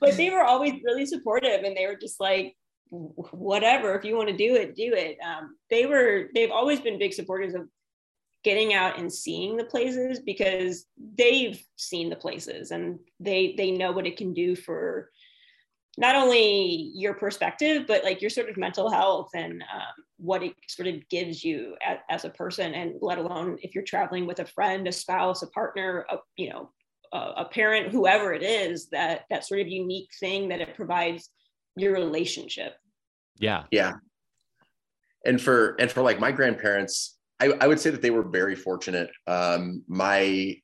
but 0.00 0.16
they 0.16 0.30
were 0.30 0.44
always 0.44 0.74
really 0.84 1.04
supportive 1.04 1.64
and 1.64 1.76
they 1.76 1.86
were 1.86 1.98
just 2.00 2.20
like, 2.20 2.54
whatever, 2.90 3.96
if 3.96 4.04
you 4.04 4.16
want 4.16 4.28
to 4.28 4.36
do 4.36 4.54
it, 4.54 4.76
do 4.76 4.92
it. 4.94 5.18
Um, 5.24 5.56
they 5.68 5.84
were, 5.86 6.28
they've 6.32 6.52
always 6.52 6.80
been 6.80 6.96
big 6.96 7.12
supporters 7.12 7.54
of 7.54 7.62
getting 8.44 8.72
out 8.72 9.00
and 9.00 9.12
seeing 9.12 9.56
the 9.56 9.64
places 9.64 10.20
because 10.20 10.86
they've 11.18 11.60
seen 11.74 12.10
the 12.10 12.16
places 12.16 12.70
and 12.70 13.00
they 13.18 13.54
they 13.56 13.70
know 13.70 13.90
what 13.90 14.06
it 14.06 14.18
can 14.18 14.34
do 14.34 14.54
for 14.54 15.10
not 15.96 16.14
only 16.14 16.92
your 16.94 17.14
perspective 17.14 17.86
but 17.88 18.04
like 18.04 18.20
your 18.20 18.28
sort 18.28 18.50
of 18.50 18.58
mental 18.58 18.90
health 18.90 19.30
and 19.34 19.62
um, 19.62 20.03
what 20.18 20.42
it 20.42 20.54
sort 20.68 20.88
of 20.88 21.08
gives 21.08 21.44
you 21.44 21.76
as, 21.84 21.98
as, 22.08 22.24
a 22.24 22.30
person 22.30 22.72
and 22.74 22.94
let 23.00 23.18
alone 23.18 23.58
if 23.62 23.74
you're 23.74 23.84
traveling 23.84 24.26
with 24.26 24.38
a 24.38 24.46
friend 24.46 24.86
a 24.86 24.92
spouse 24.92 25.42
a 25.42 25.46
partner 25.48 26.06
a, 26.10 26.16
you 26.36 26.48
know 26.50 26.70
a, 27.12 27.18
a 27.38 27.44
parent 27.46 27.90
whoever 27.90 28.32
it 28.32 28.42
is 28.42 28.88
that 28.90 29.22
that 29.30 29.44
sort 29.44 29.60
of 29.60 29.68
unique 29.68 30.10
thing 30.20 30.48
that 30.48 30.60
it 30.60 30.74
provides 30.76 31.30
your 31.76 31.92
relationship 31.92 32.76
yeah 33.38 33.64
yeah 33.70 33.92
and 35.26 35.40
for 35.40 35.74
and 35.80 35.90
for 35.90 36.02
like 36.02 36.20
my 36.20 36.30
grandparents 36.30 37.18
i, 37.40 37.46
I 37.60 37.66
would 37.66 37.80
say 37.80 37.90
that 37.90 38.02
they 38.02 38.10
were 38.10 38.22
very 38.22 38.54
fortunate 38.54 39.10
um 39.26 39.82
my 39.88 40.56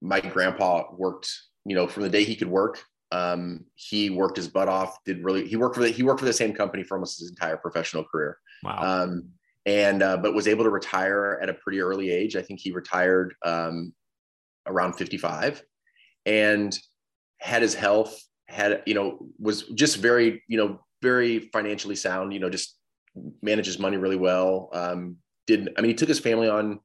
my 0.00 0.20
grandpa 0.20 0.84
worked 0.96 1.30
you 1.66 1.74
know 1.74 1.86
from 1.86 2.04
the 2.04 2.08
day 2.08 2.24
he 2.24 2.36
could 2.36 2.48
work 2.48 2.82
um, 3.12 3.64
he 3.74 4.10
worked 4.10 4.36
his 4.36 4.48
butt 4.48 4.68
off. 4.68 5.02
Did 5.04 5.24
really 5.24 5.46
he 5.46 5.56
worked 5.56 5.74
for 5.74 5.82
the 5.82 5.90
he 5.90 6.02
worked 6.02 6.20
for 6.20 6.26
the 6.26 6.32
same 6.32 6.54
company 6.54 6.82
for 6.84 6.96
almost 6.96 7.18
his 7.18 7.30
entire 7.30 7.56
professional 7.56 8.04
career. 8.04 8.38
Wow. 8.62 9.04
Um, 9.04 9.30
and 9.66 10.02
uh, 10.02 10.16
but 10.16 10.34
was 10.34 10.48
able 10.48 10.64
to 10.64 10.70
retire 10.70 11.38
at 11.42 11.48
a 11.48 11.54
pretty 11.54 11.80
early 11.80 12.10
age. 12.10 12.36
I 12.36 12.42
think 12.42 12.60
he 12.60 12.72
retired 12.72 13.34
um, 13.44 13.92
around 14.66 14.94
55, 14.94 15.62
and 16.26 16.76
had 17.38 17.62
his 17.62 17.74
health 17.74 18.18
had 18.48 18.82
you 18.86 18.94
know 18.94 19.18
was 19.38 19.62
just 19.74 19.98
very 19.98 20.42
you 20.48 20.56
know 20.56 20.80
very 21.02 21.50
financially 21.52 21.96
sound. 21.96 22.32
You 22.32 22.40
know 22.40 22.50
just 22.50 22.76
manages 23.42 23.78
money 23.78 23.96
really 23.96 24.16
well. 24.16 24.70
Um, 24.72 25.16
did 25.46 25.70
I 25.76 25.82
mean 25.82 25.90
he 25.90 25.94
took 25.94 26.08
his 26.08 26.20
family 26.20 26.48
on 26.48 26.80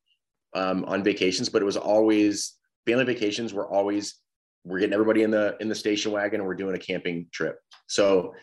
um, 0.54 0.84
on 0.86 1.04
vacations, 1.04 1.50
but 1.50 1.62
it 1.62 1.66
was 1.66 1.78
always 1.78 2.56
family 2.86 3.06
vacations 3.06 3.54
were 3.54 3.68
always 3.68 4.16
we're 4.64 4.80
getting 4.80 4.94
everybody 4.94 5.24
in 5.24 5.32
the 5.32 5.56
in 5.60 5.70
the 5.70 5.76
station 5.76 6.12
wagon 6.12 6.40
and 6.40 6.48
we're 6.48 6.56
doing 6.56 6.76
a 6.76 6.80
camping 6.80 7.28
trip 7.32 7.60
so 7.88 8.34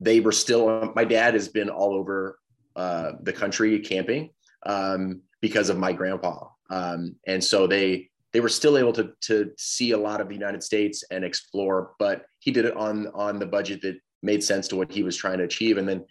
they 0.00 0.20
were 0.20 0.32
still 0.32 0.92
my 0.94 1.04
dad 1.04 1.34
has 1.34 1.48
been 1.48 1.68
all 1.68 1.94
over 1.94 2.38
uh, 2.78 3.12
the 3.22 3.32
country 3.32 3.78
camping 3.80 4.30
um, 4.66 5.20
because 5.40 5.68
of 5.68 5.78
my 5.78 5.92
grandpa 5.92 6.46
um, 6.70 7.14
and 7.26 7.42
so 7.42 7.66
they 7.66 8.08
they 8.32 8.40
were 8.40 8.48
still 8.48 8.78
able 8.78 8.92
to 8.92 9.12
to 9.20 9.50
see 9.56 9.92
a 9.92 9.98
lot 9.98 10.20
of 10.20 10.28
the 10.28 10.34
united 10.34 10.62
states 10.62 11.04
and 11.10 11.24
explore 11.24 11.92
but 11.98 12.24
he 12.38 12.50
did 12.50 12.64
it 12.64 12.76
on 12.76 13.08
on 13.08 13.38
the 13.38 13.46
budget 13.46 13.80
that 13.82 13.96
made 14.22 14.42
sense 14.42 14.68
to 14.68 14.76
what 14.76 14.90
he 14.90 15.02
was 15.02 15.16
trying 15.16 15.38
to 15.38 15.44
achieve 15.44 15.78
and 15.78 15.88
then 15.88 16.04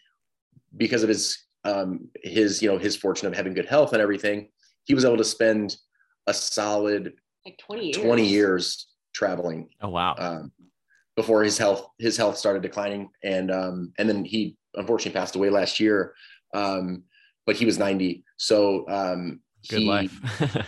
because 0.78 1.04
of 1.04 1.10
his 1.10 1.46
um, 1.64 2.08
his 2.24 2.62
you 2.62 2.70
know 2.70 2.78
his 2.78 2.96
fortune 2.96 3.28
of 3.28 3.36
having 3.36 3.54
good 3.54 3.66
health 3.66 3.92
and 3.94 4.02
everything 4.02 4.48
he 4.86 4.94
was 4.94 5.04
able 5.04 5.18
to 5.18 5.24
spend 5.24 5.76
a 6.28 6.34
solid 6.34 7.14
like 7.46 7.58
20 7.58 7.86
years, 7.86 7.98
20 7.98 8.26
years 8.26 8.88
traveling. 9.14 9.70
Oh 9.82 9.90
wow! 9.90 10.16
Um, 10.18 10.52
before 11.16 11.44
his 11.44 11.58
health 11.58 11.88
his 11.98 12.18
health 12.18 12.38
started 12.38 12.62
declining, 12.62 13.10
and 13.24 13.52
um, 13.52 13.94
and 13.98 14.08
then 14.08 14.26
he 14.26 14.58
unfortunately 14.76 15.18
passed 15.18 15.36
away 15.36 15.50
last 15.50 15.80
year. 15.80 16.14
Um, 16.54 17.04
but 17.46 17.56
he 17.56 17.66
was 17.66 17.78
90, 17.78 18.26
so 18.38 18.88
um, 18.90 19.40
good 19.70 19.82
he, 19.82 19.88
life. 19.88 20.20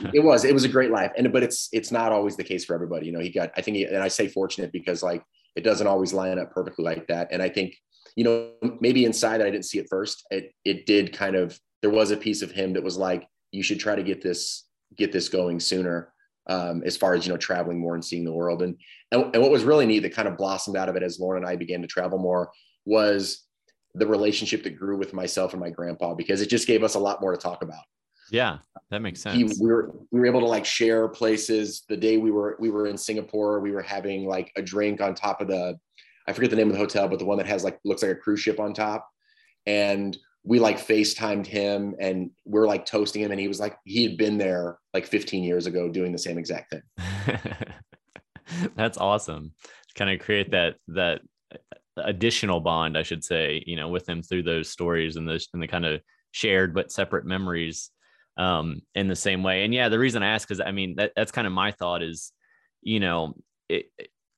it 0.14 0.24
was 0.24 0.46
it 0.46 0.54
was 0.54 0.64
a 0.64 0.70
great 0.70 0.92
life, 0.92 1.12
and 1.18 1.32
but 1.32 1.44
it's 1.44 1.70
it's 1.72 1.92
not 1.92 2.12
always 2.12 2.36
the 2.36 2.44
case 2.44 2.66
for 2.66 2.74
everybody. 2.74 3.06
You 3.06 3.12
know, 3.12 3.20
he 3.20 3.30
got 3.30 3.52
I 3.56 3.62
think, 3.62 3.78
he, 3.78 3.86
and 3.86 3.98
I 3.98 4.08
say 4.08 4.28
fortunate 4.28 4.72
because 4.72 5.04
like 5.04 5.24
it 5.56 5.64
doesn't 5.64 5.88
always 5.88 6.14
line 6.14 6.40
up 6.40 6.52
perfectly 6.52 6.86
like 6.86 7.08
that. 7.08 7.30
And 7.32 7.42
I 7.42 7.50
think 7.50 7.76
you 8.16 8.24
know 8.24 8.52
maybe 8.80 9.06
inside 9.06 9.42
I 9.42 9.46
didn't 9.50 9.66
see 9.66 9.80
it 9.80 9.88
first. 9.90 10.26
It 10.32 10.54
it 10.66 10.86
did 10.86 11.14
kind 11.14 11.36
of 11.36 11.60
there 11.82 11.92
was 11.92 12.12
a 12.12 12.18
piece 12.18 12.42
of 12.42 12.52
him 12.52 12.74
that 12.74 12.84
was 12.84 12.98
like 12.98 13.28
you 13.52 13.64
should 13.64 13.80
try 13.80 13.96
to 13.96 14.04
get 14.04 14.22
this 14.22 14.66
get 14.96 15.12
this 15.12 15.30
going 15.30 15.60
sooner 15.60 16.14
um, 16.48 16.82
as 16.86 16.98
far 16.98 17.14
as 17.14 17.26
you 17.26 17.32
know 17.32 17.38
traveling 17.38 17.80
more 17.80 17.94
and 17.94 18.04
seeing 18.04 18.26
the 18.26 18.34
world 18.34 18.62
and, 18.62 18.76
and 19.12 19.24
and 19.34 19.42
what 19.42 19.52
was 19.52 19.64
really 19.64 19.86
neat 19.86 20.00
that 20.00 20.16
kind 20.16 20.28
of 20.28 20.38
blossomed 20.38 20.78
out 20.78 20.90
of 20.90 20.96
it 20.96 21.04
as 21.04 21.20
Lauren 21.20 21.44
and 21.44 21.50
I 21.50 21.56
began 21.56 21.82
to 21.82 21.88
travel 21.88 22.18
more 22.18 22.52
was 22.86 23.46
the 23.96 24.08
relationship 24.08 24.64
that 24.64 24.78
grew 24.78 24.98
with 24.98 25.14
myself 25.14 25.54
and 25.54 25.60
my 25.60 25.70
grandpa 25.70 26.14
because 26.14 26.42
it 26.42 26.50
just 26.50 26.68
gave 26.68 26.84
us 26.84 26.96
a 26.96 27.00
lot 27.00 27.22
more 27.22 27.32
to 27.32 27.38
talk 27.38 27.64
about. 27.64 27.84
Yeah, 28.32 28.60
that 28.92 29.02
makes 29.02 29.22
sense. 29.22 29.36
He, 29.36 29.44
we 29.64 29.72
were 29.72 29.92
we 30.12 30.20
were 30.20 30.28
able 30.28 30.42
to 30.42 30.46
like 30.46 30.66
share 30.66 31.08
places. 31.08 31.84
The 31.90 31.98
day 31.98 32.18
we 32.18 32.32
were 32.32 32.58
we 32.60 32.70
were 32.70 32.88
in 32.88 32.98
Singapore, 32.98 33.60
we 33.60 33.72
were 33.72 33.82
having 33.82 34.28
like 34.28 34.52
a 34.56 34.62
drink 34.62 35.02
on 35.02 35.16
top 35.16 35.42
of 35.42 35.48
the 35.48 35.80
I 36.28 36.34
forget 36.34 36.52
the 36.52 36.56
name 36.56 36.68
of 36.68 36.74
the 36.74 36.80
hotel, 36.80 37.08
but 37.08 37.18
the 37.18 37.26
one 37.26 37.40
that 37.40 37.48
has 37.48 37.64
like 37.64 37.80
looks 37.84 38.04
like 38.04 38.12
a 38.12 38.16
cruise 38.16 38.40
ship 38.40 38.60
on 38.60 38.74
top. 38.74 39.10
And 39.66 40.16
we 40.44 40.60
like 40.60 40.78
FaceTimed 40.78 41.48
him 41.48 41.96
and 42.00 42.32
we're 42.46 42.68
like 42.68 42.86
toasting 42.86 43.24
him. 43.24 43.32
And 43.32 43.40
he 43.40 43.48
was 43.48 43.60
like, 43.60 43.78
he 43.84 44.04
had 44.04 44.16
been 44.16 44.38
there 44.38 44.78
like 44.94 45.06
15 45.06 45.44
years 45.44 45.66
ago 45.66 45.90
doing 45.90 46.12
the 46.12 46.18
same 46.18 46.38
exact 46.38 46.72
thing. 46.72 47.40
That's 48.76 48.98
awesome. 48.98 49.54
Kind 49.96 50.12
of 50.12 50.26
create 50.26 50.52
that, 50.52 50.76
that 50.90 51.22
additional 52.04 52.60
bond, 52.60 52.98
I 52.98 53.04
should 53.04 53.24
say, 53.24 53.64
you 53.66 53.76
know, 53.76 53.90
with 53.90 54.08
him 54.08 54.22
through 54.22 54.44
those 54.44 54.70
stories 54.70 55.16
and 55.16 55.28
the, 55.28 55.46
and 55.54 55.62
the 55.62 55.68
kind 55.68 55.86
of 55.86 56.02
shared 56.32 56.74
but 56.74 56.92
separate 56.92 57.26
memories 57.26 57.92
um, 58.38 58.82
in 58.96 59.08
the 59.08 59.16
same 59.16 59.44
way. 59.44 59.64
And 59.64 59.74
yeah, 59.74 59.90
the 59.90 60.00
reason 60.00 60.24
I 60.24 60.30
ask 60.30 60.50
is, 60.52 60.62
I 60.62 60.72
mean, 60.72 60.96
that, 60.96 61.14
that's 61.16 61.32
kind 61.32 61.48
of 61.48 61.54
my 61.54 61.72
thought 61.72 62.02
is, 62.02 62.32
you 62.82 63.00
know, 63.00 63.36
it, 63.68 63.92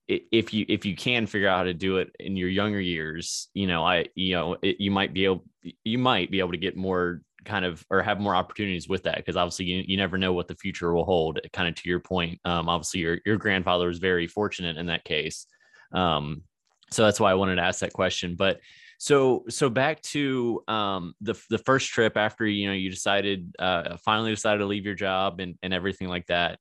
if 0.08 0.54
you 0.54 0.66
if 0.68 0.86
you 0.86 0.96
can 0.96 1.26
figure 1.26 1.48
out 1.48 1.58
how 1.58 1.64
to 1.64 1.74
do 1.74 1.98
it 1.98 2.14
in 2.20 2.36
your 2.36 2.50
younger 2.50 2.82
years 2.82 3.48
you 3.54 3.66
know 3.66 3.86
i 3.86 4.06
you 4.16 4.34
know 4.36 4.58
it, 4.62 4.76
you 4.80 4.92
might 4.92 5.14
be 5.14 5.26
able 5.26 5.46
you 5.84 5.98
might 5.98 6.30
be 6.30 6.40
able 6.40 6.52
to 6.52 6.58
get 6.58 6.76
more 6.76 7.22
kind 7.46 7.66
of 7.66 7.86
or 7.90 8.02
have 8.02 8.20
more 8.20 8.36
opportunities 8.36 8.88
with 8.88 9.04
that 9.04 9.18
because 9.18 9.38
obviously 9.38 9.66
you, 9.66 9.84
you 9.88 9.98
never 9.98 10.18
know 10.18 10.34
what 10.34 10.48
the 10.48 10.56
future 10.56 10.94
will 10.94 11.06
hold 11.06 11.40
kind 11.54 11.68
of 11.68 11.76
to 11.76 11.90
your 11.90 12.00
point 12.00 12.40
um, 12.46 12.68
obviously 12.68 13.00
your 13.00 13.20
your 13.26 13.38
grandfather 13.38 13.88
was 13.88 14.00
very 14.00 14.28
fortunate 14.28 14.78
in 14.78 14.88
that 14.88 15.04
case 15.06 15.48
um, 15.94 16.44
so 16.92 17.04
that's 17.04 17.20
why 17.20 17.32
i 17.32 17.36
wanted 17.36 17.56
to 17.56 17.64
ask 17.64 17.80
that 17.80 17.94
question. 17.94 18.36
But 18.36 18.60
so 18.98 19.46
so 19.50 19.68
back 19.68 20.00
to 20.04 20.64
um, 20.68 21.16
the 21.22 21.34
the 21.50 21.58
first 21.58 21.90
trip 21.90 22.18
after 22.18 22.46
you 22.46 22.68
know 22.68 22.74
you 22.74 22.90
decided 22.92 23.56
uh, 23.58 23.98
finally 24.06 24.30
decided 24.30 24.60
to 24.60 24.66
leave 24.66 24.86
your 24.86 24.96
job 24.96 25.40
and 25.40 25.58
and 25.64 25.74
everything 25.74 26.08
like 26.08 26.28
that 26.28 26.60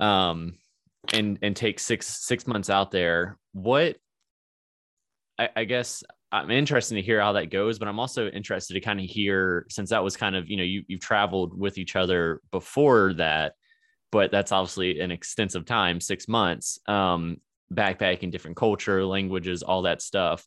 um 0.00 0.54
and 1.12 1.38
and 1.42 1.56
take 1.56 1.78
six 1.78 2.06
six 2.06 2.46
months 2.46 2.70
out 2.70 2.90
there 2.90 3.36
what 3.52 3.96
I, 5.38 5.48
I 5.56 5.64
guess 5.64 6.04
i'm 6.30 6.50
interested 6.50 6.94
to 6.94 7.02
hear 7.02 7.20
how 7.20 7.32
that 7.32 7.50
goes 7.50 7.78
but 7.78 7.88
i'm 7.88 7.98
also 7.98 8.28
interested 8.28 8.74
to 8.74 8.80
kind 8.80 9.00
of 9.00 9.06
hear 9.06 9.66
since 9.70 9.90
that 9.90 10.04
was 10.04 10.16
kind 10.16 10.36
of 10.36 10.48
you 10.48 10.56
know 10.56 10.62
you, 10.62 10.84
you've 10.86 11.00
traveled 11.00 11.58
with 11.58 11.78
each 11.78 11.96
other 11.96 12.40
before 12.52 13.14
that 13.14 13.54
but 14.12 14.30
that's 14.30 14.52
obviously 14.52 15.00
an 15.00 15.10
extensive 15.10 15.64
time 15.64 16.00
six 16.00 16.28
months 16.28 16.78
um 16.86 17.38
backpacking 17.72 18.30
different 18.30 18.56
culture 18.56 19.04
languages 19.04 19.62
all 19.62 19.82
that 19.82 20.00
stuff 20.00 20.46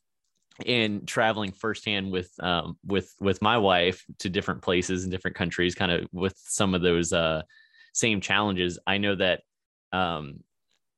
and 0.65 1.07
traveling 1.07 1.51
firsthand 1.51 2.11
with 2.11 2.31
um, 2.39 2.77
with 2.85 3.13
with 3.19 3.41
my 3.41 3.57
wife 3.57 4.05
to 4.19 4.29
different 4.29 4.61
places 4.61 5.03
and 5.03 5.11
different 5.11 5.35
countries, 5.35 5.75
kind 5.75 5.91
of 5.91 6.07
with 6.11 6.35
some 6.37 6.73
of 6.73 6.81
those 6.81 7.13
uh, 7.13 7.41
same 7.93 8.21
challenges. 8.21 8.79
I 8.85 8.97
know 8.97 9.15
that 9.15 9.41
um, 9.91 10.41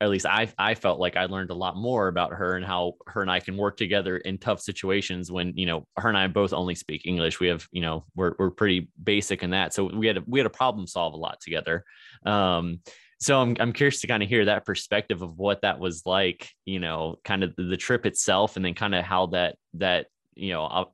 at 0.02 0.10
least 0.10 0.26
I 0.26 0.52
I 0.58 0.76
felt 0.76 1.00
like 1.00 1.16
I 1.16 1.26
learned 1.26 1.52
a 1.52 1.56
lot 1.56 1.78
more 1.78 2.08
about 2.08 2.34
her 2.34 2.56
and 2.56 2.66
how 2.66 2.94
her 3.08 3.22
and 3.22 3.32
I 3.32 3.40
can 3.40 3.58
work 3.58 3.78
together 3.78 4.18
in 4.18 4.38
tough 4.38 4.60
situations 4.60 5.32
when 5.32 5.56
you 5.56 5.66
know 5.66 5.88
her 5.98 6.10
and 6.10 6.18
I 6.18 6.28
both 6.28 6.54
only 6.54 6.76
speak 6.76 7.06
English. 7.06 7.40
We 7.40 7.48
have 7.48 7.68
you 7.72 7.82
know 7.82 8.06
we're 8.16 8.34
we're 8.38 8.52
pretty 8.52 8.90
basic 9.02 9.44
in 9.44 9.52
that, 9.52 9.74
so 9.74 9.86
we 9.86 10.08
had 10.08 10.18
a, 10.18 10.24
we 10.28 10.40
had 10.40 10.48
a 10.48 10.52
problem 10.52 10.88
solve 10.88 11.14
a 11.14 11.18
lot 11.18 11.40
together. 11.42 11.86
Um, 12.26 12.80
so 13.24 13.40
I'm 13.40 13.56
I'm 13.60 13.72
curious 13.72 14.02
to 14.02 14.08
kind 14.08 14.22
of 14.22 14.28
hear 14.28 14.46
that 14.46 14.66
perspective 14.66 15.22
of 15.22 15.38
what 15.38 15.62
that 15.62 15.80
was 15.80 16.06
like, 16.06 16.50
you 16.66 16.80
know, 16.80 17.18
kind 17.24 17.44
of 17.44 17.56
the 17.56 17.78
trip 17.78 18.06
itself, 18.06 18.56
and 18.58 18.66
then 18.66 18.74
kind 18.74 18.94
of 18.94 19.06
how 19.06 19.28
that 19.28 19.56
that 19.76 20.08
you 20.36 20.52
know 20.52 20.92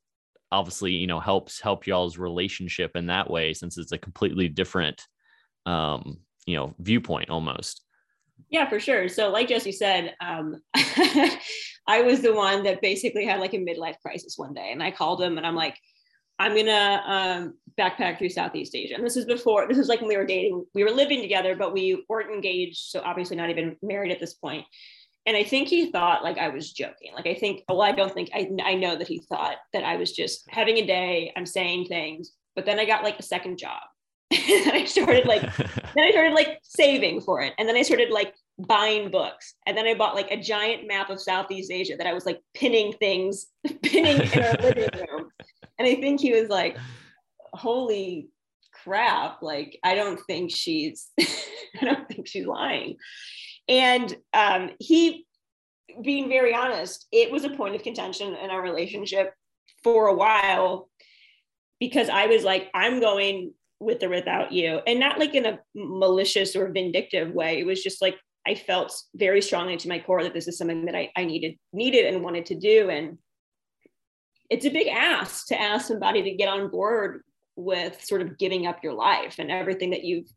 obviously 0.52 0.92
you 0.92 1.08
know 1.08 1.20
helps 1.20 1.60
help 1.60 1.88
y'all's 1.88 2.18
relationship 2.18 2.96
in 2.96 3.08
that 3.08 3.30
way 3.30 3.54
since 3.54 3.78
it's 3.78 3.92
a 3.92 3.98
completely 3.98 4.48
different 4.48 5.06
um 5.66 6.18
you 6.46 6.56
know 6.56 6.74
viewpoint 6.80 7.30
almost. 7.30 7.84
Yeah 8.50 8.70
for 8.70 8.80
sure. 8.80 9.10
So 9.10 9.30
like 9.30 9.48
jesse 9.48 9.72
said 9.72 10.16
um 10.22 10.62
i 10.76 12.02
was 12.04 12.22
the 12.22 12.34
one 12.34 12.64
that 12.64 12.82
basically 12.82 13.26
had 13.26 13.40
like 13.40 13.54
a 13.54 13.58
midlife 13.58 14.00
crisis 14.02 14.36
one 14.38 14.54
day 14.54 14.72
and 14.72 14.84
i 14.84 14.92
called 14.92 15.22
him 15.22 15.38
and 15.38 15.46
i'm 15.46 15.56
like 15.56 15.76
I'm 16.40 16.56
gonna 16.56 17.04
um, 17.06 17.54
backpack 17.80 18.18
through 18.18 18.30
Southeast 18.30 18.76
Asia. 18.76 18.96
And 18.96 19.06
this 19.06 19.18
is 19.18 19.26
before, 19.26 19.68
this 19.68 19.78
is 19.78 19.88
like 19.88 20.02
when 20.02 20.10
we 20.10 20.18
were 20.18 20.26
dating, 20.26 20.66
we 20.74 20.84
were 20.84 20.92
living 20.92 21.22
together, 21.22 21.56
but 21.56 21.74
we 21.74 22.06
weren't 22.10 22.32
engaged. 22.32 22.78
So 22.78 23.02
obviously 23.04 23.38
not 23.38 23.50
even 23.50 23.78
married 23.82 24.12
at 24.12 24.20
this 24.20 24.34
point. 24.34 24.66
And 25.26 25.38
I 25.38 25.44
think 25.44 25.68
he 25.68 25.92
thought 25.92 26.24
like 26.24 26.38
I 26.38 26.50
was 26.50 26.72
joking. 26.72 27.14
Like 27.14 27.28
I 27.28 27.36
think, 27.36 27.64
well, 27.70 27.82
I 27.82 27.92
don't 27.92 28.14
think, 28.14 28.30
I, 28.34 28.50
I 28.64 28.76
know 28.76 28.96
that 28.96 29.08
he 29.08 29.20
thought 29.30 29.58
that 29.74 29.84
I 29.84 29.96
was 29.96 30.12
just 30.12 30.46
having 30.50 30.78
a 30.78 30.86
day, 30.86 31.32
I'm 31.36 31.46
saying 31.46 31.86
things, 31.86 32.32
but 32.56 32.66
then 32.66 32.80
I 32.80 32.86
got 32.86 33.04
like 33.04 33.20
a 33.20 33.24
second 33.24 33.58
job. 33.58 33.82
and 34.32 34.72
I 34.72 34.86
started 34.86 35.26
like, 35.26 35.42
then 35.58 36.04
I 36.04 36.12
started 36.12 36.34
like 36.34 36.60
saving 36.64 37.22
for 37.22 37.42
it. 37.42 37.54
And 37.58 37.68
then 37.68 37.76
I 37.76 37.82
started 37.82 38.12
like 38.12 38.34
buying 38.58 39.10
books. 39.10 39.56
And 39.66 39.78
then 39.78 39.86
I 39.86 39.94
bought 39.94 40.16
like 40.16 40.32
a 40.32 40.42
giant 40.42 40.88
map 40.88 41.10
of 41.10 41.22
Southeast 41.22 41.72
Asia 41.72 41.96
that 41.98 42.08
I 42.08 42.14
was 42.14 42.26
like 42.26 42.42
pinning 42.54 42.94
things, 42.94 43.48
pinning 43.84 44.22
in 44.22 44.44
our 44.44 44.54
living 44.62 44.90
room. 45.10 45.29
And 45.80 45.88
I 45.88 45.96
think 45.96 46.20
he 46.20 46.34
was 46.34 46.50
like, 46.50 46.78
holy 47.54 48.28
crap. 48.84 49.42
Like, 49.42 49.80
I 49.84 49.96
don't 49.96 50.20
think 50.28 50.52
she's, 50.52 51.08
I 51.20 51.86
don't 51.86 52.08
think 52.08 52.28
she's 52.28 52.46
lying. 52.46 52.98
And 53.68 54.16
um, 54.34 54.72
he, 54.80 55.26
being 56.04 56.30
very 56.30 56.54
honest, 56.54 57.08
it 57.12 57.32
was 57.32 57.46
a 57.46 57.50
point 57.50 57.76
of 57.76 57.84
contention 57.84 58.36
in 58.36 58.50
our 58.50 58.62
relationship 58.62 59.34
for 59.84 60.08
a 60.08 60.14
while 60.14 60.90
because 61.80 62.10
I 62.10 62.28
was 62.28 62.44
like, 62.44 62.70
I'm 62.74 63.00
going 63.00 63.54
with 63.80 64.04
or 64.04 64.10
without 64.10 64.52
you. 64.52 64.82
And 64.86 65.00
not 65.00 65.20
like 65.20 65.34
in 65.34 65.46
a 65.46 65.60
malicious 65.74 66.56
or 66.56 66.72
vindictive 66.72 67.32
way. 67.32 67.60
It 67.60 67.66
was 67.66 67.82
just 67.82 68.02
like 68.02 68.16
I 68.46 68.56
felt 68.56 68.94
very 69.16 69.42
strongly 69.42 69.78
to 69.78 69.88
my 69.88 70.00
core 70.00 70.24
that 70.24 70.34
this 70.34 70.48
is 70.48 70.58
something 70.58 70.86
that 70.86 70.96
I, 70.96 71.12
I 71.16 71.26
needed, 71.26 71.58
needed 71.72 72.06
and 72.06 72.24
wanted 72.24 72.48
to 72.48 72.56
do. 72.56 72.90
And 72.90 73.18
it's 74.50 74.66
a 74.66 74.70
big 74.70 74.88
ask 74.88 75.48
to 75.48 75.60
ask 75.60 75.88
somebody 75.88 76.24
to 76.24 76.32
get 76.32 76.50
on 76.50 76.70
board 76.70 77.22
with 77.56 78.04
sort 78.04 78.22
of 78.22 78.38
giving 78.38 78.66
up 78.66 78.84
your 78.84 78.94
life 78.94 79.36
and 79.38 79.52
everything 79.52 79.92
that 79.92 80.04
you've 80.04 80.30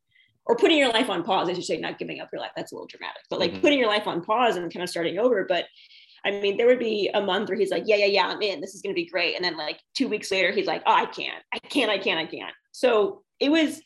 or 0.44 0.56
putting 0.56 0.78
your 0.78 0.90
life 0.90 1.08
on 1.08 1.22
pause. 1.22 1.48
I 1.48 1.52
should 1.52 1.64
say 1.64 1.76
not 1.78 1.98
giving 1.98 2.20
up 2.20 2.28
your 2.32 2.40
life. 2.40 2.50
That's 2.56 2.72
a 2.72 2.74
little 2.74 2.88
dramatic, 2.88 3.22
but 3.30 3.38
like 3.38 3.52
mm-hmm. 3.52 3.60
putting 3.60 3.78
your 3.78 3.88
life 3.88 4.06
on 4.06 4.22
pause 4.22 4.56
and 4.56 4.72
kind 4.72 4.82
of 4.82 4.90
starting 4.90 5.18
over. 5.18 5.44
But 5.48 5.66
I 6.24 6.32
mean, 6.32 6.56
there 6.56 6.66
would 6.66 6.78
be 6.78 7.10
a 7.14 7.20
month 7.20 7.48
where 7.48 7.58
he's 7.58 7.70
like, 7.70 7.84
yeah, 7.86 7.96
yeah, 7.96 8.06
yeah, 8.06 8.26
I'm 8.26 8.42
in. 8.42 8.60
This 8.60 8.74
is 8.74 8.82
going 8.82 8.94
to 8.94 9.00
be 9.00 9.08
great. 9.08 9.36
And 9.36 9.44
then 9.44 9.56
like 9.56 9.80
two 9.94 10.08
weeks 10.08 10.30
later, 10.30 10.52
he's 10.52 10.66
like, 10.66 10.82
oh, 10.86 10.94
I 10.94 11.06
can't, 11.06 11.42
I 11.52 11.58
can't, 11.58 11.90
I 11.90 11.98
can't, 11.98 12.18
I 12.18 12.26
can't. 12.26 12.54
So 12.72 13.22
it 13.40 13.50
was, 13.50 13.80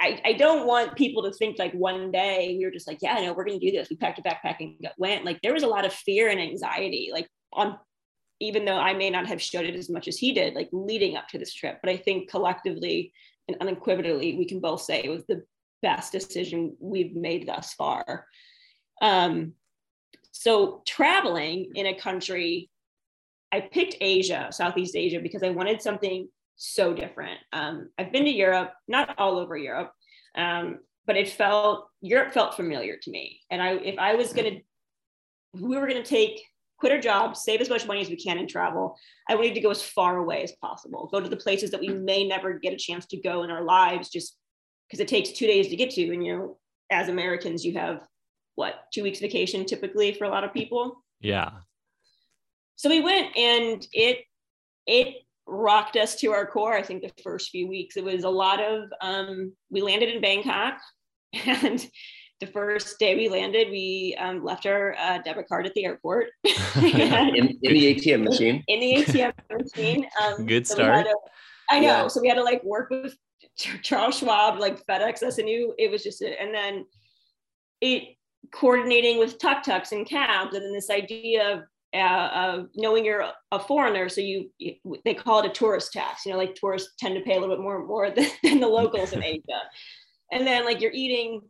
I, 0.00 0.20
I 0.24 0.32
don't 0.34 0.66
want 0.66 0.96
people 0.96 1.24
to 1.24 1.32
think 1.32 1.58
like 1.58 1.72
one 1.72 2.12
day 2.12 2.54
we 2.58 2.64
were 2.64 2.70
just 2.70 2.86
like, 2.86 2.98
yeah, 3.02 3.14
no, 3.14 3.32
we're 3.32 3.44
going 3.44 3.58
to 3.58 3.66
do 3.70 3.76
this. 3.76 3.88
We 3.90 3.96
packed 3.96 4.20
a 4.20 4.22
backpack 4.22 4.56
and 4.60 4.74
went. 4.96 5.24
Like 5.24 5.40
there 5.42 5.52
was 5.52 5.64
a 5.64 5.68
lot 5.68 5.84
of 5.84 5.92
fear 5.92 6.28
and 6.28 6.40
anxiety, 6.40 7.10
like 7.12 7.28
on 7.52 7.78
even 8.40 8.64
though 8.64 8.78
I 8.78 8.94
may 8.94 9.10
not 9.10 9.26
have 9.26 9.42
showed 9.42 9.64
it 9.64 9.74
as 9.74 9.90
much 9.90 10.08
as 10.08 10.18
he 10.18 10.32
did, 10.32 10.54
like 10.54 10.68
leading 10.72 11.16
up 11.16 11.28
to 11.28 11.38
this 11.38 11.52
trip. 11.52 11.78
But 11.82 11.90
I 11.90 11.96
think 11.96 12.30
collectively 12.30 13.12
and 13.48 13.56
unequivocally, 13.60 14.36
we 14.36 14.44
can 14.44 14.60
both 14.60 14.82
say 14.82 15.02
it 15.02 15.10
was 15.10 15.24
the 15.26 15.44
best 15.82 16.12
decision 16.12 16.76
we've 16.80 17.14
made 17.14 17.48
thus 17.48 17.74
far. 17.74 18.26
Um, 19.00 19.54
so 20.32 20.82
traveling 20.86 21.72
in 21.74 21.86
a 21.86 21.98
country, 21.98 22.70
I 23.50 23.60
picked 23.60 23.96
Asia, 24.00 24.48
Southeast 24.50 24.94
Asia, 24.94 25.20
because 25.20 25.42
I 25.42 25.50
wanted 25.50 25.82
something 25.82 26.28
so 26.56 26.92
different. 26.92 27.38
Um, 27.52 27.90
I've 27.98 28.12
been 28.12 28.24
to 28.24 28.30
Europe, 28.30 28.72
not 28.86 29.18
all 29.18 29.38
over 29.38 29.56
Europe, 29.56 29.92
um, 30.36 30.80
but 31.06 31.16
it 31.16 31.28
felt 31.28 31.88
Europe 32.02 32.34
felt 32.34 32.54
familiar 32.54 32.96
to 32.96 33.10
me. 33.10 33.40
And 33.50 33.62
I, 33.62 33.72
if 33.74 33.98
I 33.98 34.14
was 34.14 34.32
gonna, 34.32 34.58
we 35.54 35.76
were 35.76 35.86
gonna 35.88 36.02
take 36.02 36.44
quit 36.78 36.92
our 36.92 37.00
jobs, 37.00 37.42
save 37.42 37.60
as 37.60 37.68
much 37.68 37.86
money 37.86 38.00
as 38.00 38.08
we 38.08 38.16
can 38.16 38.38
and 38.38 38.48
travel. 38.48 38.96
I 39.28 39.34
wanted 39.34 39.54
to 39.54 39.60
go 39.60 39.70
as 39.70 39.82
far 39.82 40.18
away 40.18 40.42
as 40.42 40.52
possible, 40.52 41.08
go 41.12 41.20
to 41.20 41.28
the 41.28 41.36
places 41.36 41.70
that 41.72 41.80
we 41.80 41.88
may 41.88 42.26
never 42.26 42.58
get 42.58 42.72
a 42.72 42.76
chance 42.76 43.06
to 43.06 43.20
go 43.20 43.42
in 43.42 43.50
our 43.50 43.62
lives 43.62 44.08
just 44.08 44.36
because 44.88 45.00
it 45.00 45.08
takes 45.08 45.30
two 45.30 45.46
days 45.46 45.68
to 45.68 45.76
get 45.76 45.90
to. 45.90 46.12
And, 46.12 46.24
you 46.24 46.36
know, 46.36 46.58
as 46.90 47.08
Americans, 47.08 47.64
you 47.64 47.74
have 47.74 48.06
what, 48.54 48.74
two 48.92 49.02
weeks 49.02 49.20
vacation 49.20 49.66
typically 49.66 50.14
for 50.14 50.24
a 50.24 50.30
lot 50.30 50.44
of 50.44 50.54
people. 50.54 51.04
Yeah. 51.20 51.50
So 52.76 52.88
we 52.88 53.00
went 53.00 53.36
and 53.36 53.86
it, 53.92 54.20
it 54.86 55.16
rocked 55.46 55.96
us 55.96 56.14
to 56.16 56.32
our 56.32 56.46
core. 56.46 56.74
I 56.74 56.82
think 56.82 57.02
the 57.02 57.22
first 57.22 57.50
few 57.50 57.66
weeks, 57.66 57.96
it 57.96 58.04
was 58.04 58.24
a 58.24 58.30
lot 58.30 58.60
of, 58.62 58.84
um, 59.00 59.52
we 59.68 59.82
landed 59.82 60.14
in 60.14 60.20
Bangkok 60.20 60.78
and 61.44 61.84
the 62.40 62.46
first 62.46 62.98
day 62.98 63.16
we 63.16 63.28
landed, 63.28 63.68
we 63.70 64.16
um, 64.18 64.44
left 64.44 64.66
our 64.66 64.94
uh, 64.98 65.18
debit 65.18 65.48
card 65.48 65.66
at 65.66 65.74
the 65.74 65.84
airport. 65.84 66.28
in, 66.76 66.84
in, 66.84 67.58
the 67.62 67.94
ATM 67.94 68.24
machine. 68.24 68.62
In 68.68 68.80
the 68.80 68.94
ATM 69.02 69.32
machine. 69.50 70.06
Um, 70.22 70.46
Good 70.46 70.66
so 70.66 70.74
start. 70.74 71.06
To, 71.06 71.16
I 71.70 71.80
know. 71.80 71.86
Yeah. 71.86 72.08
So 72.08 72.20
we 72.20 72.28
had 72.28 72.36
to 72.36 72.44
like 72.44 72.62
work 72.62 72.90
with 72.90 73.16
Charles 73.82 74.18
Schwab, 74.18 74.58
like 74.58 74.84
FedEx, 74.86 75.22
SNU. 75.22 75.72
It 75.78 75.90
was 75.90 76.02
just, 76.02 76.22
a, 76.22 76.40
and 76.40 76.54
then 76.54 76.84
it 77.80 78.16
coordinating 78.52 79.18
with 79.18 79.38
tuk 79.38 79.62
tuks 79.64 79.92
and 79.92 80.08
cabs, 80.08 80.54
and 80.54 80.64
then 80.64 80.72
this 80.72 80.90
idea 80.90 81.54
of 81.54 81.62
uh, 81.94 82.28
of 82.34 82.68
knowing 82.76 83.04
you're 83.04 83.24
a 83.50 83.58
foreigner, 83.58 84.10
so 84.10 84.20
you, 84.20 84.50
you, 84.58 84.74
they 85.06 85.14
call 85.14 85.40
it 85.40 85.46
a 85.46 85.52
tourist 85.52 85.92
tax. 85.92 86.26
You 86.26 86.32
know, 86.32 86.38
like 86.38 86.54
tourists 86.54 86.92
tend 86.98 87.14
to 87.16 87.22
pay 87.22 87.36
a 87.36 87.40
little 87.40 87.56
bit 87.56 87.62
more 87.62 87.84
more 87.84 88.10
than, 88.10 88.26
than 88.42 88.60
the 88.60 88.68
locals 88.68 89.12
in 89.12 89.24
Asia. 89.24 89.62
And 90.30 90.46
then 90.46 90.64
like 90.64 90.80
you're 90.80 90.92
eating 90.92 91.40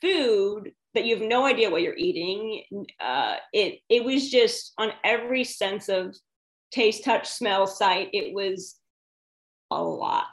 food 0.00 0.72
that 0.94 1.04
you 1.04 1.16
have 1.16 1.28
no 1.28 1.44
idea 1.44 1.70
what 1.70 1.82
you're 1.82 1.96
eating. 1.96 2.64
Uh, 3.00 3.36
it 3.52 3.80
it 3.88 4.04
was 4.04 4.30
just 4.30 4.72
on 4.78 4.92
every 5.04 5.44
sense 5.44 5.88
of 5.88 6.16
taste, 6.72 7.04
touch, 7.04 7.28
smell, 7.28 7.66
sight. 7.66 8.08
It 8.12 8.34
was 8.34 8.76
a 9.70 9.82
lot, 9.82 10.26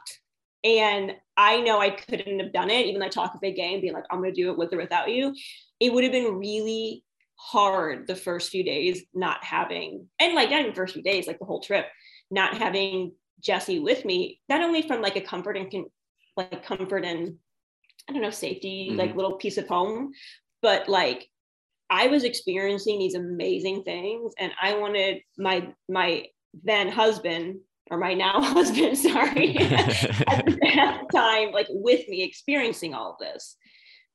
and 0.62 1.12
I 1.36 1.60
know 1.60 1.80
I 1.80 1.90
couldn't 1.90 2.40
have 2.40 2.52
done 2.52 2.70
it. 2.70 2.86
Even 2.86 3.00
though 3.00 3.06
I 3.06 3.10
talk 3.10 3.34
a 3.34 3.38
big 3.40 3.56
game, 3.56 3.80
being 3.80 3.92
like, 3.92 4.04
"I'm 4.10 4.20
going 4.20 4.34
to 4.34 4.42
do 4.42 4.50
it 4.50 4.58
with 4.58 4.72
or 4.72 4.78
without 4.78 5.10
you," 5.10 5.34
it 5.80 5.92
would 5.92 6.04
have 6.04 6.12
been 6.12 6.38
really 6.38 7.04
hard 7.36 8.06
the 8.06 8.16
first 8.16 8.50
few 8.50 8.64
days 8.64 9.04
not 9.12 9.44
having, 9.44 10.08
and 10.18 10.34
like 10.34 10.50
not 10.50 10.60
even 10.60 10.74
first 10.74 10.94
few 10.94 11.02
days, 11.02 11.26
like 11.26 11.38
the 11.38 11.44
whole 11.44 11.60
trip, 11.60 11.86
not 12.30 12.56
having 12.56 13.12
Jesse 13.40 13.80
with 13.80 14.04
me. 14.04 14.40
Not 14.48 14.62
only 14.62 14.82
from 14.82 15.02
like 15.02 15.16
a 15.16 15.20
comfort 15.20 15.56
and 15.56 15.70
con- 15.70 15.90
like 16.36 16.64
comfort 16.64 17.04
and 17.04 17.36
I 18.08 18.12
don't 18.12 18.22
know, 18.22 18.30
safety, 18.30 18.88
mm-hmm. 18.88 18.98
like 18.98 19.16
little 19.16 19.36
piece 19.36 19.58
of 19.58 19.68
home. 19.68 20.12
But 20.62 20.88
like 20.88 21.28
I 21.90 22.06
was 22.08 22.24
experiencing 22.24 22.98
these 22.98 23.14
amazing 23.14 23.84
things 23.84 24.34
and 24.38 24.52
I 24.60 24.78
wanted 24.78 25.20
my 25.38 25.72
my 25.88 26.26
then 26.62 26.88
husband 26.88 27.60
or 27.90 27.98
my 27.98 28.14
now 28.14 28.40
husband, 28.42 28.96
sorry, 28.96 29.56
at 29.58 30.46
the 30.46 31.06
time, 31.14 31.52
like 31.52 31.66
with 31.70 32.08
me 32.08 32.22
experiencing 32.22 32.94
all 32.94 33.12
of 33.12 33.18
this. 33.18 33.56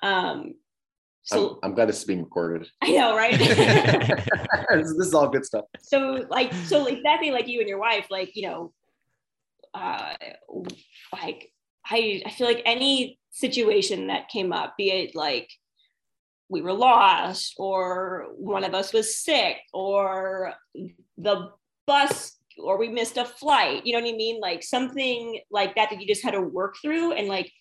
Um 0.02 0.56
so 1.24 1.60
I'm, 1.62 1.72
I'm, 1.72 1.76
glad 1.76 1.90
this 1.90 2.00
is 2.00 2.06
being 2.06 2.24
recorded. 2.24 2.68
I 2.82 2.92
know, 2.92 3.16
right? 3.16 3.38
this, 3.38 4.90
is 4.90 5.14
all 5.14 5.28
good 5.28 5.46
stuff. 5.46 5.66
So 5.80 6.26
like 6.30 6.52
so 6.66 6.88
exactly 6.88 7.30
like 7.30 7.48
you 7.48 7.60
and 7.60 7.70
your 7.70 7.78
wife, 7.78 8.08
like, 8.10 8.36
you 8.36 8.48
know, 8.48 8.74
uh 9.76 10.16
like 11.14 11.52
I 11.86 12.24
I 12.26 12.32
feel 12.32 12.48
like 12.48 12.64
any 12.66 13.19
situation 13.40 14.08
that 14.08 14.30
came 14.30 14.52
up, 14.52 14.76
be 14.78 14.92
it 14.92 15.16
like 15.16 15.50
we 16.50 16.62
were 16.62 16.74
lost 16.74 17.54
or 17.58 18.28
one 18.36 18.64
of 18.64 18.74
us 18.74 18.92
was 18.92 19.18
sick 19.18 19.58
or 19.72 20.54
the 21.18 21.50
bus 21.86 22.38
or 22.58 22.78
we 22.78 22.90
missed 22.90 23.18
a 23.18 23.26
flight 23.26 23.86
you 23.86 23.94
know 23.94 24.02
what 24.02 24.14
i 24.14 24.18
mean? 24.18 24.40
Like 24.42 24.64
something 24.64 25.40
like 25.50 25.76
that 25.76 25.90
that 25.90 26.02
you 26.02 26.08
just 26.08 26.24
had 26.24 26.32
to 26.32 26.42
work 26.42 26.76
through 26.82 27.14
and 27.14 27.28
like 27.28 27.52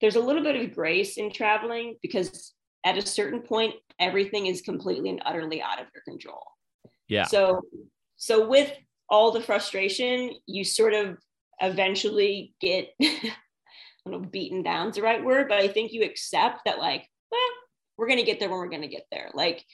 there's 0.00 0.16
a 0.16 0.20
little 0.20 0.42
bit 0.42 0.56
of 0.56 0.74
grace 0.74 1.16
in 1.16 1.30
traveling 1.30 1.96
because 2.02 2.52
at 2.84 2.98
a 2.98 3.06
certain 3.06 3.40
point 3.40 3.74
everything 4.00 4.46
is 4.46 4.60
completely 4.60 5.10
and 5.10 5.22
utterly 5.24 5.62
out 5.62 5.80
of 5.80 5.86
your 5.94 6.02
control. 6.02 6.42
Yeah. 7.08 7.24
So 7.24 7.62
so 8.16 8.48
with 8.48 8.72
all 9.08 9.30
the 9.30 9.40
frustration 9.40 10.32
you 10.46 10.64
sort 10.64 10.94
of 10.94 11.18
eventually 11.60 12.54
get 12.60 12.90
don't 14.10 14.22
know 14.22 14.28
beaten 14.28 14.62
down's 14.62 14.96
the 14.96 15.02
right 15.02 15.24
word 15.24 15.48
but 15.48 15.58
i 15.58 15.68
think 15.68 15.92
you 15.92 16.02
accept 16.02 16.60
that 16.64 16.78
like 16.78 17.06
well 17.30 17.40
we're 17.96 18.06
going 18.06 18.18
to 18.18 18.24
get 18.24 18.38
there 18.38 18.48
when 18.48 18.58
we're 18.58 18.68
going 18.68 18.82
to 18.82 18.88
get 18.88 19.06
there. 19.10 19.30
Like 19.34 19.64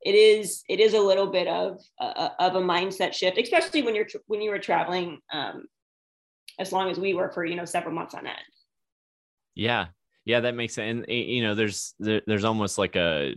it 0.00 0.14
is 0.14 0.62
it 0.68 0.80
is 0.80 0.94
a 0.94 1.00
little 1.00 1.26
bit 1.26 1.48
of 1.48 1.80
uh, 2.00 2.30
of 2.38 2.54
a 2.54 2.60
mindset 2.60 3.12
shift 3.12 3.36
especially 3.36 3.82
when 3.82 3.96
you're 3.96 4.06
when 4.26 4.40
you 4.40 4.50
were 4.50 4.58
traveling 4.60 5.18
um 5.32 5.64
as 6.60 6.70
long 6.70 6.88
as 6.88 7.00
we 7.00 7.14
were 7.14 7.32
for 7.32 7.44
you 7.44 7.56
know 7.56 7.64
several 7.64 7.94
months 7.94 8.14
on 8.14 8.26
end. 8.26 8.38
Yeah. 9.54 9.86
Yeah 10.24 10.40
that 10.40 10.54
makes 10.54 10.74
sense. 10.74 10.90
And 10.90 11.04
eh, 11.08 11.24
you 11.24 11.42
know 11.42 11.54
there's 11.54 11.94
there, 11.98 12.22
there's 12.26 12.44
almost 12.44 12.78
like 12.78 12.96
a, 12.96 13.34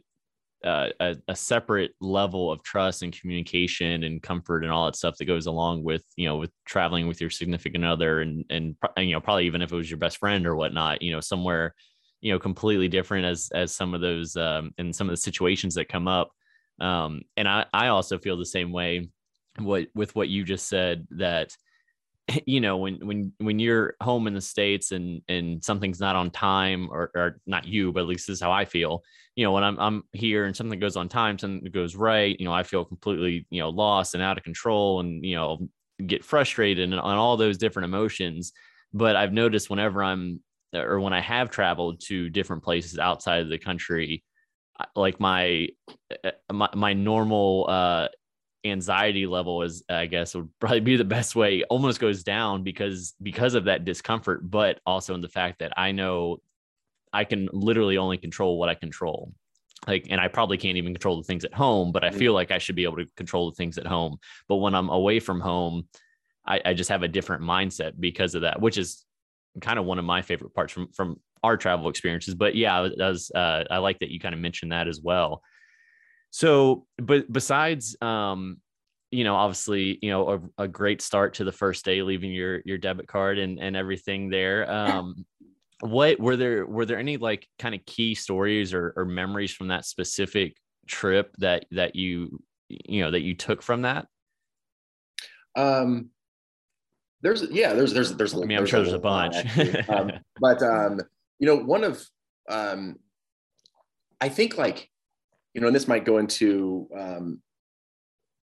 a 0.64 1.16
a 1.28 1.36
separate 1.36 1.92
level 2.02 2.52
of 2.52 2.62
trust 2.64 3.02
and 3.04 3.18
communication 3.20 4.04
and 4.04 4.22
comfort 4.22 4.64
and 4.64 4.72
all 4.72 4.86
that 4.86 4.96
stuff 4.96 5.18
that 5.18 5.26
goes 5.26 5.48
along 5.48 5.84
with 5.84 6.04
you 6.16 6.28
know 6.28 6.38
with 6.38 6.52
traveling 6.66 7.08
with 7.08 7.20
your 7.20 7.30
significant 7.30 7.84
other 7.84 8.22
and 8.22 8.46
and 8.50 8.76
you 8.98 9.12
know 9.12 9.22
probably 9.22 9.46
even 9.46 9.62
if 9.62 9.72
it 9.72 9.76
was 9.76 9.90
your 9.90 9.98
best 9.98 10.18
friend 10.18 10.46
or 10.46 10.56
whatnot 10.56 11.02
you 11.02 11.12
know 11.12 11.20
somewhere 11.20 11.74
you 12.22 12.32
know 12.32 12.40
completely 12.40 12.88
different 12.88 13.26
as 13.26 13.50
as 13.54 13.76
some 13.76 13.94
of 13.94 14.02
those 14.02 14.36
um 14.36 14.72
and 14.78 14.96
some 14.96 15.08
of 15.08 15.14
the 15.14 15.18
situations 15.18 15.76
that 15.76 15.90
come 15.90 16.08
up. 16.08 16.32
Um 16.80 17.22
and 17.38 17.48
i 17.48 17.66
i 17.74 17.88
also 17.88 18.18
feel 18.18 18.38
the 18.38 18.46
same 18.46 18.72
way 18.72 19.10
what 19.60 19.88
with 19.96 20.16
what 20.16 20.30
you 20.30 20.44
just 20.44 20.68
said 20.70 21.08
that 21.12 21.56
you 22.46 22.62
know 22.62 22.78
when 22.78 22.96
when 23.06 23.32
when 23.40 23.60
you're 23.60 23.96
home 24.02 24.28
in 24.28 24.34
the 24.34 24.42
states 24.42 24.92
and 24.92 25.22
and 25.28 25.64
something's 25.64 26.00
not 26.00 26.16
on 26.16 26.32
time 26.32 26.90
or, 26.92 27.12
or 27.16 27.40
not 27.46 27.66
you 27.66 27.92
but 27.92 28.02
at 28.02 28.08
least 28.08 28.28
this 28.28 28.36
is 28.36 28.42
how 28.42 28.52
i 28.52 28.66
feel 28.66 29.04
you 29.36 29.46
know 29.46 29.52
when 29.52 29.64
i'm 29.64 29.80
i'm 29.80 30.04
here 30.14 30.46
and 30.46 30.56
something 30.56 30.80
goes 30.80 30.96
on 30.96 31.10
time 31.10 31.38
something 31.38 31.70
goes 31.72 31.96
right 31.96 32.40
you 32.40 32.46
know 32.46 32.54
i 32.54 32.64
feel 32.64 32.86
completely 32.86 33.46
you 33.50 33.60
know 33.60 33.70
lost 33.70 34.14
and 34.14 34.24
out 34.24 34.38
of 34.38 34.44
control 34.44 35.00
and 35.00 35.24
you 35.26 35.36
know 35.36 35.68
get 36.06 36.24
frustrated 36.24 36.92
and 36.92 37.00
all 37.00 37.38
those 37.38 37.60
different 37.60 37.86
emotions. 37.86 38.54
But 38.92 39.16
i've 39.16 39.34
noticed 39.34 39.70
whenever 39.70 40.04
i'm 40.04 40.42
or 40.74 41.00
when 41.00 41.14
I 41.14 41.22
have 41.22 41.50
traveled 41.50 42.02
to 42.08 42.30
different 42.30 42.64
places 42.64 42.98
outside 42.98 43.42
of 43.42 43.50
the 43.50 43.58
country, 43.58 44.24
like 44.96 45.20
my 45.20 45.68
uh, 46.24 46.32
my, 46.52 46.70
my 46.76 46.94
normal 46.94 47.66
uh, 47.70 48.08
anxiety 48.64 49.26
level 49.26 49.64
is, 49.64 49.84
I 49.90 50.06
guess, 50.06 50.36
would 50.36 50.50
probably 50.60 50.82
be 50.82 50.96
the 50.96 51.04
best 51.04 51.36
way. 51.36 51.64
Almost 51.64 52.00
goes 52.00 52.24
down 52.24 52.64
because 52.64 53.14
because 53.22 53.56
of 53.56 53.66
that 53.66 53.86
discomfort, 53.86 54.50
but 54.50 54.80
also 54.86 55.14
in 55.16 55.22
the 55.22 55.30
fact 55.30 55.60
that 55.60 55.74
I 55.78 55.92
know 55.92 56.38
I 57.14 57.24
can 57.24 57.50
literally 57.52 57.98
only 57.98 58.18
control 58.18 58.58
what 58.58 58.70
I 58.70 58.76
control. 58.76 59.34
Like, 59.88 60.08
and 60.10 60.22
I 60.22 60.28
probably 60.28 60.58
can't 60.58 60.78
even 60.78 60.94
control 60.94 61.18
the 61.18 61.24
things 61.24 61.44
at 61.44 61.56
home, 61.56 61.92
but 61.92 62.04
I 62.04 62.10
mm. 62.10 62.16
feel 62.16 62.34
like 62.34 62.52
I 62.52 62.60
should 62.60 62.76
be 62.76 62.84
able 62.84 62.98
to 62.98 63.08
control 63.16 63.50
the 63.50 63.56
things 63.56 63.80
at 63.80 63.88
home. 63.88 64.18
But 64.48 64.58
when 64.58 64.76
I'm 64.76 64.90
away 64.90 65.20
from 65.20 65.40
home, 65.40 65.88
I, 66.46 66.62
I 66.64 66.74
just 66.74 66.92
have 66.92 67.02
a 67.02 67.08
different 67.08 67.44
mindset 67.44 67.94
because 68.00 68.36
of 68.36 68.44
that, 68.44 68.62
which 68.62 68.78
is 68.78 69.04
kind 69.60 69.80
of 69.80 69.86
one 69.86 69.98
of 70.00 70.06
my 70.06 70.22
favorite 70.22 70.54
parts 70.54 70.72
from 70.72 70.92
from 70.94 71.20
our 71.44 71.58
travel 71.58 71.90
experiences. 71.90 72.36
But 72.36 72.56
yeah, 72.56 72.80
was, 72.82 73.32
uh, 73.34 73.64
I 73.70 73.80
like 73.80 74.00
that 74.00 74.10
you 74.10 74.20
kind 74.20 74.36
of 74.36 74.40
mentioned 74.42 74.72
that 74.72 74.88
as 74.88 75.02
well. 75.02 75.42
So, 76.32 76.86
but 76.98 77.32
besides, 77.32 77.96
um, 78.02 78.58
you 79.12 79.26
know, 79.26 79.36
obviously, 79.36 80.00
you 80.02 80.10
know, 80.10 80.50
a, 80.58 80.64
a, 80.64 80.68
great 80.68 81.02
start 81.02 81.34
to 81.36 81.44
the 81.44 81.52
first 81.52 81.84
day, 81.84 82.02
leaving 82.02 82.32
your 82.32 82.62
your 82.64 82.78
debit 82.78 83.08
card 83.08 83.38
and 83.38 83.60
and 83.60 83.76
everything 83.76 84.30
there. 84.30 84.72
Um, 84.72 85.26
what 85.82 86.20
were 86.20 86.38
there 86.38 86.66
were 86.66 86.86
there 86.86 86.98
any 86.98 87.18
like 87.18 87.48
kind 87.60 87.76
of 87.76 87.86
key 87.86 88.16
stories 88.16 88.74
or, 88.74 88.94
or 88.96 89.04
memories 89.04 89.52
from 89.52 89.68
that 89.68 89.86
specific 89.86 90.56
trip 90.88 91.36
that 91.40 91.66
that 91.72 91.96
you 91.96 92.42
you 92.70 93.02
know 93.02 93.12
that 93.12 93.22
you 93.22 93.36
took 93.36 93.62
from 93.62 93.82
that? 93.82 94.08
Um, 95.58 96.12
there's 97.22 97.44
yeah, 97.52 97.74
there's 97.74 97.94
there's 97.94 98.16
there's. 98.16 98.34
I 98.34 98.40
mean, 98.40 98.58
I'm 98.58 98.66
sure 98.66 98.82
there's 98.82 98.94
a, 98.94 99.00
bunch. 99.00 99.36
um, 99.90 100.12
but 100.40 100.64
um, 100.64 101.02
you 101.40 101.48
know, 101.48 101.58
one 101.58 101.84
of 101.84 102.02
um, 102.50 102.98
I 104.22 104.30
think 104.30 104.58
like 104.58 104.90
you 105.54 105.62
know, 105.62 105.68
and 105.68 105.76
this 105.76 105.88
might 105.88 106.06
go 106.06 106.18
into 106.18 106.88
um, 106.98 107.42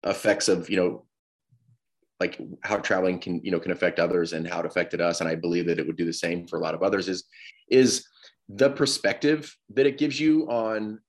effects 0.04 0.48
of 0.48 0.68
you 0.68 0.76
know, 0.76 1.04
like 2.20 2.40
how 2.62 2.76
traveling 2.76 3.18
can 3.18 3.40
you 3.42 3.50
know 3.50 3.60
can 3.60 3.72
affect 3.72 3.98
others 3.98 4.32
and 4.32 4.46
how 4.46 4.60
it 4.60 4.66
affected 4.66 5.00
us, 5.00 5.20
and 5.20 5.28
I 5.28 5.34
believe 5.34 5.66
that 5.66 5.78
it 5.78 5.86
would 5.86 5.96
do 5.96 6.04
the 6.04 6.12
same 6.12 6.46
for 6.46 6.58
a 6.58 6.62
lot 6.62 6.74
of 6.74 6.82
others. 6.82 7.08
Is 7.08 7.24
is 7.70 8.06
the 8.48 8.70
perspective 8.70 9.54
that 9.74 9.86
it 9.86 9.98
gives 9.98 10.18
you 10.18 10.48
on 10.50 11.00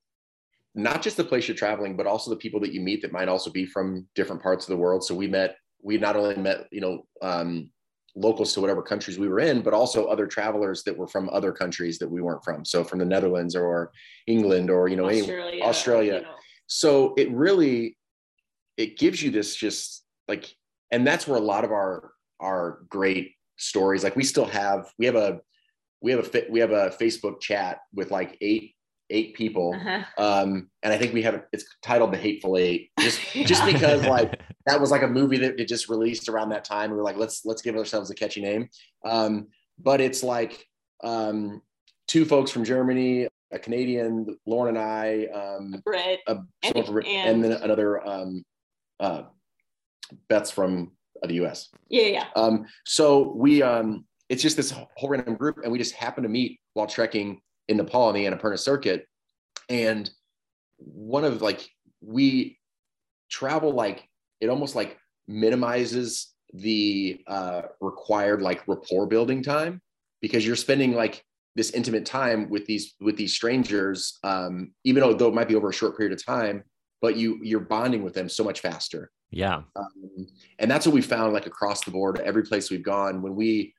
not 0.75 1.01
just 1.01 1.17
the 1.17 1.23
place 1.23 1.47
you're 1.47 1.57
traveling, 1.57 1.97
but 1.97 2.05
also 2.05 2.29
the 2.29 2.37
people 2.37 2.59
that 2.59 2.73
you 2.73 2.81
meet 2.81 3.01
that 3.01 3.11
might 3.11 3.27
also 3.27 3.49
be 3.49 3.65
from 3.65 4.07
different 4.13 4.41
parts 4.41 4.65
of 4.65 4.69
the 4.69 4.81
world. 4.81 5.03
So 5.03 5.15
we 5.15 5.27
met 5.27 5.55
we 5.81 5.97
not 5.97 6.15
only 6.15 6.35
met, 6.35 6.67
you 6.71 6.81
know, 6.81 7.05
um, 7.21 7.69
locals 8.15 8.53
to 8.53 8.61
whatever 8.61 8.81
countries 8.81 9.19
we 9.19 9.27
were 9.27 9.39
in, 9.39 9.61
but 9.61 9.73
also 9.73 10.05
other 10.05 10.27
travelers 10.27 10.83
that 10.83 10.97
were 10.97 11.07
from 11.07 11.29
other 11.29 11.51
countries 11.51 11.99
that 11.99 12.09
we 12.09 12.21
weren't 12.21 12.43
from. 12.43 12.65
So 12.65 12.83
from 12.83 12.99
the 12.99 13.05
Netherlands 13.05 13.55
or 13.55 13.91
England 14.27 14.69
or, 14.69 14.87
you 14.87 14.95
know, 14.95 15.09
Australia. 15.09 15.47
Any, 15.47 15.61
Australia. 15.61 16.15
You 16.15 16.21
know. 16.21 16.35
So 16.67 17.13
it 17.17 17.31
really, 17.31 17.97
it 18.77 18.97
gives 18.97 19.21
you 19.21 19.31
this 19.31 19.55
just 19.55 20.03
like, 20.27 20.53
and 20.91 21.05
that's 21.05 21.27
where 21.27 21.37
a 21.37 21.41
lot 21.41 21.63
of 21.63 21.71
our, 21.71 22.11
our 22.39 22.79
great 22.89 23.33
stories, 23.57 24.03
like 24.03 24.15
we 24.15 24.23
still 24.23 24.45
have, 24.45 24.91
we 24.97 25.05
have 25.05 25.15
a, 25.15 25.39
we 26.01 26.11
have 26.11 26.33
a, 26.33 26.45
we 26.49 26.59
have 26.59 26.71
a 26.71 26.89
Facebook 26.99 27.41
chat 27.41 27.79
with 27.93 28.09
like 28.09 28.37
eight 28.41 28.75
eight 29.09 29.33
people 29.33 29.75
uh-huh. 29.75 30.03
um 30.17 30.69
and 30.83 30.93
i 30.93 30.97
think 30.97 31.13
we 31.13 31.21
have 31.21 31.43
it's 31.51 31.65
titled 31.81 32.13
the 32.13 32.17
hateful 32.17 32.57
eight 32.57 32.91
just 32.99 33.19
just 33.33 33.65
because 33.65 34.05
like 34.05 34.39
that 34.65 34.79
was 34.79 34.91
like 34.91 35.01
a 35.01 35.07
movie 35.07 35.37
that 35.37 35.59
it 35.59 35.67
just 35.67 35.89
released 35.89 36.29
around 36.29 36.49
that 36.49 36.63
time. 36.63 36.91
We 36.91 36.97
were 36.97 37.03
like 37.03 37.17
let's 37.17 37.43
let's 37.45 37.61
give 37.61 37.75
ourselves 37.75 38.11
a 38.11 38.15
catchy 38.15 38.41
name. 38.41 38.69
Um 39.03 39.47
but 39.81 40.01
it's 40.01 40.23
like 40.23 40.65
um 41.03 41.61
two 42.07 42.25
folks 42.25 42.51
from 42.51 42.65
germany 42.65 43.27
a 43.51 43.59
canadian 43.59 44.37
lauren 44.45 44.75
and 44.75 44.85
i 44.85 45.25
um 45.33 45.73
a 45.73 45.77
Brit, 45.77 46.19
a, 46.27 46.37
and, 46.63 46.85
from, 46.85 47.03
and, 47.05 47.41
then 47.41 47.53
another 47.53 48.05
um 48.05 48.43
uh 48.99 49.23
beth's 50.27 50.51
from 50.51 50.91
the 51.25 51.35
us 51.35 51.69
yeah 51.87 52.07
yeah 52.07 52.25
um 52.35 52.65
so 52.85 53.33
we 53.33 53.63
um 53.63 54.03
it's 54.27 54.41
just 54.41 54.57
this 54.57 54.71
whole 54.71 55.09
random 55.09 55.35
group 55.35 55.59
and 55.63 55.71
we 55.71 55.77
just 55.77 55.93
happen 55.93 56.23
to 56.23 56.29
meet 56.29 56.59
while 56.73 56.87
trekking 56.87 57.39
in 57.69 57.77
Nepal 57.77 58.07
on 58.07 58.13
the 58.13 58.25
Annapurna 58.25 58.59
circuit. 58.59 59.07
And 59.69 60.09
one 60.77 61.23
of 61.23 61.41
like, 61.41 61.69
we 62.01 62.59
travel 63.29 63.71
like, 63.71 64.07
it 64.41 64.49
almost 64.49 64.75
like 64.75 64.97
minimizes 65.27 66.33
the 66.53 67.21
uh, 67.27 67.61
required 67.79 68.41
like 68.41 68.67
rapport 68.67 69.05
building 69.05 69.43
time 69.43 69.81
because 70.21 70.45
you're 70.45 70.55
spending 70.55 70.93
like 70.93 71.23
this 71.55 71.71
intimate 71.71 72.05
time 72.05 72.49
with 72.49 72.65
these 72.65 72.95
with 72.99 73.17
these 73.17 73.33
strangers 73.33 74.17
um, 74.23 74.71
even 74.83 75.01
though, 75.01 75.13
though 75.13 75.27
it 75.27 75.33
might 75.33 75.47
be 75.47 75.55
over 75.55 75.69
a 75.69 75.73
short 75.73 75.95
period 75.95 76.13
of 76.13 76.25
time 76.25 76.63
but 77.01 77.15
you 77.15 77.39
you're 77.43 77.59
bonding 77.59 78.03
with 78.03 78.13
them 78.13 78.27
so 78.27 78.43
much 78.43 78.59
faster. 78.61 79.11
Yeah. 79.31 79.61
Um, 79.75 80.27
and 80.57 80.69
that's 80.69 80.85
what 80.85 80.95
we 80.95 81.01
found 81.01 81.33
like 81.33 81.45
across 81.45 81.83
the 81.83 81.91
board 81.91 82.19
every 82.19 82.43
place 82.43 82.71
we've 82.71 82.83
gone. 82.83 83.21
When 83.21 83.35
we 83.35 83.73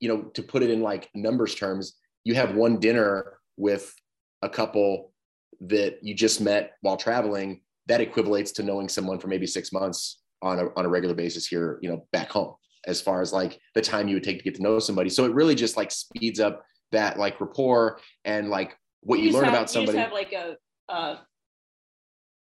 you 0.00 0.08
know 0.08 0.22
to 0.34 0.42
put 0.42 0.62
it 0.62 0.70
in 0.70 0.82
like 0.82 1.08
numbers 1.14 1.54
terms 1.54 1.94
you 2.24 2.34
have 2.34 2.56
one 2.56 2.80
dinner 2.80 3.35
with 3.56 3.94
a 4.42 4.48
couple 4.48 5.12
that 5.60 5.98
you 6.02 6.14
just 6.14 6.40
met 6.40 6.74
while 6.82 6.96
traveling, 6.96 7.62
that 7.86 8.00
equivalates 8.00 8.52
to 8.54 8.62
knowing 8.62 8.88
someone 8.88 9.18
for 9.18 9.28
maybe 9.28 9.46
six 9.46 9.72
months 9.72 10.20
on 10.42 10.58
a, 10.58 10.68
on 10.76 10.84
a 10.84 10.88
regular 10.88 11.14
basis 11.14 11.46
here, 11.46 11.78
you 11.82 11.88
know, 11.88 12.06
back 12.12 12.30
home, 12.30 12.54
as 12.86 13.00
far 13.00 13.20
as 13.20 13.32
like 13.32 13.58
the 13.74 13.80
time 13.80 14.08
you 14.08 14.14
would 14.14 14.24
take 14.24 14.38
to 14.38 14.44
get 14.44 14.54
to 14.56 14.62
know 14.62 14.78
somebody. 14.78 15.08
So 15.08 15.24
it 15.24 15.32
really 15.32 15.54
just 15.54 15.76
like 15.76 15.90
speeds 15.90 16.40
up 16.40 16.64
that 16.92 17.18
like 17.18 17.40
rapport 17.40 18.00
and 18.24 18.50
like 18.50 18.76
what 19.00 19.20
you, 19.20 19.26
you 19.26 19.32
learn 19.32 19.44
have, 19.44 19.54
about 19.54 19.70
somebody. 19.70 19.98
You 19.98 20.04
have 20.04 20.12
like 20.12 20.32
a, 20.32 20.56
uh, 20.88 21.16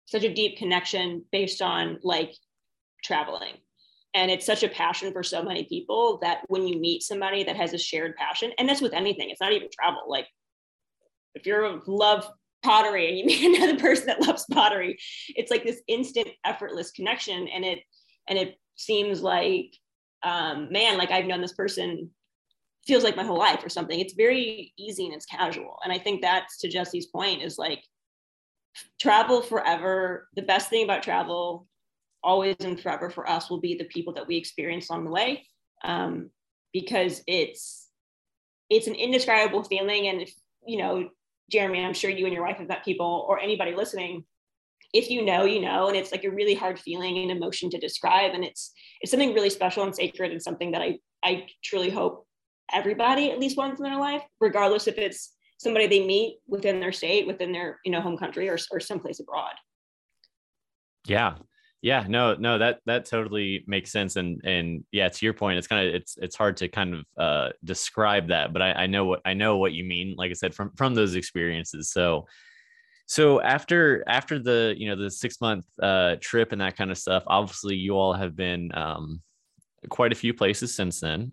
such 0.07 0.25
a 0.25 0.33
deep 0.33 0.59
connection 0.59 1.25
based 1.31 1.63
on 1.63 1.99
like 2.03 2.35
traveling 3.05 3.55
and 4.15 4.31
it's 4.31 4.47
such 4.47 4.63
a 4.63 4.69
passion 4.69 5.13
for 5.13 5.23
so 5.23 5.43
many 5.43 5.65
people 5.65 6.19
that 6.23 6.41
when 6.49 6.67
you 6.67 6.81
meet 6.81 7.03
somebody 7.03 7.45
that 7.45 7.57
has 7.57 7.75
a 7.75 7.79
shared 7.79 8.17
passion 8.17 8.51
and 8.59 8.69
that's 8.69 8.81
with 8.81 8.93
anything 8.93 9.31
it's 9.31 9.41
not 9.41 9.53
even 9.53 9.69
travel 9.71 10.03
like 10.09 10.27
if 11.35 11.47
you 11.47 11.83
love 11.87 12.29
pottery 12.63 13.09
and 13.09 13.19
you 13.19 13.25
meet 13.25 13.57
another 13.57 13.79
person 13.79 14.07
that 14.07 14.27
loves 14.27 14.45
pottery 14.53 14.99
it's 15.37 15.51
like 15.51 15.65
this 15.65 15.83
instant 15.87 16.29
effortless 16.45 16.91
connection 16.91 17.47
and 17.49 17.65
it 17.65 17.81
and 18.29 18.39
it 18.39 18.57
seems 18.77 19.23
like 19.23 19.73
um 20.25 20.69
man 20.71 20.99
like 20.99 21.11
i've 21.11 21.27
known 21.27 21.41
this 21.41 21.53
person 21.53 22.11
feels 22.87 23.05
like 23.05 23.17
my 23.17 23.25
whole 23.25 23.39
life 23.39 23.65
or 23.65 23.69
something 23.69 24.01
it's 24.01 24.15
very 24.15 24.73
easy 24.77 25.05
and 25.05 25.15
it's 25.15 25.27
casual 25.27 25.79
and 25.85 25.93
i 25.93 25.99
think 25.99 26.21
that's 26.21 26.59
to 26.59 26.69
jesse's 26.69 27.07
point 27.07 27.43
is 27.43 27.59
like 27.59 27.83
travel 29.01 29.43
forever. 29.43 30.29
The 30.37 30.43
best 30.43 30.71
thing 30.71 30.85
about 30.85 31.03
travel, 31.03 31.67
always 32.23 32.57
and 32.61 32.81
forever 32.81 33.11
for 33.11 33.29
us, 33.29 33.51
will 33.51 33.61
be 33.61 33.77
the 33.77 33.85
people 33.85 34.13
that 34.15 34.27
we 34.27 34.37
experience 34.37 34.91
along 34.91 35.05
the 35.05 35.11
way, 35.11 35.47
um, 35.85 36.31
because 36.73 37.23
it's 37.27 37.87
it's 38.71 38.87
an 38.87 38.95
indescribable 38.95 39.65
feeling. 39.65 40.09
And 40.09 40.23
if 40.23 40.33
you 40.67 40.79
know, 40.79 41.09
Jeremy, 41.51 41.85
I'm 41.85 41.95
sure 41.95 42.11
you 42.11 42.27
and 42.27 42.35
your 42.35 42.45
wife 42.45 42.59
have 42.59 42.69
met 42.69 42.85
people, 42.85 43.27
or 43.29 43.41
anybody 43.41 43.75
listening. 43.75 44.25
If 44.95 45.11
you 45.11 45.25
know, 45.25 45.45
you 45.45 45.61
know, 45.61 45.89
and 45.89 45.97
it's 45.97 46.13
like 46.13 46.25
a 46.25 46.31
really 46.31 46.55
hard 46.55 46.79
feeling 46.79 47.19
and 47.19 47.31
emotion 47.31 47.71
to 47.71 47.79
describe, 47.79 48.33
and 48.35 48.45
it's 48.45 48.73
it's 49.01 49.11
something 49.11 49.35
really 49.35 49.51
special 49.51 49.85
and 49.85 49.95
sacred, 49.95 50.33
and 50.33 50.43
something 50.43 50.73
that 50.73 50.83
I 50.83 50.99
I 51.23 51.47
truly 51.63 51.91
hope 51.91 52.27
everybody 52.73 53.31
at 53.31 53.39
least 53.39 53.57
once 53.57 53.79
in 53.79 53.85
their 53.85 53.99
life, 53.99 54.23
regardless 54.41 54.87
if 54.87 54.99
it's 54.99 55.35
somebody 55.59 55.87
they 55.87 56.07
meet 56.07 56.39
within 56.47 56.81
their 56.81 56.93
state, 56.93 57.27
within 57.27 57.53
their 57.53 57.81
you 57.85 57.93
know 57.93 58.01
home 58.01 58.17
country, 58.17 58.49
or 58.49 58.59
or 58.71 58.81
someplace 58.81 59.21
abroad. 59.21 59.55
Yeah, 61.07 61.37
yeah, 61.81 62.05
no, 62.09 62.35
no, 62.35 62.59
that 62.59 62.81
that 62.87 63.05
totally 63.05 63.65
makes 63.67 63.93
sense, 63.93 64.17
and 64.17 64.41
and 64.45 64.85
yeah, 64.91 65.09
to 65.09 65.25
your 65.25 65.35
point, 65.35 65.59
it's 65.59 65.69
kind 65.69 65.89
of 65.89 65.95
it's 65.95 66.17
it's 66.21 66.37
hard 66.37 66.57
to 66.59 66.69
kind 66.69 66.95
of 66.95 67.05
uh, 67.17 67.49
describe 67.65 68.29
that, 68.29 68.53
but 68.53 68.63
I, 68.63 68.73
I 68.73 68.87
know 68.87 69.05
what 69.05 69.21
I 69.25 69.35
know 69.35 69.59
what 69.59 69.73
you 69.73 69.85
mean. 69.85 70.15
Like 70.17 70.31
I 70.31 70.35
said, 70.35 70.55
from 70.55 70.73
from 70.77 70.95
those 70.95 71.15
experiences, 71.15 71.91
so. 71.91 72.27
So 73.11 73.41
after 73.41 74.05
after 74.07 74.39
the 74.39 74.75
you 74.77 74.87
know 74.87 74.95
the 74.95 75.11
six 75.11 75.41
month 75.41 75.65
uh, 75.83 76.17
trip 76.21 76.53
and 76.53 76.61
that 76.61 76.77
kind 76.77 76.91
of 76.91 76.99
stuff, 76.99 77.23
obviously 77.27 77.75
you 77.75 77.97
all 77.97 78.13
have 78.13 78.37
been 78.37 78.71
um, 78.77 79.23
quite 79.89 80.13
a 80.13 80.15
few 80.15 80.35
places 80.35 80.75
since 80.75 81.01
then. 81.01 81.31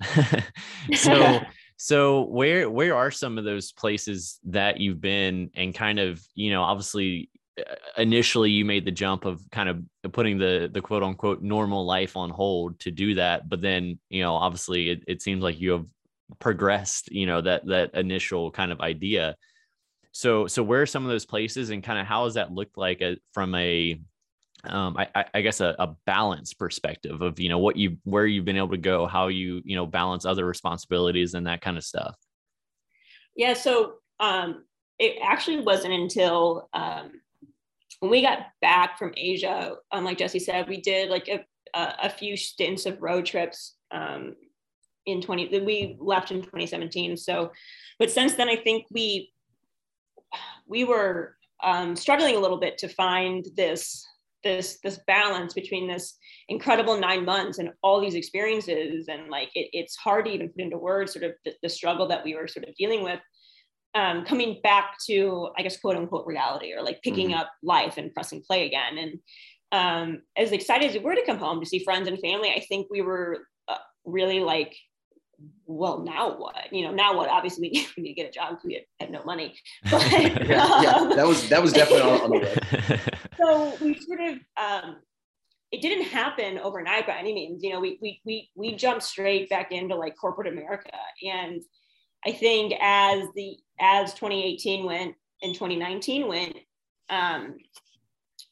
so 0.94 1.42
so 1.78 2.22
where 2.28 2.70
where 2.70 2.96
are 2.96 3.12
some 3.12 3.38
of 3.38 3.44
those 3.44 3.72
places 3.72 4.40
that 4.46 4.80
you've 4.80 5.02
been 5.02 5.50
and 5.56 5.76
kind 5.76 6.00
of, 6.00 6.22
you 6.34 6.52
know, 6.52 6.64
obviously 6.64 7.30
initially 7.98 8.52
you 8.52 8.66
made 8.66 8.86
the 8.86 8.92
jump 8.92 9.26
of 9.26 9.42
kind 9.52 9.70
of 9.70 10.14
putting 10.14 10.38
the 10.38 10.70
the 10.72 10.82
quote 10.82 11.04
unquote 11.04 11.42
normal 11.42 11.86
life 11.86 12.18
on 12.18 12.30
hold 12.30 12.80
to 12.82 12.92
do 12.92 13.16
that, 13.16 13.48
but 13.48 13.62
then, 13.62 14.00
you 14.10 14.22
know, 14.22 14.36
obviously 14.36 14.90
it, 14.90 15.04
it 15.08 15.22
seems 15.22 15.42
like 15.42 15.60
you 15.60 15.72
have 15.72 15.86
progressed, 16.40 17.12
you 17.12 17.26
know, 17.26 17.42
that 17.42 17.66
that 17.68 17.94
initial 17.94 18.52
kind 18.52 18.72
of 18.72 18.82
idea. 18.82 19.36
So 20.12 20.48
so 20.48 20.64
where 20.64 20.82
are 20.82 20.88
some 20.88 21.04
of 21.04 21.10
those 21.10 21.26
places 21.26 21.70
and 21.70 21.84
kind 21.84 22.00
of 22.00 22.06
how 22.06 22.26
has 22.26 22.36
that 22.36 22.52
looked 22.52 22.78
like 22.78 23.02
a, 23.02 23.14
uh, 23.14 23.16
from 23.34 23.56
a 23.56 24.00
um, 24.68 24.98
I, 24.98 25.26
I, 25.34 25.42
guess 25.42 25.62
a, 25.62 25.76
a 25.78 25.96
balance 26.08 26.56
perspective 26.56 27.22
of 27.22 27.40
you 27.40 27.50
know 27.50 27.60
what 27.60 27.76
you 27.76 27.98
where 28.04 28.26
you've 28.26 28.46
been 28.46 28.58
able 28.58 28.70
to 28.70 28.78
go, 28.78 29.06
how 29.06 29.28
you 29.28 29.62
you 29.64 29.76
know 29.76 29.86
balance 29.86 30.26
other 30.26 30.46
responsibilities 30.46 31.36
and 31.36 31.48
that 31.48 31.62
kind 31.62 31.78
of 31.78 31.84
stuff. 31.84 32.16
Yeah, 33.36 33.54
so 33.54 33.96
um, 34.20 34.64
it 34.98 35.18
actually 35.22 35.62
wasn't 35.62 35.94
until 35.94 36.70
um, 36.74 37.12
when 38.00 38.12
we 38.12 38.22
got 38.22 38.48
back 38.62 38.98
from 38.98 39.14
Asia, 39.16 39.76
um, 39.92 40.04
like 40.04 40.18
Jesse 40.18 40.40
said, 40.40 40.68
we 40.68 40.82
did 40.82 41.10
like 41.10 41.28
a, 41.28 41.46
a, 41.78 41.96
a 42.04 42.10
few 42.10 42.36
stints 42.38 42.86
of 42.86 43.02
road 43.02 43.26
trips 43.26 43.76
um, 43.92 44.36
in 45.06 45.22
20. 45.22 45.60
We 45.60 45.98
left 46.00 46.32
in 46.32 46.42
2017. 46.42 47.18
So, 47.18 47.52
but 48.00 48.12
since 48.12 48.34
then, 48.34 48.50
I 48.50 48.56
think 48.56 48.86
we 48.92 49.32
we 50.68 50.84
were 50.84 51.38
um, 51.64 51.96
struggling 51.96 52.36
a 52.36 52.40
little 52.40 52.60
bit 52.60 52.78
to 52.80 52.88
find 52.90 53.46
this 53.56 54.06
this 54.44 54.78
this 54.84 55.00
balance 55.08 55.54
between 55.54 55.88
this 55.88 56.18
incredible 56.50 57.00
nine 57.00 57.26
months 57.26 57.58
and 57.58 57.72
all 57.82 58.00
these 58.00 58.14
experiences 58.14 59.08
and 59.08 59.28
like 59.30 59.50
it, 59.56 59.70
it's 59.74 59.96
hard 59.96 60.26
to 60.26 60.32
even 60.32 60.50
put 60.50 60.62
into 60.62 60.78
words 60.78 61.12
sort 61.12 61.26
of 61.26 61.32
the, 61.44 61.54
the 61.64 61.70
struggle 61.70 62.08
that 62.08 62.24
we 62.24 62.36
were 62.36 62.48
sort 62.48 62.68
of 62.68 62.76
dealing 62.76 63.04
with 63.04 63.20
um, 63.96 64.26
coming 64.26 64.60
back 64.62 64.98
to 65.06 65.50
i 65.58 65.64
guess 65.64 65.78
quote 65.78 65.96
unquote 65.96 66.28
reality 66.28 66.74
or 66.74 66.84
like 66.84 67.02
picking 67.02 67.30
mm-hmm. 67.30 67.40
up 67.40 67.52
life 67.64 67.98
and 67.98 68.14
pressing 68.14 68.44
play 68.46 68.66
again 68.66 68.98
and 68.98 69.20
um, 69.72 70.22
as 70.38 70.52
excited 70.52 70.90
as 70.90 70.94
we 70.94 71.00
were 71.00 71.16
to 71.16 71.26
come 71.26 71.38
home 71.38 71.60
to 71.60 71.66
see 71.66 71.84
friends 71.84 72.08
and 72.08 72.20
family 72.20 72.52
i 72.56 72.60
think 72.60 72.88
we 72.90 73.02
were 73.02 73.48
uh, 73.68 73.78
really 74.06 74.40
like 74.40 74.76
well, 75.66 76.00
now 76.00 76.38
what? 76.38 76.72
You 76.72 76.86
know, 76.86 76.92
now 76.92 77.16
what? 77.16 77.30
Obviously, 77.30 77.70
we, 77.70 77.88
we 77.98 78.04
need 78.04 78.14
to 78.14 78.22
get 78.22 78.30
a 78.30 78.32
job 78.32 78.52
because 78.52 78.66
we 78.66 78.74
had, 78.76 78.84
had, 79.00 79.12
no 79.12 79.24
money. 79.24 79.56
But, 79.92 80.12
yeah, 80.12 80.64
um, 80.64 80.84
yeah, 80.84 81.16
that 81.16 81.28
was 81.28 81.50
that 81.50 81.62
was 81.62 81.74
definitely 81.74 82.10
on, 82.10 82.22
on 82.22 82.30
the 82.30 82.40
way. 82.40 83.00
So 83.38 83.76
we 83.82 83.96
sort 84.00 84.22
of 84.22 84.38
um, 84.56 84.98
it 85.72 85.82
didn't 85.82 86.06
happen 86.06 86.58
overnight 86.58 87.06
by 87.06 87.18
any 87.18 87.34
means. 87.34 87.62
You 87.64 87.74
know, 87.74 87.80
we 87.82 88.00
we 88.02 88.22
we 88.26 88.50
we 88.56 88.76
jumped 88.76 89.04
straight 89.04 89.50
back 89.50 89.72
into 89.72 89.96
like 89.96 90.16
corporate 90.16 90.48
America, 90.48 90.98
and 91.22 91.62
I 92.26 92.32
think 92.32 92.74
as 92.82 93.28
the 93.36 93.58
as 93.80 94.14
2018 94.14 94.86
went 94.86 95.16
and 95.42 95.54
2019 95.54 96.28
went, 96.28 96.58
um, 97.10 97.58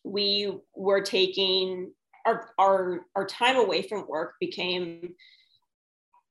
we 0.03 0.59
were 0.75 1.01
taking 1.01 1.91
our 2.25 2.51
our 2.57 3.05
our 3.15 3.25
time 3.25 3.55
away 3.55 3.81
from 3.81 4.07
work 4.07 4.35
became 4.39 5.13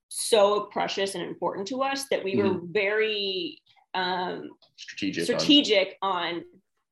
so 0.08 0.68
precious 0.72 1.14
and 1.14 1.24
important 1.24 1.66
to 1.68 1.82
us 1.82 2.06
that 2.08 2.22
we 2.22 2.36
mm-hmm. 2.36 2.48
were 2.48 2.60
very 2.70 3.60
um, 3.94 4.50
strategic 4.76 5.24
strategic 5.24 5.96
on. 6.02 6.34
on 6.34 6.44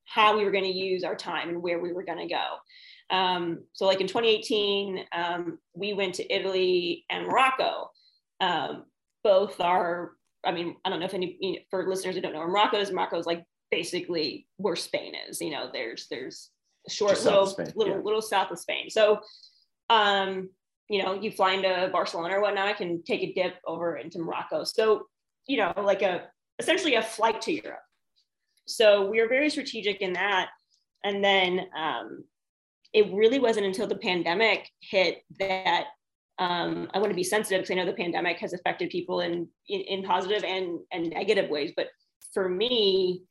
how 0.05 0.37
we 0.37 0.45
were 0.45 0.51
going 0.51 0.65
to 0.65 0.71
use 0.71 1.05
our 1.05 1.15
time 1.15 1.49
and 1.49 1.63
where 1.63 1.79
we 1.79 1.93
were 1.93 2.03
going 2.03 2.19
to 2.19 2.35
go. 2.35 3.15
Um, 3.15 3.65
so, 3.73 3.87
like 3.87 4.01
in 4.01 4.07
2018, 4.07 5.05
um, 5.13 5.59
we 5.75 5.93
went 5.93 6.15
to 6.17 6.35
Italy 6.35 7.05
and 7.11 7.27
Morocco. 7.27 7.91
Um, 8.41 8.85
both 9.23 9.61
are, 9.61 10.13
I 10.45 10.53
mean, 10.53 10.77
I 10.85 10.91
don't 10.91 11.01
know 11.01 11.07
if 11.07 11.15
any 11.15 11.37
you 11.41 11.53
know, 11.53 11.59
for 11.71 11.89
listeners 11.89 12.15
who 12.15 12.21
don't 12.21 12.33
know 12.33 12.39
where 12.41 12.49
Morocco 12.49 12.79
is. 12.79 12.91
Morocco 12.91 13.19
is 13.19 13.27
like 13.27 13.45
basically 13.71 14.47
where 14.57 14.77
Spain 14.77 15.13
is. 15.29 15.41
You 15.41 15.51
know, 15.51 15.71
there's 15.73 16.07
there's 16.11 16.51
a 16.87 16.91
short 16.91 17.13
Just 17.13 17.25
little 17.25 17.55
little 17.75 17.97
yeah. 17.97 18.03
little 18.03 18.23
south 18.23 18.51
of 18.51 18.59
Spain. 18.59 18.91
So, 18.91 19.21
um, 19.89 20.51
you 20.89 21.03
know, 21.03 21.15
you 21.15 21.31
fly 21.31 21.53
into 21.53 21.89
Barcelona 21.93 22.37
or 22.37 22.43
whatnot, 22.43 22.69
I 22.69 22.73
can 22.73 23.03
take 23.03 23.23
a 23.23 23.33
dip 23.33 23.55
over 23.67 23.97
into 23.97 24.19
Morocco. 24.19 24.65
So, 24.65 25.07
you 25.47 25.59
know, 25.59 25.73
like 25.77 26.03
a 26.03 26.25
essentially 26.59 26.95
a 26.95 27.03
flight 27.03 27.41
to 27.43 27.53
Europe. 27.53 27.81
So 28.67 29.09
we 29.09 29.21
were 29.21 29.29
very 29.29 29.51
strategic 29.51 30.01
in 30.01 30.13
that. 30.15 30.51
And 31.05 31.25
then 31.25 31.67
um, 31.77 32.25
it 32.93 33.13
really 33.13 33.39
wasn't 33.39 33.67
until 33.67 33.87
the 33.87 33.97
pandemic 33.97 34.69
hit 34.81 35.23
that 35.39 35.87
um, 36.41 36.89
I 36.95 36.99
want 36.99 37.11
to 37.11 37.17
be 37.17 37.23
sensitive 37.23 37.61
because 37.61 37.71
I 37.71 37.75
know 37.75 37.85
the 37.85 37.93
pandemic 37.93 38.39
has 38.39 38.55
affected 38.55 38.89
people 38.89 39.21
in, 39.21 39.47
in, 39.69 39.81
in 39.83 40.03
positive 40.03 40.43
and, 40.43 40.81
and 40.91 41.11
negative 41.11 41.51
ways. 41.51 41.73
But 41.77 41.89
for 42.33 42.49
me, 42.49 43.25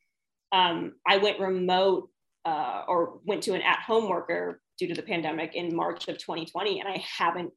um, 0.52 0.94
I 1.06 1.16
went 1.16 1.40
remote 1.40 2.08
uh, 2.44 2.84
or 2.86 3.18
went 3.26 3.42
to 3.42 3.54
an 3.54 3.62
at 3.62 3.80
home 3.80 4.08
worker 4.08 4.62
due 4.78 4.86
to 4.86 4.94
the 4.94 5.02
pandemic 5.02 5.56
in 5.56 5.74
March 5.74 6.06
of 6.06 6.18
2020, 6.18 6.80
and 6.80 6.88
I 6.88 7.04
haven't 7.18 7.50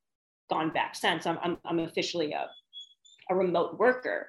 gone 0.50 0.72
back 0.72 0.96
since. 0.96 1.28
I'm, 1.28 1.38
I'm, 1.44 1.58
I'm 1.66 1.80
officially 1.80 2.34
a, 2.34 2.48
a 3.30 3.36
remote 3.36 3.78
worker. 3.78 4.28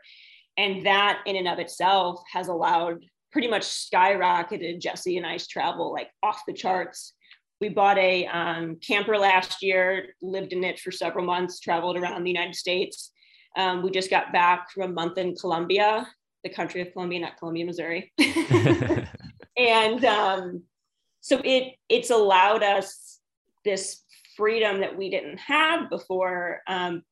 And 0.58 0.84
that 0.86 1.20
in 1.26 1.36
and 1.36 1.48
of 1.48 1.58
itself 1.58 2.22
has 2.32 2.48
allowed 2.48 3.02
pretty 3.32 3.48
much 3.48 3.62
skyrocketed 3.62 4.80
Jesse 4.80 5.16
and 5.16 5.26
I's 5.26 5.48
travel 5.48 5.90
like 5.90 6.10
off 6.22 6.42
the 6.46 6.52
charts. 6.52 7.14
We 7.60 7.68
bought 7.68 7.98
a 7.98 8.26
um, 8.26 8.76
camper 8.76 9.16
last 9.16 9.62
year, 9.62 10.14
lived 10.20 10.52
in 10.52 10.64
it 10.64 10.78
for 10.78 10.90
several 10.90 11.24
months, 11.24 11.60
traveled 11.60 11.96
around 11.96 12.24
the 12.24 12.30
United 12.30 12.54
States. 12.54 13.12
Um, 13.56 13.82
we 13.82 13.90
just 13.90 14.10
got 14.10 14.32
back 14.32 14.70
from 14.70 14.90
a 14.90 14.92
month 14.92 15.18
in 15.18 15.36
Colombia, 15.36 16.06
the 16.42 16.50
country 16.50 16.80
of 16.80 16.92
Colombia, 16.92 17.20
not 17.20 17.38
Columbia, 17.38 17.64
Missouri. 17.64 18.12
and 19.56 20.04
um, 20.04 20.62
so 21.20 21.40
it 21.44 21.74
it's 21.88 22.10
allowed 22.10 22.62
us 22.62 23.20
this 23.64 24.02
freedom 24.36 24.80
that 24.80 24.96
we 24.96 25.08
didn't 25.08 25.38
have 25.38 25.88
before 25.88 26.60
um, 26.66 27.02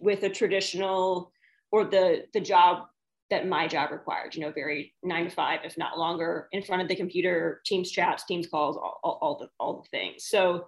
with 0.00 0.22
a 0.22 0.28
traditional 0.28 1.32
or 1.72 1.84
the 1.84 2.24
the 2.32 2.40
job 2.40 2.86
that 3.30 3.46
my 3.46 3.68
job 3.68 3.92
required, 3.92 4.34
you 4.34 4.40
know, 4.40 4.50
very 4.50 4.92
nine 5.02 5.24
to 5.24 5.30
five, 5.30 5.60
if 5.64 5.78
not 5.78 5.98
longer, 5.98 6.48
in 6.52 6.62
front 6.62 6.82
of 6.82 6.88
the 6.88 6.96
computer, 6.96 7.60
Teams 7.64 7.90
chats, 7.90 8.24
Teams 8.24 8.46
calls, 8.48 8.76
all, 8.76 9.00
all, 9.02 9.18
all 9.22 9.38
the 9.38 9.48
all 9.58 9.82
the 9.82 9.88
things. 9.88 10.24
So 10.24 10.66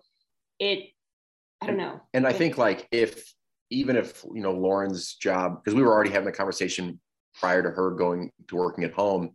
it, 0.58 0.90
I 1.60 1.66
don't 1.66 1.76
know. 1.76 2.00
And 2.14 2.26
I 2.26 2.32
think 2.32 2.58
like 2.58 2.86
if 2.92 3.34
even 3.70 3.96
if 3.96 4.24
you 4.32 4.42
know 4.42 4.52
Lauren's 4.52 5.14
job, 5.14 5.62
because 5.62 5.74
we 5.74 5.82
were 5.82 5.92
already 5.92 6.10
having 6.10 6.28
a 6.28 6.32
conversation 6.32 7.00
prior 7.34 7.62
to 7.62 7.70
her 7.70 7.90
going 7.90 8.30
to 8.48 8.56
working 8.56 8.84
at 8.84 8.92
home, 8.92 9.34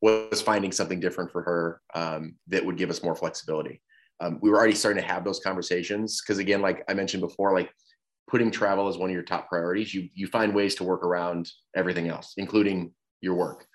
was 0.00 0.40
finding 0.40 0.72
something 0.72 1.00
different 1.00 1.30
for 1.30 1.42
her 1.42 1.80
um, 1.94 2.36
that 2.48 2.64
would 2.64 2.76
give 2.76 2.90
us 2.90 3.02
more 3.02 3.16
flexibility. 3.16 3.82
Um, 4.20 4.38
we 4.42 4.50
were 4.50 4.58
already 4.58 4.74
starting 4.74 5.02
to 5.02 5.08
have 5.08 5.24
those 5.24 5.40
conversations 5.40 6.20
because 6.20 6.38
again, 6.38 6.60
like 6.60 6.84
I 6.88 6.94
mentioned 6.94 7.22
before, 7.22 7.54
like 7.54 7.70
putting 8.30 8.50
travel 8.50 8.88
as 8.88 8.96
one 8.96 9.10
of 9.10 9.14
your 9.14 9.22
top 9.22 9.48
priorities, 9.48 9.92
you 9.92 10.08
you 10.14 10.26
find 10.26 10.54
ways 10.54 10.74
to 10.76 10.84
work 10.84 11.04
around 11.04 11.50
everything 11.74 12.08
else, 12.08 12.34
including 12.36 12.92
your 13.20 13.34
work, 13.34 13.66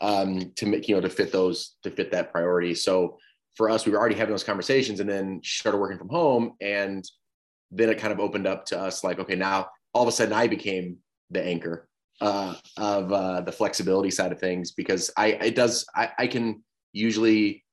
um, 0.00 0.52
to 0.56 0.66
make 0.66 0.88
you 0.88 0.94
know 0.94 1.00
to 1.00 1.10
fit 1.10 1.32
those 1.32 1.76
to 1.82 1.90
fit 1.90 2.12
that 2.12 2.32
priority. 2.32 2.74
So 2.74 3.18
for 3.56 3.68
us, 3.70 3.86
we 3.86 3.92
were 3.92 3.98
already 3.98 4.14
having 4.14 4.32
those 4.32 4.44
conversations, 4.44 5.00
and 5.00 5.08
then 5.08 5.40
she 5.42 5.58
started 5.58 5.78
working 5.78 5.98
from 5.98 6.08
home, 6.08 6.52
and 6.60 7.04
then 7.70 7.88
it 7.88 7.98
kind 7.98 8.12
of 8.12 8.20
opened 8.20 8.46
up 8.46 8.64
to 8.66 8.78
us 8.78 9.02
like, 9.02 9.18
okay, 9.18 9.34
now 9.34 9.68
all 9.92 10.02
of 10.02 10.08
a 10.08 10.12
sudden 10.12 10.32
I 10.32 10.46
became 10.46 10.98
the 11.30 11.42
anchor 11.42 11.88
uh, 12.20 12.54
of 12.76 13.12
uh, 13.12 13.40
the 13.40 13.52
flexibility 13.52 14.10
side 14.10 14.32
of 14.32 14.38
things 14.38 14.72
because 14.72 15.10
I 15.16 15.26
it 15.32 15.56
does 15.56 15.84
I, 15.94 16.10
I 16.18 16.26
can 16.28 16.62
usually 16.92 17.63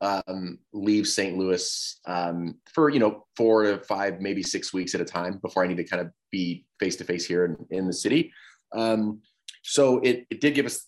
um, 0.00 0.58
leave 0.72 1.06
St. 1.06 1.36
Louis 1.36 2.00
um, 2.06 2.56
for 2.72 2.88
you 2.88 2.98
know 2.98 3.26
four 3.36 3.64
to 3.64 3.78
five, 3.80 4.20
maybe 4.20 4.42
six 4.42 4.72
weeks 4.72 4.94
at 4.94 5.00
a 5.00 5.04
time 5.04 5.38
before 5.42 5.64
I 5.64 5.66
need 5.66 5.76
to 5.76 5.84
kind 5.84 6.00
of 6.00 6.10
be 6.30 6.64
face 6.78 6.96
to 6.96 7.04
face 7.04 7.26
here 7.26 7.44
in, 7.44 7.78
in 7.78 7.86
the 7.86 7.92
city. 7.92 8.32
Um, 8.72 9.20
so 9.62 9.98
it, 9.98 10.26
it 10.30 10.40
did 10.40 10.54
give 10.54 10.66
us 10.66 10.86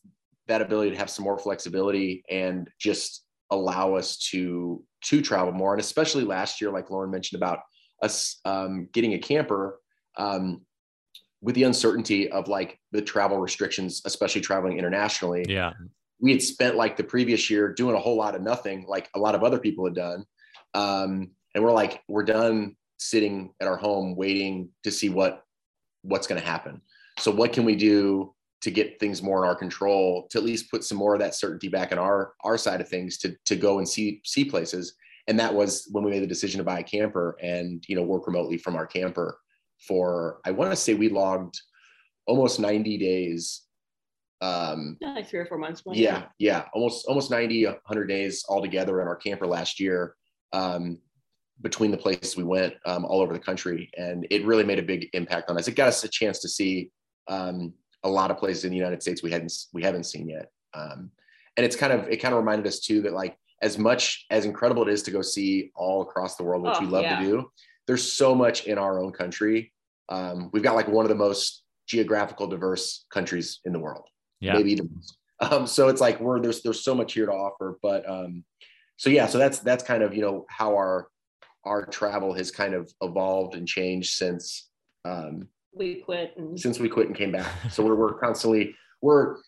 that 0.48 0.62
ability 0.62 0.92
to 0.92 0.96
have 0.96 1.10
some 1.10 1.24
more 1.24 1.38
flexibility 1.38 2.24
and 2.30 2.68
just 2.78 3.24
allow 3.50 3.94
us 3.94 4.16
to 4.30 4.82
to 5.04 5.20
travel 5.20 5.52
more. 5.52 5.74
And 5.74 5.80
especially 5.80 6.24
last 6.24 6.60
year, 6.60 6.70
like 6.70 6.90
Lauren 6.90 7.10
mentioned 7.10 7.40
about 7.40 7.60
us 8.02 8.40
um, 8.44 8.88
getting 8.92 9.14
a 9.14 9.18
camper 9.18 9.78
um, 10.16 10.62
with 11.42 11.54
the 11.54 11.64
uncertainty 11.64 12.30
of 12.30 12.48
like 12.48 12.78
the 12.92 13.02
travel 13.02 13.38
restrictions, 13.38 14.00
especially 14.06 14.40
traveling 14.40 14.78
internationally. 14.78 15.44
Yeah 15.48 15.72
we 16.22 16.30
had 16.30 16.40
spent 16.40 16.76
like 16.76 16.96
the 16.96 17.04
previous 17.04 17.50
year 17.50 17.72
doing 17.72 17.96
a 17.96 17.98
whole 17.98 18.16
lot 18.16 18.36
of 18.36 18.42
nothing, 18.42 18.86
like 18.88 19.10
a 19.14 19.18
lot 19.18 19.34
of 19.34 19.42
other 19.42 19.58
people 19.58 19.84
had 19.84 19.94
done. 19.94 20.24
Um, 20.72 21.32
and 21.54 21.62
we're 21.62 21.72
like, 21.72 22.00
we're 22.08 22.22
done 22.22 22.76
sitting 22.98 23.52
at 23.60 23.66
our 23.66 23.76
home 23.76 24.14
waiting 24.16 24.70
to 24.84 24.90
see 24.90 25.08
what 25.08 25.42
what's 26.02 26.26
going 26.26 26.40
to 26.40 26.46
happen. 26.46 26.80
So 27.18 27.30
what 27.30 27.52
can 27.52 27.64
we 27.64 27.76
do 27.76 28.34
to 28.62 28.70
get 28.70 29.00
things 29.00 29.22
more 29.22 29.42
in 29.42 29.48
our 29.48 29.56
control 29.56 30.28
to 30.30 30.38
at 30.38 30.44
least 30.44 30.70
put 30.70 30.84
some 30.84 30.96
more 30.96 31.14
of 31.14 31.20
that 31.20 31.34
certainty 31.34 31.68
back 31.68 31.90
in 31.90 31.98
our 31.98 32.32
our 32.44 32.56
side 32.56 32.80
of 32.80 32.88
things 32.88 33.18
to 33.18 33.34
to 33.44 33.56
go 33.56 33.78
and 33.78 33.88
see 33.88 34.20
see 34.24 34.44
places. 34.44 34.94
And 35.26 35.38
that 35.40 35.52
was 35.52 35.88
when 35.90 36.04
we 36.04 36.10
made 36.12 36.22
the 36.22 36.28
decision 36.28 36.58
to 36.58 36.64
buy 36.64 36.78
a 36.78 36.84
camper 36.84 37.36
and 37.42 37.84
you 37.88 37.96
know 37.96 38.02
work 38.02 38.28
remotely 38.28 38.58
from 38.58 38.76
our 38.76 38.86
camper 38.86 39.38
for 39.86 40.38
I 40.44 40.52
want 40.52 40.70
to 40.70 40.76
say 40.76 40.94
we 40.94 41.08
logged 41.08 41.60
almost 42.26 42.60
90 42.60 42.98
days 42.98 43.62
um, 44.42 44.96
yeah, 45.00 45.14
like 45.14 45.28
three 45.28 45.38
or 45.38 45.46
four 45.46 45.56
months. 45.56 45.82
Yeah, 45.92 46.24
yeah, 46.38 46.64
almost 46.74 47.06
almost 47.06 47.30
90, 47.30 47.64
100 47.66 48.06
days 48.06 48.44
altogether 48.48 49.00
in 49.00 49.06
our 49.06 49.14
camper 49.14 49.46
last 49.46 49.78
year 49.78 50.16
um, 50.52 50.98
between 51.60 51.92
the 51.92 51.96
places 51.96 52.36
we 52.36 52.42
went 52.42 52.74
um, 52.84 53.04
all 53.04 53.20
over 53.20 53.32
the 53.32 53.38
country, 53.38 53.88
and 53.96 54.26
it 54.30 54.44
really 54.44 54.64
made 54.64 54.80
a 54.80 54.82
big 54.82 55.08
impact 55.12 55.48
on 55.48 55.56
us. 55.56 55.68
It 55.68 55.76
got 55.76 55.88
us 55.88 56.02
a 56.02 56.08
chance 56.08 56.40
to 56.40 56.48
see 56.48 56.90
um, 57.28 57.72
a 58.02 58.08
lot 58.08 58.32
of 58.32 58.36
places 58.36 58.64
in 58.64 58.70
the 58.70 58.76
United 58.76 59.00
States 59.00 59.22
we 59.22 59.30
hadn't 59.30 59.52
we 59.72 59.84
haven't 59.84 60.06
seen 60.06 60.28
yet, 60.28 60.50
um, 60.74 61.12
and 61.56 61.64
it's 61.64 61.76
kind 61.76 61.92
of 61.92 62.08
it 62.08 62.16
kind 62.16 62.34
of 62.34 62.40
reminded 62.40 62.66
us 62.66 62.80
too 62.80 63.00
that 63.02 63.12
like 63.12 63.36
as 63.62 63.78
much 63.78 64.26
as 64.30 64.44
incredible 64.44 64.82
it 64.82 64.88
is 64.88 65.04
to 65.04 65.12
go 65.12 65.22
see 65.22 65.70
all 65.76 66.02
across 66.02 66.34
the 66.34 66.42
world, 66.42 66.64
which 66.64 66.74
oh, 66.78 66.80
we 66.80 66.86
love 66.88 67.04
yeah. 67.04 67.20
to 67.20 67.24
do, 67.24 67.52
there's 67.86 68.12
so 68.12 68.34
much 68.34 68.66
in 68.66 68.76
our 68.76 69.00
own 69.00 69.12
country. 69.12 69.72
Um, 70.08 70.50
we've 70.52 70.64
got 70.64 70.74
like 70.74 70.88
one 70.88 71.04
of 71.04 71.10
the 71.10 71.14
most 71.14 71.62
geographical 71.86 72.48
diverse 72.48 73.06
countries 73.12 73.60
in 73.64 73.72
the 73.72 73.78
world 73.78 74.04
yeah. 74.42 74.54
maybe 74.54 74.74
the 74.74 74.88
most. 74.94 75.16
Um, 75.40 75.66
so 75.66 75.88
it's 75.88 76.00
like 76.00 76.20
we're 76.20 76.40
there's 76.40 76.62
there's 76.62 76.84
so 76.84 76.94
much 76.94 77.14
here 77.14 77.26
to 77.26 77.32
offer, 77.32 77.78
but 77.82 78.08
um, 78.08 78.44
so 78.96 79.10
yeah, 79.10 79.26
so 79.26 79.38
that's 79.38 79.58
that's 79.60 79.82
kind 79.82 80.02
of 80.02 80.14
you 80.14 80.20
know 80.20 80.46
how 80.48 80.76
our 80.76 81.08
our 81.64 81.86
travel 81.86 82.32
has 82.34 82.50
kind 82.50 82.74
of 82.74 82.92
evolved 83.00 83.54
and 83.54 83.66
changed 83.66 84.14
since 84.14 84.68
um, 85.04 85.48
we 85.74 85.96
quit 85.96 86.34
and- 86.36 86.58
since 86.58 86.78
we 86.78 86.88
quit 86.88 87.06
and 87.06 87.16
came 87.16 87.32
back. 87.32 87.50
So 87.70 87.84
we're 87.84 87.96
we're 87.96 88.14
constantly 88.14 88.76
we're 89.00 89.38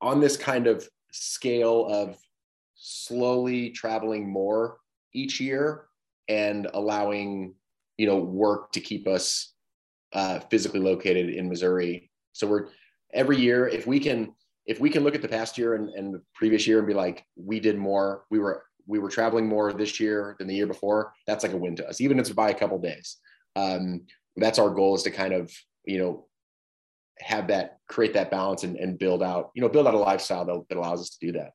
on 0.00 0.20
this 0.20 0.36
kind 0.36 0.66
of 0.66 0.86
scale 1.12 1.86
of 1.86 2.18
slowly 2.74 3.70
traveling 3.70 4.28
more 4.30 4.76
each 5.14 5.40
year 5.40 5.86
and 6.28 6.68
allowing 6.74 7.54
you 7.96 8.06
know 8.06 8.18
work 8.18 8.72
to 8.72 8.80
keep 8.80 9.06
us 9.06 9.54
uh, 10.12 10.40
physically 10.50 10.80
located 10.80 11.30
in 11.30 11.48
Missouri. 11.48 12.10
So 12.32 12.46
we're 12.46 12.68
every 13.12 13.38
year, 13.38 13.68
if 13.68 13.86
we 13.86 14.00
can, 14.00 14.32
if 14.66 14.80
we 14.80 14.90
can 14.90 15.04
look 15.04 15.14
at 15.14 15.22
the 15.22 15.28
past 15.28 15.56
year 15.58 15.74
and, 15.74 15.90
and 15.90 16.14
the 16.14 16.22
previous 16.34 16.66
year 16.66 16.78
and 16.78 16.86
be 16.86 16.94
like, 16.94 17.24
we 17.36 17.60
did 17.60 17.78
more, 17.78 18.24
we 18.30 18.38
were 18.38 18.64
we 18.88 19.00
were 19.00 19.08
traveling 19.08 19.48
more 19.48 19.72
this 19.72 19.98
year 19.98 20.36
than 20.38 20.46
the 20.46 20.54
year 20.54 20.66
before. 20.66 21.12
That's 21.26 21.42
like 21.42 21.52
a 21.52 21.56
win 21.56 21.74
to 21.76 21.88
us, 21.88 22.00
even 22.00 22.18
if 22.18 22.26
it's 22.26 22.34
by 22.34 22.50
a 22.50 22.54
couple 22.54 22.78
days. 22.78 23.16
Um, 23.56 24.02
that's 24.36 24.58
our 24.58 24.70
goal 24.70 24.94
is 24.94 25.02
to 25.04 25.10
kind 25.10 25.32
of 25.32 25.52
you 25.84 25.98
know 25.98 26.26
have 27.18 27.48
that 27.48 27.78
create 27.88 28.12
that 28.14 28.30
balance 28.30 28.62
and, 28.62 28.76
and 28.76 28.98
build 28.98 29.22
out 29.22 29.50
you 29.54 29.62
know 29.62 29.68
build 29.68 29.86
out 29.86 29.94
a 29.94 29.98
lifestyle 29.98 30.44
that, 30.44 30.62
that 30.68 30.78
allows 30.78 31.00
us 31.00 31.10
to 31.10 31.26
do 31.26 31.32
that 31.32 31.52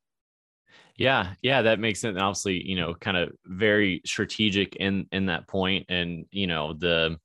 yeah 0.95 1.33
yeah 1.41 1.61
that 1.61 1.79
makes 1.79 1.99
sense 1.99 2.17
obviously 2.19 2.61
you 2.67 2.75
know 2.75 2.93
kind 2.95 3.17
of 3.17 3.31
very 3.45 4.01
strategic 4.05 4.75
in 4.77 5.07
in 5.11 5.27
that 5.27 5.47
point 5.47 5.85
and 5.89 6.25
you 6.31 6.47
know 6.47 6.73
the 6.73 7.15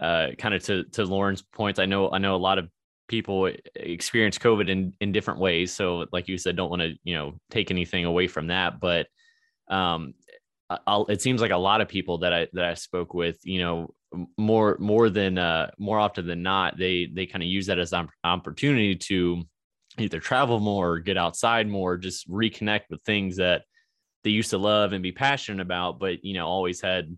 uh 0.00 0.28
kind 0.38 0.54
of 0.54 0.62
to 0.62 0.84
to 0.84 1.04
lauren's 1.04 1.42
points 1.42 1.78
i 1.78 1.84
know 1.84 2.10
i 2.10 2.18
know 2.18 2.34
a 2.34 2.36
lot 2.36 2.58
of 2.58 2.68
people 3.12 3.50
experience 3.76 4.38
COVID 4.38 4.70
in 4.70 4.94
in 5.02 5.12
different 5.12 5.38
ways. 5.38 5.70
So, 5.70 6.06
like 6.12 6.28
you 6.28 6.38
said, 6.38 6.56
don't 6.56 6.70
want 6.70 6.80
to 6.82 6.94
you 7.04 7.14
know 7.14 7.34
take 7.50 7.70
anything 7.70 8.06
away 8.06 8.26
from 8.26 8.46
that, 8.46 8.80
but 8.80 9.06
um, 9.68 10.14
I'll, 10.86 11.04
it 11.06 11.20
seems 11.20 11.42
like 11.42 11.50
a 11.50 11.56
lot 11.56 11.82
of 11.82 11.88
people 11.88 12.18
that 12.18 12.32
I 12.32 12.48
that 12.54 12.64
I 12.64 12.72
spoke 12.74 13.12
with, 13.12 13.38
you 13.44 13.58
know, 13.58 13.94
more 14.38 14.78
more 14.80 15.10
than 15.10 15.36
uh, 15.36 15.70
more 15.78 15.98
often 15.98 16.26
than 16.26 16.42
not, 16.42 16.78
they 16.78 17.06
they 17.14 17.26
kind 17.26 17.42
of 17.42 17.48
use 17.48 17.66
that 17.66 17.78
as 17.78 17.92
an 17.92 18.08
opportunity 18.24 18.96
to 18.96 19.42
either 19.98 20.18
travel 20.18 20.58
more, 20.58 20.92
or 20.92 20.98
get 20.98 21.18
outside 21.18 21.68
more, 21.68 21.98
just 21.98 22.30
reconnect 22.30 22.84
with 22.88 23.02
things 23.02 23.36
that 23.36 23.64
they 24.24 24.30
used 24.30 24.50
to 24.50 24.58
love 24.58 24.94
and 24.94 25.02
be 25.02 25.12
passionate 25.12 25.60
about, 25.60 25.98
but 25.98 26.24
you 26.24 26.32
know, 26.32 26.46
always 26.46 26.80
had 26.80 27.14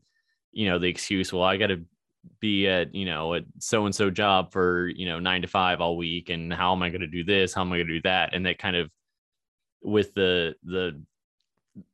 you 0.50 0.68
know 0.68 0.80
the 0.80 0.88
excuse, 0.88 1.32
well, 1.32 1.44
I 1.44 1.56
got 1.56 1.68
to 1.68 1.84
be 2.40 2.68
at 2.68 2.94
you 2.94 3.04
know 3.04 3.34
at 3.34 3.44
so 3.58 3.86
and 3.86 3.94
so 3.94 4.10
job 4.10 4.52
for 4.52 4.88
you 4.88 5.06
know 5.06 5.18
nine 5.18 5.42
to 5.42 5.48
five 5.48 5.80
all 5.80 5.96
week 5.96 6.30
and 6.30 6.52
how 6.52 6.72
am 6.72 6.82
i 6.82 6.88
going 6.88 7.00
to 7.00 7.06
do 7.06 7.24
this? 7.24 7.54
How 7.54 7.62
am 7.62 7.72
i 7.72 7.76
going 7.76 7.88
to 7.88 7.94
do 7.94 8.02
that? 8.02 8.34
And 8.34 8.46
that 8.46 8.58
kind 8.58 8.76
of 8.76 8.90
with 9.82 10.14
the 10.14 10.54
the 10.64 11.02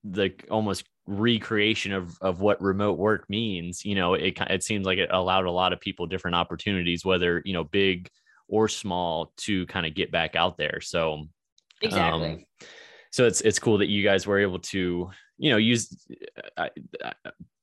the 0.05 0.33
almost 0.51 0.85
recreation 1.07 1.93
of 1.93 2.17
of 2.21 2.41
what 2.41 2.61
remote 2.61 2.99
work 2.99 3.29
means 3.29 3.85
you 3.85 3.95
know 3.95 4.15
it 4.15 4.39
it 4.49 4.63
seems 4.63 4.87
like 4.87 4.99
it 4.99 5.09
allowed 5.11 5.47
a 5.47 5.51
lot 5.51 5.73
of 5.73 5.81
people 5.81 6.07
different 6.07 6.37
opportunities 6.37 7.05
whether 7.05 7.43
you 7.45 7.55
know 7.55 7.65
big 7.65 8.09
or 8.51 8.69
small 8.69 9.33
to 9.37 9.65
kind 9.67 9.87
of 9.87 9.95
get 9.95 10.11
back 10.11 10.37
out 10.37 10.59
there. 10.59 10.81
So 10.81 11.29
exactly. 11.81 12.31
um, 12.31 12.45
so 13.11 13.27
it's 13.27 13.41
it's 13.41 13.59
cool 13.59 13.79
that 13.79 13.89
you 13.89 14.03
guys 14.03 14.27
were 14.27 14.39
able 14.39 14.59
to 14.59 15.11
you 15.41 15.51
know 15.51 15.57
use 15.57 16.07
uh, 16.59 16.69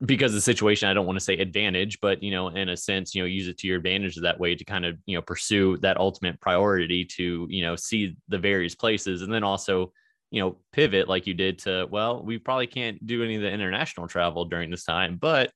because 0.05 0.31
of 0.31 0.35
the 0.35 0.41
situation 0.41 0.89
i 0.89 0.93
don't 0.93 1.05
want 1.05 1.17
to 1.17 1.23
say 1.23 1.37
advantage 1.37 1.99
but 2.01 2.21
you 2.23 2.31
know 2.31 2.47
in 2.47 2.69
a 2.69 2.77
sense 2.77 3.13
you 3.13 3.21
know 3.21 3.27
use 3.27 3.47
it 3.47 3.57
to 3.57 3.67
your 3.67 3.77
advantage 3.77 4.15
that 4.15 4.39
way 4.39 4.55
to 4.55 4.65
kind 4.65 4.83
of 4.83 4.97
you 5.05 5.15
know 5.15 5.21
pursue 5.21 5.77
that 5.77 5.97
ultimate 5.97 6.41
priority 6.41 7.05
to 7.05 7.45
you 7.49 7.61
know 7.61 7.75
see 7.75 8.17
the 8.29 8.37
various 8.37 8.73
places 8.73 9.21
and 9.21 9.31
then 9.31 9.43
also 9.43 9.93
you 10.31 10.41
know 10.41 10.57
pivot 10.73 11.07
like 11.07 11.27
you 11.27 11.35
did 11.35 11.59
to 11.59 11.87
well 11.91 12.23
we 12.23 12.39
probably 12.39 12.67
can't 12.67 13.05
do 13.05 13.23
any 13.23 13.35
of 13.35 13.43
the 13.43 13.51
international 13.51 14.07
travel 14.07 14.43
during 14.43 14.71
this 14.71 14.83
time 14.83 15.15
but 15.15 15.51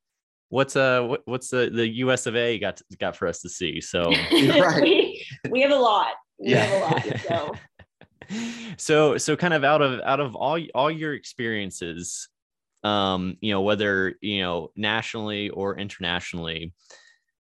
what's 0.49 0.75
uh 0.75 1.01
what, 1.01 1.21
what's 1.25 1.49
the 1.49 1.71
the 1.73 1.87
us 1.87 2.27
of 2.27 2.35
a 2.35 2.59
got 2.59 2.79
got 2.99 3.15
for 3.15 3.27
us 3.27 3.41
to 3.41 3.49
see 3.49 3.81
so 3.81 4.03
right. 4.31 4.81
we, 4.83 5.25
we 5.49 5.61
have 5.61 5.71
a 5.71 5.75
lot 5.75 6.13
we 6.39 6.51
yeah. 6.51 6.65
have 6.65 6.81
a 6.81 7.09
lot 7.09 7.19
so 7.27 7.55
so 8.77 9.17
so 9.17 9.35
kind 9.35 9.53
of 9.53 9.63
out 9.63 9.81
of 9.81 9.99
out 10.01 10.19
of 10.19 10.35
all 10.35 10.59
all 10.75 10.91
your 10.91 11.13
experiences 11.13 12.29
um 12.83 13.37
you 13.41 13.51
know 13.51 13.61
whether 13.61 14.15
you 14.21 14.41
know 14.41 14.71
nationally 14.75 15.49
or 15.49 15.77
internationally 15.77 16.73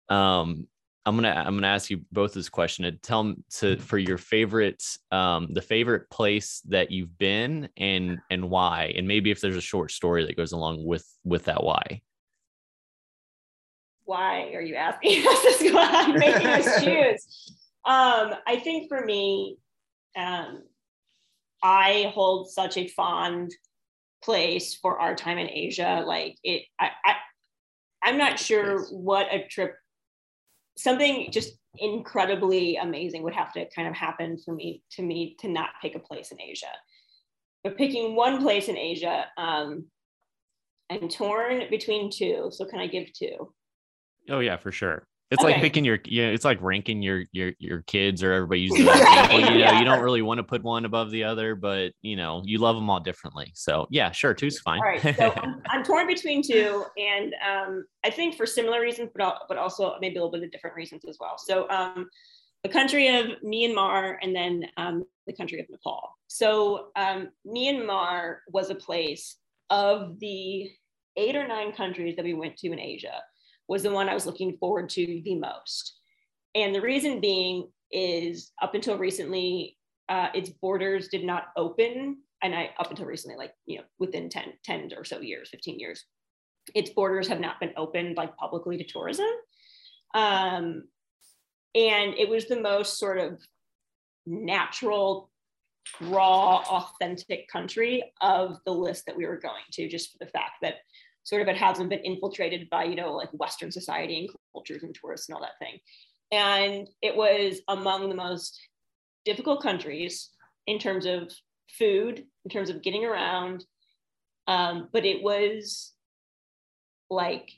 um 0.08 0.66
i'm 1.06 1.16
gonna 1.16 1.30
i'm 1.30 1.54
gonna 1.54 1.66
ask 1.66 1.90
you 1.90 2.00
both 2.12 2.34
this 2.34 2.48
question 2.48 2.84
to 2.84 2.92
tell 2.92 3.22
them 3.22 3.44
to 3.50 3.76
for 3.78 3.98
your 3.98 4.18
favorite 4.18 4.82
um 5.10 5.48
the 5.52 5.62
favorite 5.62 6.08
place 6.10 6.60
that 6.68 6.90
you've 6.90 7.16
been 7.18 7.68
and 7.76 8.18
and 8.30 8.48
why 8.48 8.92
and 8.96 9.08
maybe 9.08 9.30
if 9.30 9.40
there's 9.40 9.56
a 9.56 9.60
short 9.60 9.90
story 9.90 10.26
that 10.26 10.36
goes 10.36 10.52
along 10.52 10.84
with 10.84 11.06
with 11.24 11.44
that 11.44 11.62
why. 11.62 12.00
Why 14.04 14.52
are 14.54 14.60
you 14.60 14.74
asking 14.74 15.26
us 15.26 15.42
this 15.42 15.62
making 15.62 16.46
us 16.46 16.84
choose. 16.84 17.56
Um 17.84 18.34
i 18.46 18.60
think 18.62 18.88
for 18.88 19.02
me 19.04 19.56
um 20.16 20.62
I 21.62 22.10
hold 22.14 22.50
such 22.50 22.76
a 22.76 22.88
fond 22.88 23.54
place 24.22 24.74
for 24.74 25.00
our 25.00 25.14
time 25.14 25.38
in 25.38 25.48
Asia. 25.48 26.02
Like 26.06 26.36
it, 26.42 26.62
I, 26.80 26.90
I 27.04 27.14
I'm 28.02 28.18
not 28.18 28.38
sure 28.38 28.84
what 28.90 29.32
a 29.32 29.46
trip, 29.48 29.74
something 30.76 31.30
just 31.30 31.52
incredibly 31.78 32.76
amazing 32.76 33.22
would 33.22 33.34
have 33.34 33.52
to 33.52 33.66
kind 33.74 33.88
of 33.88 33.94
happen 33.94 34.38
for 34.44 34.54
me 34.54 34.82
to 34.92 35.02
me 35.02 35.36
to 35.40 35.48
not 35.48 35.70
pick 35.80 35.94
a 35.94 36.00
place 36.00 36.32
in 36.32 36.40
Asia. 36.40 36.66
But 37.62 37.76
picking 37.76 38.16
one 38.16 38.42
place 38.42 38.68
in 38.68 38.76
Asia, 38.76 39.26
um, 39.36 39.86
I'm 40.90 41.08
torn 41.08 41.62
between 41.70 42.10
two. 42.10 42.48
So 42.50 42.64
can 42.64 42.80
I 42.80 42.88
give 42.88 43.12
two? 43.12 43.52
Oh 44.28 44.40
yeah, 44.40 44.56
for 44.56 44.72
sure. 44.72 45.04
It's 45.32 45.42
okay. 45.42 45.54
like 45.54 45.62
picking 45.62 45.82
your 45.82 45.98
yeah, 46.04 46.26
it's 46.26 46.44
like 46.44 46.60
ranking 46.60 47.00
your 47.00 47.24
your 47.32 47.52
your 47.58 47.80
kids 47.82 48.22
or 48.22 48.34
everybody 48.34 48.60
uses 48.60 48.84
that 48.84 48.96
example. 48.98 49.40
You 49.40 49.46
know, 49.46 49.56
yeah. 49.56 49.78
you 49.78 49.84
don't 49.86 50.02
really 50.02 50.20
want 50.20 50.36
to 50.36 50.44
put 50.44 50.62
one 50.62 50.84
above 50.84 51.10
the 51.10 51.24
other, 51.24 51.54
but 51.54 51.92
you 52.02 52.16
know, 52.16 52.42
you 52.44 52.58
love 52.58 52.76
them 52.76 52.90
all 52.90 53.00
differently. 53.00 53.50
So 53.54 53.86
yeah, 53.88 54.10
sure, 54.10 54.34
two's 54.34 54.60
fine. 54.60 54.80
All 54.80 54.84
right. 54.84 55.00
So 55.16 55.32
I'm, 55.36 55.62
I'm, 55.70 55.82
torn 55.84 56.06
between 56.06 56.42
two, 56.42 56.84
and 56.98 57.34
um, 57.48 57.86
I 58.04 58.10
think 58.10 58.36
for 58.36 58.44
similar 58.44 58.82
reasons, 58.82 59.08
but 59.16 59.38
but 59.48 59.56
also 59.56 59.96
maybe 60.02 60.16
a 60.16 60.18
little 60.18 60.30
bit 60.32 60.42
of 60.42 60.52
different 60.52 60.76
reasons 60.76 61.04
as 61.08 61.16
well. 61.18 61.38
So 61.38 61.66
um, 61.70 62.10
the 62.62 62.68
country 62.68 63.08
of 63.08 63.28
Myanmar 63.42 64.16
and 64.20 64.36
then 64.36 64.66
um, 64.76 65.06
the 65.26 65.32
country 65.32 65.60
of 65.60 65.66
Nepal. 65.70 66.14
So 66.26 66.88
um, 66.94 67.30
Myanmar 67.46 68.36
was 68.48 68.68
a 68.68 68.74
place 68.74 69.36
of 69.70 70.18
the 70.18 70.70
eight 71.16 71.36
or 71.36 71.48
nine 71.48 71.72
countries 71.72 72.16
that 72.16 72.24
we 72.24 72.34
went 72.34 72.58
to 72.58 72.70
in 72.70 72.78
Asia 72.78 73.22
was 73.72 73.82
the 73.82 73.90
one 73.90 74.06
I 74.06 74.12
was 74.12 74.26
looking 74.26 74.58
forward 74.58 74.90
to 74.90 75.22
the 75.24 75.34
most. 75.34 75.96
And 76.54 76.74
the 76.74 76.82
reason 76.82 77.22
being 77.22 77.68
is 77.90 78.52
up 78.60 78.74
until 78.74 78.98
recently, 78.98 79.78
uh, 80.10 80.28
its 80.34 80.50
borders 80.50 81.08
did 81.08 81.24
not 81.24 81.44
open. 81.56 82.18
And 82.42 82.54
I, 82.54 82.74
up 82.78 82.90
until 82.90 83.06
recently, 83.06 83.38
like, 83.38 83.54
you 83.64 83.78
know, 83.78 83.84
within 83.98 84.28
10, 84.28 84.52
10 84.62 84.90
or 84.94 85.06
so 85.06 85.22
years, 85.22 85.48
15 85.48 85.80
years, 85.80 86.04
its 86.74 86.90
borders 86.90 87.26
have 87.28 87.40
not 87.40 87.60
been 87.60 87.72
opened 87.78 88.18
like 88.18 88.36
publicly 88.36 88.76
to 88.76 88.84
tourism. 88.84 89.30
Um, 90.12 90.84
and 91.74 92.12
it 92.18 92.28
was 92.28 92.48
the 92.48 92.60
most 92.60 92.98
sort 92.98 93.16
of 93.16 93.40
natural 94.26 95.30
raw 96.02 96.58
authentic 96.58 97.48
country 97.48 98.12
of 98.20 98.58
the 98.66 98.72
list 98.72 99.06
that 99.06 99.16
we 99.16 99.24
were 99.24 99.38
going 99.38 99.64
to 99.72 99.88
just 99.88 100.12
for 100.12 100.18
the 100.22 100.30
fact 100.30 100.56
that 100.60 100.74
sort 101.24 101.42
of 101.42 101.48
it 101.48 101.56
hasn't 101.56 101.90
been 101.90 102.00
infiltrated 102.00 102.68
by 102.70 102.84
you 102.84 102.96
know 102.96 103.14
like 103.14 103.30
western 103.32 103.70
society 103.70 104.20
and 104.20 104.30
cultures 104.52 104.82
and 104.82 104.94
tourists 104.94 105.28
and 105.28 105.36
all 105.36 105.42
that 105.42 105.58
thing. 105.58 105.78
And 106.30 106.88
it 107.02 107.16
was 107.16 107.60
among 107.68 108.08
the 108.08 108.14
most 108.14 108.60
difficult 109.24 109.62
countries 109.62 110.30
in 110.66 110.78
terms 110.78 111.06
of 111.06 111.32
food 111.78 112.24
in 112.44 112.50
terms 112.50 112.70
of 112.70 112.82
getting 112.82 113.04
around. 113.04 113.64
Um, 114.46 114.88
but 114.92 115.04
it 115.04 115.22
was 115.22 115.92
like 117.10 117.50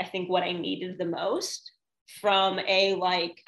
i 0.00 0.04
think 0.04 0.30
what 0.30 0.44
i 0.44 0.52
needed 0.52 0.96
the 0.96 1.04
most 1.04 1.72
from 2.20 2.60
a 2.68 2.94
like 2.94 3.42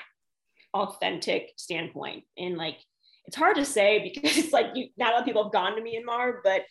authentic 0.77 1.53
standpoint. 1.57 2.25
And 2.37 2.57
like 2.57 2.79
it's 3.27 3.37
hard 3.37 3.57
to 3.57 3.65
say 3.65 4.11
because 4.15 4.37
it's 4.39 4.53
like 4.53 4.67
you 4.75 4.89
not 4.97 5.11
a 5.11 5.13
lot 5.13 5.21
of 5.21 5.27
people 5.27 5.45
have 5.45 5.53
gone 5.53 5.77
to 5.77 5.83
Myanmar, 5.83 6.39
but 6.45 6.63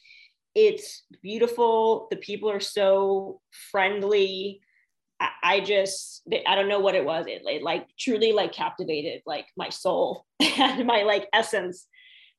it's 0.56 1.04
beautiful. 1.22 2.08
The 2.10 2.18
people 2.18 2.50
are 2.50 2.62
so 2.62 3.42
friendly. 3.72 4.62
I, 5.20 5.30
I 5.44 5.60
just 5.60 6.24
I 6.48 6.56
don't 6.56 6.70
know 6.70 6.80
what 6.80 6.96
it 6.96 7.06
was. 7.06 7.28
It, 7.28 7.44
it, 7.46 7.62
like 7.62 7.88
truly 8.00 8.32
like 8.32 8.54
captivated 8.54 9.22
like 9.26 9.48
my 9.58 9.70
soul 9.70 10.26
and 10.40 10.86
my 10.88 11.04
like 11.04 11.28
essence. 11.34 11.88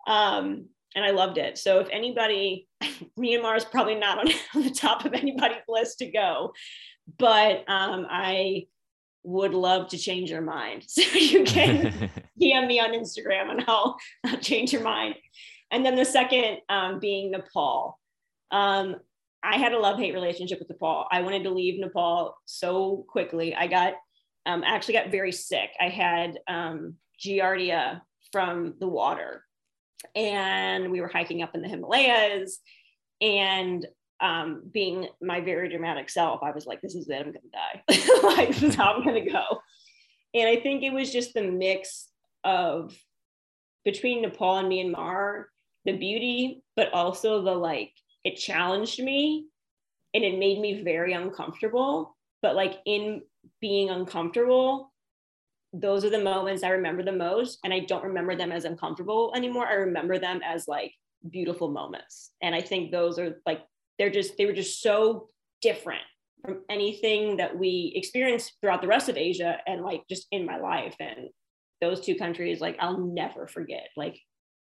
Um, 0.07 0.67
and 0.95 1.05
I 1.05 1.11
loved 1.11 1.37
it. 1.37 1.59
So 1.59 1.79
if 1.81 1.89
anybody, 1.93 2.67
Myanmar 3.21 3.57
is 3.57 3.67
probably 3.67 3.97
not 3.97 4.19
on, 4.19 4.33
on 4.55 4.62
the 4.62 4.71
top 4.71 5.05
of 5.05 5.12
anybody's 5.12 5.59
list 5.69 5.99
to 5.99 6.11
go, 6.11 6.55
but 7.19 7.64
um, 7.69 8.07
I 8.09 8.67
would 9.23 9.53
love 9.53 9.89
to 9.89 9.99
change 9.99 10.31
your 10.31 10.41
mind. 10.41 10.85
So 10.89 11.03
you 11.03 11.45
can 11.45 12.11
DM 12.41 12.67
me 12.67 12.81
on 12.81 12.93
Instagram 12.93 13.51
and 13.51 13.64
I'll, 13.69 13.97
I'll, 14.25 14.39
change 14.39 14.73
your 14.73 14.83
mind. 14.83 15.17
And 15.71 15.85
then 15.85 15.97
the 15.97 16.05
second 16.05 16.59
um, 16.69 17.01
being 17.01 17.33
Nepal. 17.33 17.99
Um, 18.51 18.97
I 19.42 19.59
had 19.59 19.72
a 19.72 19.78
love 19.78 19.99
hate 19.99 20.14
relationship 20.14 20.59
with 20.59 20.68
Nepal. 20.68 21.07
I 21.11 21.22
wanted 21.22 21.44
to 21.44 21.51
leave 21.51 21.78
Nepal 21.78 22.36
so 22.47 23.05
quickly. 23.09 23.55
I 23.55 23.66
got 23.66 23.94
um, 24.44 24.62
I 24.64 24.74
actually 24.74 24.94
got 24.94 25.11
very 25.11 25.32
sick. 25.32 25.70
I 25.80 25.88
had 25.88 26.38
um, 26.49 26.94
giardia 27.20 28.01
from 28.32 28.74
the 28.78 28.86
water, 28.86 29.42
and 30.14 30.90
we 30.90 31.01
were 31.01 31.09
hiking 31.09 31.42
up 31.42 31.55
in 31.55 31.62
the 31.62 31.68
Himalayas, 31.68 32.61
and 33.20 33.86
um, 34.20 34.62
being 34.72 35.09
my 35.20 35.40
very 35.40 35.68
dramatic 35.68 36.09
self, 36.09 36.42
I 36.42 36.53
was 36.53 36.66
like, 36.66 36.80
this 36.80 36.94
is 36.94 37.09
it, 37.09 37.14
I'm 37.14 37.32
gonna 37.32 37.38
die. 37.53 37.82
like, 38.22 38.49
this 38.49 38.62
is 38.62 38.74
how 38.74 38.94
I'm 38.94 39.05
gonna 39.05 39.28
go. 39.28 39.44
And 40.34 40.49
I 40.49 40.57
think 40.57 40.82
it 40.82 40.92
was 40.92 41.12
just 41.12 41.34
the 41.34 41.42
mix 41.42 42.09
of 42.44 42.97
between 43.84 44.22
Nepal 44.22 44.59
and 44.59 44.68
Myanmar, 44.68 45.44
the 45.84 45.97
beauty, 45.97 46.62
but 46.76 46.92
also 46.92 47.42
the 47.42 47.55
like, 47.55 47.92
it 48.27 48.37
challenged 48.37 49.01
me 49.01 49.47
and 50.12 50.24
it 50.24 50.37
made 50.37 50.59
me 50.59 50.83
very 50.83 51.12
uncomfortable. 51.12 52.16
But 52.43 52.57
like 52.57 52.79
in 52.85 53.22
being 53.61 53.89
uncomfortable, 53.89 54.93
those 55.72 56.05
are 56.05 56.11
the 56.11 56.22
moments 56.22 56.64
I 56.64 56.70
remember 56.70 57.05
the 57.05 57.12
most. 57.12 57.61
And 57.62 57.72
I 57.72 57.81
don't 57.81 58.03
remember 58.03 58.35
them 58.35 58.51
as 58.51 58.64
uncomfortable 58.64 59.33
anymore. 59.37 59.68
I 59.68 59.74
remember 59.74 60.18
them 60.18 60.41
as 60.45 60.66
like 60.66 60.93
beautiful 61.31 61.70
moments. 61.70 62.33
And 62.43 62.53
I 62.53 62.62
think 62.62 62.91
those 62.91 63.16
are 63.20 63.37
like 63.47 63.62
they're 63.97 64.11
just 64.11 64.37
they 64.37 64.47
were 64.47 64.53
just 64.53 64.83
so 64.83 65.29
different 65.62 66.03
from 66.45 66.62
anything 66.68 67.37
that 67.37 67.57
we 67.57 67.93
experienced 67.95 68.55
throughout 68.61 68.83
the 68.83 68.89
rest 68.89 69.09
of 69.09 69.16
Asia 69.16 69.59
and 69.68 69.83
like 69.83 70.03
just 70.09 70.27
in 70.33 70.45
my 70.45 70.59
life. 70.59 70.97
And 70.99 71.29
those 71.81 72.01
two 72.01 72.16
countries, 72.16 72.61
like 72.61 72.77
I'll 72.81 72.99
never 72.99 73.47
forget, 73.47 73.89
like 73.97 74.18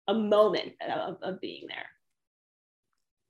a 0.07 0.13
moment 0.13 0.73
of, 0.87 1.17
of 1.23 1.41
being 1.41 1.65
there. 1.67 1.87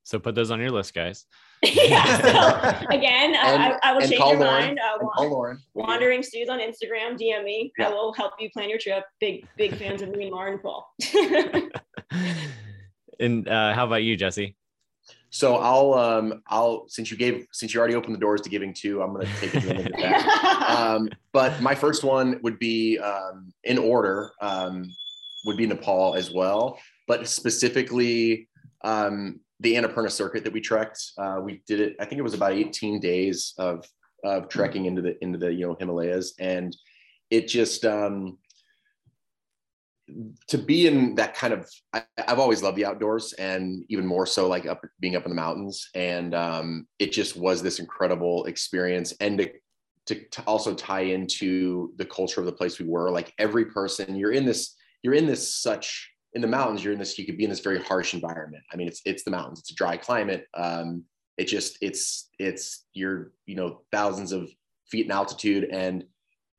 So 0.05 0.19
put 0.19 0.35
those 0.35 0.51
on 0.51 0.61
your 0.61 0.71
list, 0.71 0.95
guys. 0.95 1.25
yeah. 1.63 2.05
So 2.85 2.87
again, 2.91 3.35
and, 3.35 3.63
I, 3.63 3.79
I, 3.83 3.93
will 3.95 4.01
change 4.03 4.13
your 4.13 4.37
Lauren, 4.37 4.41
mind. 4.41 4.79
Uh, 4.79 4.99
call 4.99 5.31
Lauren. 5.31 5.59
Wandering 5.73 6.23
Stews 6.23 6.51
on 6.51 6.61
Instagram, 6.61 7.19
DM 7.19 7.43
me. 7.43 7.73
Yeah. 7.79 7.89
I 7.89 7.91
will 7.91 8.13
help 8.13 8.33
you 8.39 8.51
plan 8.51 8.69
your 8.69 8.79
trip. 8.79 9.05
Big, 9.19 9.47
big 9.57 9.75
fans 9.79 10.03
of 10.03 10.11
me 10.11 10.25
and 10.25 10.33
Lauren 10.33 10.59
Paul. 10.59 10.87
and 13.19 13.49
uh, 13.49 13.73
how 13.73 13.87
about 13.87 14.03
you, 14.03 14.17
Jesse? 14.17 14.57
So 15.31 15.57
I'll 15.57 15.95
um 15.95 16.43
I'll 16.47 16.87
since 16.89 17.11
you 17.11 17.17
gave 17.17 17.47
since 17.51 17.75
you 17.75 17.81
already 17.81 17.97
opened 17.97 18.15
the 18.15 18.21
doors 18.21 18.41
to 18.43 18.49
giving 18.49 18.73
two, 18.73 19.03
I'm 19.03 19.13
gonna 19.13 19.27
take 19.41 19.55
advantage 19.55 19.87
of 19.87 19.93
that. 19.99 20.77
Um, 20.79 21.09
but 21.33 21.61
my 21.61 21.75
first 21.75 22.05
one 22.05 22.39
would 22.43 22.59
be 22.61 22.99
um, 22.99 23.53
in 23.65 23.79
order 23.79 24.31
um, 24.41 24.87
would 25.45 25.57
be 25.57 25.67
Nepal 25.67 26.15
as 26.15 26.31
well, 26.31 26.79
but 27.09 27.27
specifically 27.27 28.49
um, 28.85 29.41
the 29.65 29.75
Annapurna 29.75 30.11
circuit 30.11 30.45
that 30.45 30.53
we 30.53 30.61
trekked. 30.61 31.03
Uh, 31.19 31.41
we 31.43 31.63
did 31.67 31.81
it. 31.81 31.97
I 31.99 32.05
think 32.05 32.19
it 32.19 32.23
was 32.23 32.35
about 32.35 32.53
18 32.53 33.01
days 33.01 33.55
of 33.59 33.85
of 34.23 34.49
trekking 34.49 34.87
into 34.87 35.03
the 35.03 35.23
into 35.23 35.39
the 35.39 35.53
you 35.53 35.67
know 35.67 35.77
Himalayas, 35.79 36.35
and 36.39 36.77
it 37.31 37.49
just 37.49 37.85
um, 37.85 38.39
to 40.49 40.59
be 40.59 40.87
in 40.87 41.15
that 41.15 41.35
kind 41.35 41.55
of 41.55 41.69
I, 41.93 42.05
have 42.19 42.39
always 42.39 42.63
loved 42.63 42.77
the 42.77 42.85
outdoors 42.85 43.33
and 43.35 43.85
even 43.89 44.07
more 44.07 44.27
so 44.27 44.49
like 44.49 44.67
up 44.67 44.83
being 45.01 45.17
up 45.17 45.25
in 45.25 45.31
the 45.31 45.37
mountains 45.37 45.89
and 45.95 46.35
um, 46.35 46.87
it 46.99 47.11
just 47.11 47.37
was 47.37 47.63
this 47.63 47.79
incredible 47.79 48.45
experience 48.45 49.15
and 49.21 49.39
to, 49.39 49.51
to, 50.07 50.29
to 50.29 50.43
also 50.43 50.75
tie 50.75 51.01
into 51.01 51.95
the 51.97 52.05
culture 52.05 52.41
of 52.41 52.47
the 52.47 52.53
place 52.53 52.79
we 52.79 52.87
were 52.87 53.11
like 53.11 53.33
every 53.39 53.65
person 53.65 54.15
you're 54.15 54.33
in 54.33 54.45
this 54.45 54.77
you're 55.03 55.15
in 55.15 55.27
this 55.27 55.55
such 55.55 56.14
in 56.35 56.43
the 56.43 56.49
mountains 56.49 56.83
you're 56.83 56.93
in 56.93 56.99
this 56.99 57.19
you 57.19 57.27
could 57.27 57.37
be 57.37 57.45
in 57.45 57.51
this 57.51 57.61
very 57.61 57.81
harsh 57.81 58.15
environment. 58.15 58.63
I 58.73 58.77
mean 58.77 58.89
it's 58.89 59.01
it's 59.05 59.25
the 59.25 59.31
mountains. 59.31 59.61
It's 59.61 59.71
a 59.71 59.75
dry 59.75 59.97
climate. 59.97 60.47
Um, 60.55 61.05
it 61.37 61.45
just 61.45 61.79
it's 61.81 62.31
it's 62.39 62.85
you're 62.93 63.33
you 63.47 63.57
know 63.57 63.83
thousands 63.93 64.33
of 64.33 64.49
feet 64.91 65.07
in 65.07 65.13
altitude 65.13 65.65
and 65.73 66.05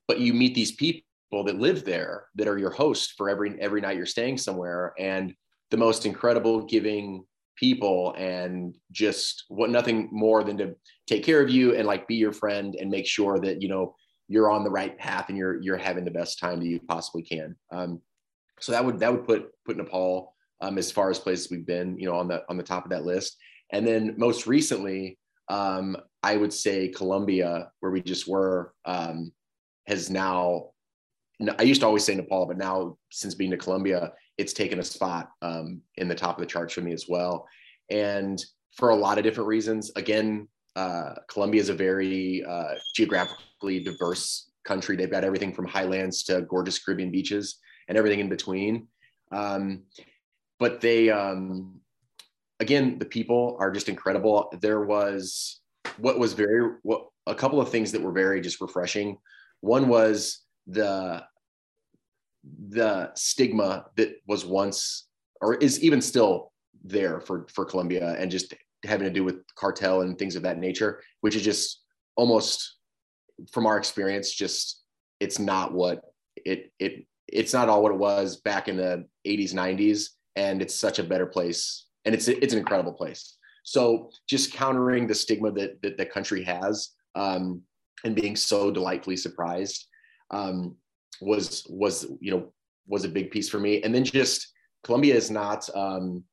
but 0.08 0.20
you 0.20 0.34
meet 0.34 0.56
these 0.56 0.74
people 0.74 1.04
that 1.46 1.60
live 1.60 1.84
there 1.84 2.26
that 2.36 2.48
are 2.48 2.58
your 2.58 2.72
host 2.72 3.14
for 3.18 3.30
every 3.30 3.60
every 3.60 3.82
night 3.82 3.98
you're 3.98 4.06
staying 4.06 4.38
somewhere. 4.38 4.94
And 5.00 5.34
the 5.72 5.78
most 5.78 6.06
incredible 6.06 6.62
giving 6.66 7.26
people 7.56 8.14
and 8.18 8.76
just 8.92 9.46
what 9.48 9.70
nothing 9.70 10.10
more 10.12 10.44
than 10.44 10.58
to 10.58 10.76
take 11.08 11.24
care 11.24 11.42
of 11.42 11.50
you 11.50 11.76
and 11.76 11.88
like 11.88 12.08
be 12.08 12.16
your 12.16 12.34
friend 12.34 12.76
and 12.76 12.90
make 12.90 13.08
sure 13.08 13.40
that 13.40 13.62
you 13.62 13.70
know 13.70 13.96
you're 14.28 14.52
on 14.52 14.64
the 14.64 14.70
right 14.70 14.98
path 14.98 15.30
and 15.30 15.38
you're 15.38 15.62
you're 15.62 15.78
having 15.78 16.06
the 16.06 16.12
best 16.12 16.40
time 16.40 16.60
that 16.60 16.66
you 16.66 16.80
possibly 16.88 17.24
can. 17.24 17.56
Um, 17.72 18.02
so 18.60 18.72
that 18.72 18.84
would 18.84 19.00
that 19.00 19.12
would 19.12 19.26
put 19.26 19.50
put 19.66 19.78
nepal 19.78 20.34
um, 20.62 20.78
as 20.78 20.92
far 20.92 21.10
as 21.10 21.20
places 21.20 21.52
we've 21.52 21.66
been 21.66 21.98
you 21.98 22.08
know 22.08 22.16
on 22.16 22.28
the 22.28 22.44
on 22.50 22.58
the 22.58 22.64
top 22.64 22.86
of 22.86 22.92
that 22.92 23.06
list 23.06 23.38
and 23.72 23.86
then 23.86 24.16
most 24.18 24.48
recently 24.48 25.18
um, 25.50 25.96
i 26.24 26.36
would 26.36 26.54
say 26.54 26.88
colombia 26.90 27.70
where 27.80 27.92
we 27.92 28.02
just 28.02 28.28
were 28.28 28.74
um, 28.86 29.32
has 29.88 30.10
now 30.10 30.70
I 31.58 31.64
used 31.64 31.82
to 31.82 31.88
always 31.88 32.04
say 32.04 32.16
Nepal, 32.16 32.46
but 32.46 32.58
now 32.58 32.98
since 33.12 33.36
being 33.36 33.52
to 33.52 33.58
Colombia, 33.58 34.14
it's 34.38 34.54
taken 34.54 34.80
a 34.80 34.84
spot 34.84 35.30
um, 35.42 35.82
in 35.98 36.08
the 36.08 36.16
top 36.16 36.38
of 36.38 36.42
the 36.42 36.48
charts 36.48 36.74
for 36.74 36.82
me 36.82 36.94
as 36.94 37.06
well. 37.08 37.48
And 37.90 38.44
for 38.76 38.90
a 38.90 38.96
lot 38.96 39.18
of 39.18 39.24
different 39.24 39.48
reasons, 39.48 39.92
again, 39.96 40.48
uh, 40.76 41.16
Colombia 41.30 41.62
is 41.62 41.70
a 41.70 41.74
very 41.74 42.44
uh, 42.46 42.76
geographically 42.96 43.82
diverse 43.84 44.50
country. 44.66 44.96
They've 44.96 45.12
got 45.12 45.24
everything 45.24 45.54
from 45.54 45.68
highlands 45.68 46.24
to 46.24 46.42
gorgeous 46.44 46.80
Caribbean 46.80 47.12
beaches 47.12 47.60
and 47.88 47.98
everything 47.98 48.20
in 48.20 48.30
between. 48.30 48.88
Um, 49.32 49.84
but 50.60 50.82
they, 50.82 51.10
um, 51.10 51.82
again, 52.60 52.98
the 53.00 53.06
people 53.06 53.58
are 53.60 53.72
just 53.72 53.90
incredible. 53.90 54.52
There 54.62 54.82
was 54.82 55.60
what 55.98 56.20
was 56.20 56.34
very, 56.34 56.78
what 56.84 57.08
a 57.28 57.36
couple 57.36 57.60
of 57.60 57.70
things 57.70 57.92
that 57.92 58.02
were 58.02 58.12
very 58.12 58.42
just 58.42 58.62
refreshing. 58.62 59.18
One 59.62 59.88
was 59.88 60.42
the 60.68 61.24
the 62.68 63.12
stigma 63.16 63.86
that 63.96 64.18
was 64.28 64.46
once 64.46 65.08
or 65.42 65.56
is 65.56 65.84
even 65.84 66.02
still 66.02 66.52
there 66.84 67.20
for 67.20 67.48
for 67.52 67.66
Colombia 67.66 68.16
and 68.20 68.30
just 68.30 68.54
having 68.84 69.08
to 69.08 69.14
do 69.14 69.24
with 69.24 69.44
cartel 69.56 70.02
and 70.02 70.18
things 70.18 70.36
of 70.36 70.44
that 70.44 70.60
nature, 70.60 71.02
which 71.22 71.36
is 71.36 71.42
just 71.42 71.82
almost 72.16 72.76
from 73.52 73.66
our 73.66 73.78
experience, 73.78 74.32
just 74.34 74.82
it's 75.20 75.40
not 75.40 75.74
what 75.74 76.02
it 76.36 76.72
it 76.80 77.06
it's 77.28 77.54
not 77.54 77.70
all 77.70 77.82
what 77.82 77.92
it 77.92 77.98
was 77.98 78.38
back 78.38 78.68
in 78.68 78.78
the 78.78 79.06
80s 79.26 79.54
90s 79.54 80.10
and 80.36 80.62
it's 80.62 80.76
such 80.76 81.00
a 81.00 81.04
better 81.04 81.26
place 81.26 81.88
and 82.06 82.14
it's 82.14 82.28
it's 82.28 82.54
an 82.54 82.60
incredible 82.60 82.94
place 82.94 83.38
so 83.64 84.12
just 84.30 84.54
countering 84.54 85.08
the 85.08 85.16
stigma 85.16 85.52
that 85.52 85.82
that 85.82 85.98
the 85.98 86.06
country 86.06 86.44
has 86.44 86.92
um, 87.16 87.62
and 88.04 88.16
being 88.16 88.36
so 88.36 88.72
delightfully 88.72 89.18
surprised 89.18 89.88
um, 90.32 90.76
was 91.22 91.66
was 91.70 92.06
you 92.20 92.32
know 92.32 92.52
was 92.88 93.06
a 93.06 93.10
big 93.10 93.32
piece 93.32 93.50
for 93.50 93.60
me 93.60 93.82
and 93.84 93.94
then 93.94 94.04
just 94.04 94.54
colombia 94.84 95.16
is 95.16 95.32
not 95.32 95.68
um, 95.76 96.24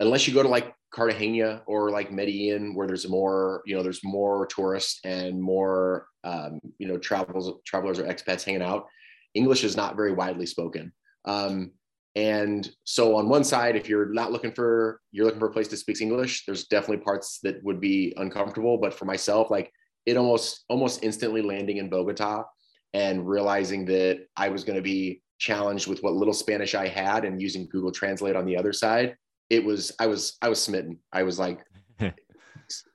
unless 0.00 0.26
you 0.26 0.34
go 0.34 0.42
to 0.42 0.48
like 0.48 0.74
Cartagena 0.92 1.62
or 1.66 1.90
like 1.90 2.12
Medellin, 2.12 2.74
where 2.74 2.86
there's 2.86 3.08
more, 3.08 3.62
you 3.64 3.74
know, 3.74 3.82
there's 3.82 4.04
more 4.04 4.46
tourists 4.46 5.00
and 5.04 5.40
more, 5.40 6.06
um, 6.22 6.60
you 6.78 6.86
know, 6.86 6.98
travels, 6.98 7.50
travelers 7.64 7.98
or 7.98 8.04
expats 8.04 8.44
hanging 8.44 8.62
out. 8.62 8.86
English 9.34 9.64
is 9.64 9.76
not 9.76 9.96
very 9.96 10.12
widely 10.12 10.46
spoken. 10.46 10.92
Um, 11.24 11.72
and 12.14 12.70
so 12.84 13.16
on 13.16 13.28
one 13.28 13.44
side, 13.44 13.74
if 13.74 13.88
you're 13.88 14.12
not 14.12 14.32
looking 14.32 14.52
for, 14.52 15.00
you're 15.12 15.24
looking 15.24 15.40
for 15.40 15.48
a 15.48 15.52
place 15.52 15.68
that 15.68 15.78
speaks 15.78 16.00
English, 16.00 16.44
there's 16.44 16.66
definitely 16.66 17.02
parts 17.04 17.38
that 17.42 17.62
would 17.64 17.80
be 17.80 18.12
uncomfortable. 18.18 18.76
But 18.78 18.92
for 18.92 19.06
myself, 19.06 19.50
like 19.50 19.72
it 20.04 20.16
almost, 20.16 20.64
almost 20.68 21.02
instantly 21.02 21.40
landing 21.40 21.78
in 21.78 21.88
Bogota 21.88 22.44
and 22.92 23.26
realizing 23.26 23.86
that 23.86 24.26
I 24.36 24.50
was 24.50 24.64
going 24.64 24.76
to 24.76 24.82
be 24.82 25.22
challenged 25.38 25.86
with 25.86 26.02
what 26.02 26.12
little 26.12 26.34
Spanish 26.34 26.74
I 26.74 26.86
had 26.86 27.24
and 27.24 27.40
using 27.40 27.68
Google 27.68 27.92
Translate 27.92 28.36
on 28.36 28.44
the 28.44 28.56
other 28.56 28.72
side 28.72 29.16
it 29.52 29.62
was 29.62 29.92
I 30.00 30.06
was 30.06 30.38
I 30.40 30.48
was 30.48 30.62
smitten. 30.62 30.98
I 31.12 31.24
was 31.24 31.38
like 31.38 31.60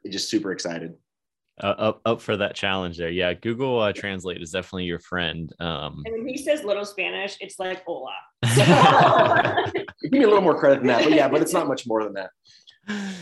just 0.09 0.29
super 0.29 0.51
excited. 0.51 0.95
Uh, 1.61 1.67
up 1.77 2.01
up 2.05 2.21
for 2.21 2.37
that 2.37 2.53
challenge 2.53 2.97
there. 2.97 3.09
Yeah, 3.09 3.33
Google 3.33 3.79
uh, 3.79 3.91
Translate 3.91 4.41
is 4.41 4.51
definitely 4.51 4.85
your 4.85 4.99
friend. 4.99 5.51
Um, 5.59 6.03
and 6.05 6.13
when 6.13 6.27
he 6.27 6.37
says 6.37 6.63
little 6.63 6.85
Spanish, 6.85 7.35
it's 7.41 7.57
like 7.57 7.83
hola. 7.83 8.13
Give 10.03 10.11
me 10.11 10.23
a 10.23 10.27
little 10.27 10.41
more 10.41 10.59
credit 10.59 10.79
than 10.79 10.87
that, 10.87 11.03
but 11.03 11.13
yeah, 11.13 11.27
but 11.27 11.41
it's 11.41 11.53
not 11.53 11.67
much 11.67 11.87
more 11.87 12.03
than 12.03 12.13
that. 12.13 12.29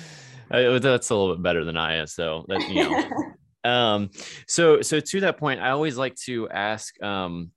Uh, 0.52 0.78
that's 0.78 1.10
a 1.10 1.16
little 1.16 1.34
bit 1.34 1.42
better 1.42 1.66
than 1.66 1.76
I 1.76 1.96
am. 1.96 2.06
So 2.06 2.46
that 2.50 2.70
you 2.70 2.84
know. 2.84 3.70
um, 3.70 4.12
so 4.48 4.80
so 4.84 5.00
to 5.00 5.22
that 5.22 5.40
point, 5.40 5.60
I 5.60 5.72
always 5.72 5.98
like 5.98 6.14
to 6.28 6.48
ask 6.50 7.02
um 7.02 7.50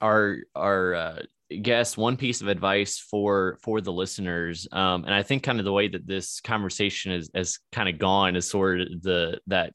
our 0.00 0.38
our 0.54 0.94
uh, 0.94 1.18
guess 1.62 1.96
one 1.96 2.16
piece 2.16 2.40
of 2.40 2.48
advice 2.48 2.98
for 2.98 3.58
for 3.62 3.80
the 3.80 3.92
listeners 3.92 4.66
um, 4.72 5.04
and 5.04 5.14
i 5.14 5.22
think 5.22 5.42
kind 5.42 5.58
of 5.58 5.64
the 5.64 5.72
way 5.72 5.88
that 5.88 6.06
this 6.06 6.40
conversation 6.40 7.12
is 7.12 7.30
has 7.34 7.58
kind 7.70 7.88
of 7.88 7.98
gone 7.98 8.34
is 8.34 8.48
sort 8.48 8.80
of 8.80 8.88
the 9.02 9.38
that 9.46 9.72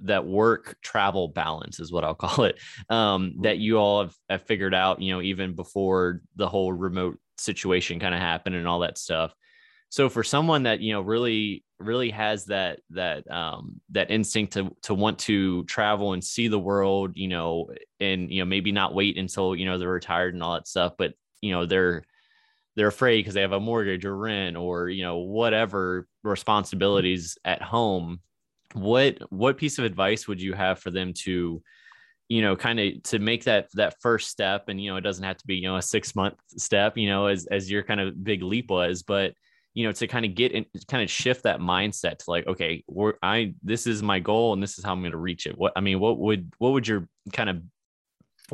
that 0.00 0.26
work 0.26 0.76
travel 0.82 1.28
balance 1.28 1.80
is 1.80 1.92
what 1.92 2.04
i'll 2.04 2.14
call 2.14 2.44
it 2.44 2.60
um, 2.88 3.34
that 3.40 3.58
you 3.58 3.78
all 3.78 4.02
have, 4.02 4.14
have 4.28 4.42
figured 4.42 4.74
out 4.74 5.00
you 5.00 5.12
know 5.12 5.22
even 5.22 5.54
before 5.54 6.20
the 6.36 6.48
whole 6.48 6.72
remote 6.72 7.18
situation 7.42 8.00
kind 8.00 8.14
of 8.14 8.20
happened 8.20 8.54
and 8.54 8.66
all 8.66 8.80
that 8.80 8.98
stuff. 8.98 9.34
So 9.88 10.08
for 10.08 10.22
someone 10.22 10.62
that 10.62 10.80
you 10.80 10.94
know 10.94 11.02
really 11.02 11.64
really 11.78 12.10
has 12.10 12.46
that 12.46 12.80
that 12.90 13.28
um 13.30 13.80
that 13.90 14.10
instinct 14.10 14.54
to 14.54 14.74
to 14.82 14.94
want 14.94 15.18
to 15.18 15.64
travel 15.64 16.12
and 16.12 16.22
see 16.22 16.46
the 16.46 16.58
world 16.58 17.10
you 17.16 17.26
know 17.26 17.68
and 17.98 18.30
you 18.30 18.40
know 18.40 18.44
maybe 18.44 18.70
not 18.70 18.94
wait 18.94 19.18
until 19.18 19.56
you 19.56 19.66
know 19.66 19.78
they're 19.78 19.88
retired 19.88 20.32
and 20.32 20.44
all 20.44 20.54
that 20.54 20.68
stuff 20.68 20.92
but 20.96 21.12
you 21.40 21.50
know 21.50 21.66
they're 21.66 22.04
they're 22.76 22.86
afraid 22.86 23.18
because 23.18 23.34
they 23.34 23.40
have 23.40 23.52
a 23.52 23.58
mortgage 23.58 24.04
or 24.04 24.16
rent 24.16 24.56
or 24.56 24.88
you 24.88 25.02
know 25.02 25.18
whatever 25.18 26.06
responsibilities 26.22 27.36
at 27.44 27.60
home 27.60 28.20
what 28.74 29.18
what 29.30 29.56
piece 29.56 29.78
of 29.78 29.84
advice 29.84 30.26
would 30.28 30.40
you 30.40 30.54
have 30.54 30.78
for 30.78 30.90
them 30.90 31.12
to 31.12 31.62
you 32.28 32.42
know 32.42 32.56
kind 32.56 32.80
of 32.80 33.02
to 33.04 33.18
make 33.18 33.44
that 33.44 33.68
that 33.74 33.96
first 34.00 34.30
step? 34.30 34.68
And 34.68 34.80
you 34.80 34.90
know 34.90 34.96
it 34.96 35.02
doesn't 35.02 35.24
have 35.24 35.38
to 35.38 35.46
be 35.46 35.56
you 35.56 35.68
know 35.68 35.76
a 35.76 35.82
6 35.82 36.16
month 36.16 36.34
step 36.48 36.96
you 36.96 37.08
know 37.08 37.26
as 37.26 37.46
as 37.46 37.70
your 37.70 37.82
kind 37.82 38.00
of 38.00 38.22
big 38.22 38.42
leap 38.42 38.70
was 38.70 39.02
but 39.02 39.34
you 39.74 39.86
know 39.86 39.92
to 39.92 40.06
kind 40.06 40.24
of 40.24 40.34
get 40.34 40.52
in 40.52 40.66
kind 40.88 41.02
of 41.02 41.10
shift 41.10 41.44
that 41.44 41.60
mindset 41.60 42.18
to 42.18 42.24
like 42.28 42.46
okay 42.46 42.84
we're 42.88 43.14
i 43.22 43.54
this 43.62 43.86
is 43.86 44.02
my 44.02 44.18
goal 44.18 44.52
and 44.52 44.62
this 44.62 44.78
is 44.78 44.84
how 44.84 44.92
i'm 44.92 45.00
going 45.00 45.12
to 45.12 45.18
reach 45.18 45.46
it. 45.46 45.56
What 45.56 45.72
i 45.76 45.80
mean 45.80 45.98
what 45.98 46.18
would 46.18 46.52
what 46.58 46.72
would 46.72 46.86
your 46.86 47.08
kind 47.32 47.50
of 47.50 47.62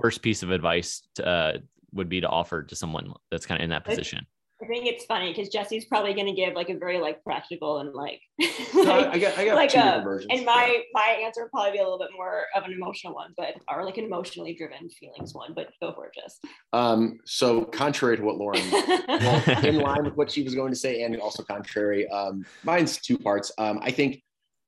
first 0.01 0.23
piece 0.23 0.43
of 0.43 0.51
advice 0.51 1.03
to, 1.17 1.27
uh, 1.27 1.59
would 1.93 2.09
be 2.09 2.21
to 2.21 2.29
offer 2.29 2.63
to 2.63 2.77
someone 2.77 3.13
that's 3.31 3.47
kind 3.47 3.61
of 3.61 3.65
in 3.65 3.71
that 3.71 3.85
position 3.85 4.27
I 4.61 4.67
think 4.67 4.87
it's 4.87 5.05
funny 5.05 5.33
because 5.33 5.49
Jesse's 5.51 5.85
probably 5.85 6.15
going 6.15 6.27
to 6.27 6.33
give 6.33 6.55
like 6.55 6.69
a 6.69 6.77
very 6.77 6.99
like 6.99 7.23
practical 7.23 7.79
and 7.79 7.95
like, 7.95 8.21
like 8.75 9.07
I 9.07 9.19
got, 9.19 9.39
I 9.39 9.45
got 9.45 9.55
like 9.55 9.75
a, 9.75 10.03
versions. 10.03 10.33
And 10.33 10.45
my 10.45 10.83
my 10.93 11.21
answer 11.25 11.43
would 11.43 11.53
probably 11.53 11.73
be 11.73 11.79
a 11.79 11.83
little 11.83 11.99
bit 11.99 12.09
more 12.17 12.47
of 12.57 12.65
an 12.65 12.73
emotional 12.73 13.15
one, 13.15 13.35
but 13.37 13.55
or 13.73 13.85
like 13.85 13.99
an 13.99 14.05
emotionally 14.05 14.55
driven 14.55 14.89
feelings 14.91 15.33
one. 15.33 15.53
But 15.55 15.69
go 15.81 15.93
for 15.93 16.07
it, 16.07 16.15
Jess. 16.15 16.41
Um, 16.73 17.21
so 17.25 17.65
contrary 17.65 18.17
to 18.17 18.23
what 18.23 18.37
Lauren, 18.37 18.61
well, 18.73 19.65
in 19.65 19.77
line 19.79 20.05
with 20.05 20.17
what 20.17 20.29
she 20.29 20.43
was 20.43 20.57
going 20.57 20.73
to 20.73 20.79
say, 20.79 21.03
and 21.03 21.17
also 21.21 21.45
contrary, 21.45 22.09
um, 22.09 22.45
mine's 22.65 22.99
two 22.99 23.17
parts. 23.17 23.53
Um, 23.59 23.79
I 23.81 23.93
think 23.93 24.23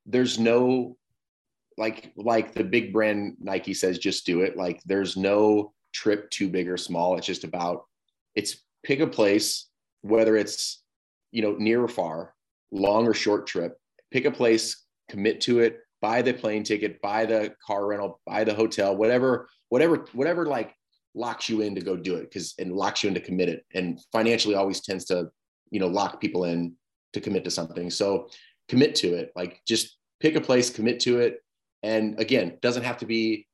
there's 0.06 0.38
no 0.38 0.96
like 1.76 2.12
like 2.16 2.54
the 2.54 2.62
big 2.62 2.92
brand 2.92 3.38
Nike 3.40 3.74
says, 3.74 3.98
just 3.98 4.24
do 4.24 4.42
it. 4.42 4.56
Like 4.56 4.80
there's 4.84 5.16
no 5.16 5.72
trip 5.92 6.30
too 6.30 6.48
big 6.48 6.68
or 6.68 6.76
small. 6.76 7.16
It's 7.16 7.26
just 7.26 7.42
about 7.42 7.86
it's 8.36 8.62
pick 8.84 9.00
a 9.00 9.06
place 9.06 9.66
whether 10.02 10.36
it's 10.36 10.82
you 11.32 11.42
know 11.42 11.54
near 11.58 11.82
or 11.82 11.88
far 11.88 12.34
long 12.72 13.06
or 13.06 13.14
short 13.14 13.46
trip 13.46 13.76
pick 14.10 14.24
a 14.24 14.30
place 14.30 14.86
commit 15.08 15.40
to 15.40 15.60
it 15.60 15.80
buy 16.00 16.22
the 16.22 16.32
plane 16.32 16.62
ticket 16.62 17.00
buy 17.02 17.26
the 17.26 17.52
car 17.64 17.86
rental 17.86 18.20
buy 18.26 18.44
the 18.44 18.54
hotel 18.54 18.96
whatever 18.96 19.48
whatever 19.68 20.06
whatever 20.12 20.46
like 20.46 20.74
locks 21.14 21.48
you 21.48 21.60
in 21.60 21.74
to 21.74 21.80
go 21.80 21.96
do 21.96 22.14
it 22.14 22.22
because 22.22 22.54
and 22.58 22.72
locks 22.72 23.02
you 23.02 23.08
in 23.08 23.14
to 23.14 23.20
commit 23.20 23.48
it 23.48 23.64
and 23.74 24.00
financially 24.12 24.54
always 24.54 24.80
tends 24.80 25.04
to 25.04 25.28
you 25.70 25.80
know 25.80 25.88
lock 25.88 26.20
people 26.20 26.44
in 26.44 26.74
to 27.12 27.20
commit 27.20 27.44
to 27.44 27.50
something. 27.50 27.90
So 27.90 28.28
commit 28.68 28.94
to 28.96 29.14
it 29.14 29.32
like 29.34 29.60
just 29.66 29.96
pick 30.20 30.36
a 30.36 30.40
place 30.40 30.70
commit 30.70 31.00
to 31.00 31.18
it 31.18 31.38
and 31.82 32.18
again 32.20 32.56
doesn't 32.62 32.84
have 32.84 32.98
to 32.98 33.06
be 33.06 33.46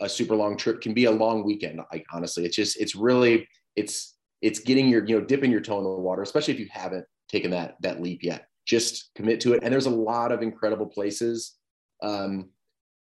a 0.00 0.08
super 0.08 0.36
long 0.36 0.56
trip 0.56 0.80
can 0.80 0.94
be 0.94 1.06
a 1.06 1.10
long 1.10 1.42
weekend 1.42 1.80
like 1.90 2.04
honestly 2.12 2.44
it's 2.44 2.54
just 2.54 2.80
it's 2.80 2.94
really 2.94 3.48
it's 3.74 4.15
it's 4.42 4.60
getting 4.60 4.88
your 4.88 5.04
you 5.06 5.18
know 5.18 5.24
dipping 5.24 5.50
your 5.50 5.60
toe 5.60 5.78
in 5.78 5.84
the 5.84 5.90
water 5.90 6.22
especially 6.22 6.54
if 6.54 6.60
you 6.60 6.68
haven't 6.70 7.04
taken 7.28 7.50
that 7.50 7.76
that 7.80 8.02
leap 8.02 8.22
yet. 8.22 8.48
Just 8.66 9.10
commit 9.14 9.40
to 9.40 9.54
it. 9.54 9.60
And 9.62 9.72
there's 9.72 9.86
a 9.86 9.90
lot 9.90 10.32
of 10.32 10.42
incredible 10.42 10.86
places 10.86 11.54
um, 12.02 12.50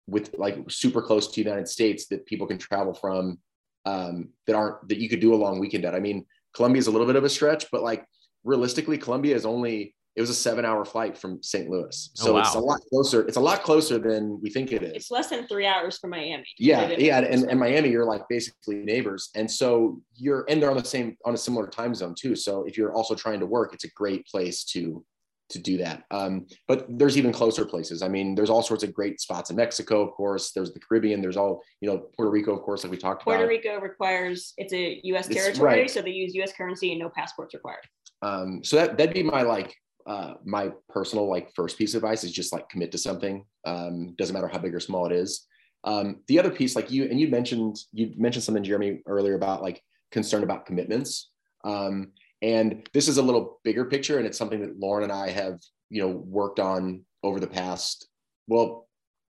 with 0.07 0.33
like 0.37 0.57
super 0.69 1.01
close 1.01 1.27
to 1.27 1.43
the 1.43 1.49
united 1.49 1.67
states 1.67 2.07
that 2.07 2.25
people 2.25 2.47
can 2.47 2.57
travel 2.57 2.93
from 2.93 3.39
um, 3.85 4.29
that 4.47 4.55
aren't 4.55 4.87
that 4.89 4.97
you 4.97 5.09
could 5.09 5.19
do 5.19 5.33
a 5.33 5.35
long 5.35 5.59
weekend 5.59 5.85
at. 5.85 5.95
I 5.95 5.99
mean 5.99 6.25
colombia 6.53 6.79
is 6.79 6.87
a 6.87 6.91
little 6.91 7.07
bit 7.07 7.15
of 7.15 7.23
a 7.23 7.29
stretch 7.29 7.65
but 7.71 7.83
like 7.83 8.05
realistically 8.43 8.97
colombia 8.97 9.35
is 9.35 9.45
only 9.45 9.95
it 10.21 10.27
was 10.27 10.29
a 10.29 10.35
seven 10.35 10.65
hour 10.65 10.85
flight 10.85 11.17
from 11.17 11.41
St. 11.41 11.67
Louis. 11.67 12.11
Oh, 12.19 12.23
so 12.23 12.31
oh, 12.31 12.33
wow. 12.33 12.39
it's 12.41 12.53
a 12.53 12.59
lot 12.59 12.79
closer. 12.89 13.27
It's 13.27 13.37
a 13.37 13.41
lot 13.41 13.63
closer 13.63 13.97
than 13.97 14.39
we 14.39 14.51
think 14.51 14.71
it 14.71 14.83
is. 14.83 14.93
It's 14.93 15.11
less 15.11 15.29
than 15.29 15.47
three 15.47 15.65
hours 15.65 15.97
from 15.97 16.11
Miami. 16.11 16.45
Yeah. 16.59 16.91
Yeah. 16.91 17.19
And, 17.19 17.49
and 17.49 17.59
Miami, 17.59 17.89
you're 17.89 18.05
like 18.05 18.21
basically 18.29 18.75
neighbors. 18.75 19.31
And 19.35 19.49
so 19.49 19.99
you're, 20.15 20.45
and 20.47 20.61
they're 20.61 20.69
on 20.69 20.77
the 20.77 20.85
same, 20.85 21.17
on 21.25 21.33
a 21.33 21.37
similar 21.37 21.65
time 21.65 21.95
zone 21.95 22.13
too. 22.13 22.35
So 22.35 22.63
if 22.65 22.77
you're 22.77 22.93
also 22.93 23.15
trying 23.15 23.39
to 23.39 23.47
work, 23.47 23.73
it's 23.73 23.83
a 23.83 23.89
great 23.95 24.27
place 24.27 24.63
to, 24.65 25.03
to 25.49 25.59
do 25.59 25.77
that. 25.77 26.03
Um, 26.11 26.45
but 26.67 26.85
there's 26.87 27.17
even 27.17 27.33
closer 27.33 27.65
places. 27.65 28.03
I 28.03 28.07
mean, 28.07 28.35
there's 28.35 28.49
all 28.49 28.61
sorts 28.61 28.83
of 28.83 28.93
great 28.93 29.19
spots 29.19 29.49
in 29.49 29.55
Mexico, 29.55 30.01
of 30.01 30.11
course. 30.13 30.51
There's 30.51 30.71
the 30.71 30.79
Caribbean. 30.79 31.21
There's 31.21 31.35
all, 31.35 31.61
you 31.81 31.89
know, 31.89 32.05
Puerto 32.15 32.31
Rico, 32.31 32.55
of 32.55 32.61
course, 32.61 32.83
like 32.83 32.91
we 32.91 32.97
talked 32.97 33.23
Puerto 33.23 33.43
about. 33.43 33.49
Puerto 33.49 33.69
Rico 33.69 33.81
requires, 33.81 34.53
it's 34.57 34.71
a 34.71 35.01
U.S. 35.05 35.27
territory. 35.27 35.81
Right. 35.81 35.89
So 35.89 36.01
they 36.01 36.11
use 36.11 36.33
U.S. 36.35 36.53
currency 36.53 36.91
and 36.91 36.99
no 36.99 37.09
passports 37.09 37.53
required. 37.53 37.83
Um, 38.21 38.63
so 38.63 38.75
that, 38.77 38.97
that'd 38.97 39.13
be 39.13 39.23
my 39.23 39.41
like 39.41 39.75
uh, 40.07 40.33
my 40.43 40.71
personal 40.89 41.29
like 41.29 41.53
first 41.55 41.77
piece 41.77 41.93
of 41.93 42.03
advice 42.03 42.23
is 42.23 42.31
just 42.31 42.53
like 42.53 42.69
commit 42.69 42.91
to 42.91 42.97
something. 42.97 43.45
Um, 43.65 44.15
doesn't 44.17 44.33
matter 44.33 44.47
how 44.47 44.59
big 44.59 44.73
or 44.73 44.79
small 44.79 45.05
it 45.05 45.11
is. 45.11 45.47
Um, 45.83 46.21
the 46.27 46.39
other 46.39 46.51
piece, 46.51 46.75
like 46.75 46.91
you 46.91 47.05
and 47.05 47.19
you 47.19 47.27
mentioned, 47.27 47.77
you 47.91 48.13
mentioned 48.17 48.43
something, 48.43 48.63
Jeremy, 48.63 49.01
earlier 49.05 49.35
about 49.35 49.61
like 49.61 49.81
concern 50.11 50.43
about 50.43 50.65
commitments. 50.65 51.31
Um, 51.63 52.11
and 52.41 52.87
this 52.93 53.07
is 53.07 53.17
a 53.17 53.21
little 53.21 53.59
bigger 53.63 53.85
picture, 53.85 54.17
and 54.17 54.25
it's 54.25 54.37
something 54.37 54.61
that 54.61 54.79
Lauren 54.79 55.03
and 55.03 55.11
I 55.11 55.29
have, 55.29 55.59
you 55.89 56.01
know, 56.01 56.09
worked 56.09 56.59
on 56.59 57.03
over 57.23 57.39
the 57.39 57.47
past, 57.47 58.07
well, 58.47 58.87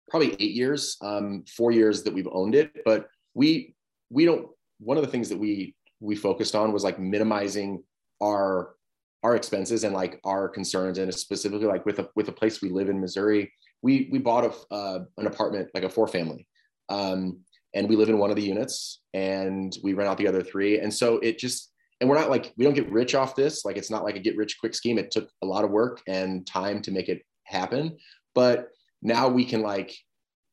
probably 0.09 0.33
eight 0.33 0.55
years, 0.55 0.97
um, 1.01 1.43
four 1.47 1.71
years 1.71 2.03
that 2.03 2.13
we've 2.13 2.27
owned 2.31 2.55
it. 2.55 2.71
But 2.85 3.07
we 3.33 3.75
we 4.09 4.25
don't. 4.25 4.47
One 4.79 4.97
of 4.97 5.03
the 5.03 5.11
things 5.11 5.29
that 5.29 5.37
we 5.37 5.75
we 5.99 6.15
focused 6.15 6.55
on 6.55 6.71
was 6.71 6.83
like 6.83 6.99
minimizing 6.99 7.83
our 8.21 8.75
our 9.23 9.35
expenses 9.35 9.83
and 9.83 9.93
like 9.93 10.19
our 10.23 10.47
concerns 10.47 10.97
and 10.97 11.13
specifically 11.13 11.67
like 11.67 11.85
with 11.85 11.99
a 11.99 12.09
with 12.15 12.29
a 12.29 12.31
place 12.31 12.61
we 12.61 12.69
live 12.69 12.89
in 12.89 12.99
missouri 12.99 13.51
we 13.81 14.09
we 14.11 14.19
bought 14.19 14.45
a 14.45 14.73
uh, 14.73 14.99
an 15.17 15.27
apartment 15.27 15.69
like 15.73 15.83
a 15.83 15.89
four 15.89 16.07
family 16.07 16.47
um, 16.89 17.39
and 17.75 17.87
we 17.87 17.95
live 17.95 18.09
in 18.09 18.17
one 18.17 18.29
of 18.29 18.35
the 18.35 18.41
units 18.41 19.01
and 19.13 19.77
we 19.83 19.93
rent 19.93 20.09
out 20.09 20.17
the 20.17 20.27
other 20.27 20.43
three 20.43 20.79
and 20.79 20.93
so 20.93 21.17
it 21.19 21.37
just 21.37 21.71
and 22.01 22.09
we're 22.09 22.17
not 22.17 22.29
like 22.29 22.53
we 22.57 22.63
don't 22.63 22.73
get 22.73 22.91
rich 22.91 23.15
off 23.15 23.35
this 23.35 23.65
like 23.65 23.77
it's 23.77 23.91
not 23.91 24.03
like 24.03 24.15
a 24.15 24.19
get 24.19 24.37
rich 24.37 24.57
quick 24.59 24.73
scheme 24.73 24.97
it 24.97 25.11
took 25.11 25.29
a 25.41 25.45
lot 25.45 25.63
of 25.63 25.71
work 25.71 26.01
and 26.07 26.47
time 26.47 26.81
to 26.81 26.91
make 26.91 27.09
it 27.09 27.21
happen 27.43 27.97
but 28.33 28.69
now 29.01 29.27
we 29.27 29.43
can 29.43 29.61
like 29.61 29.95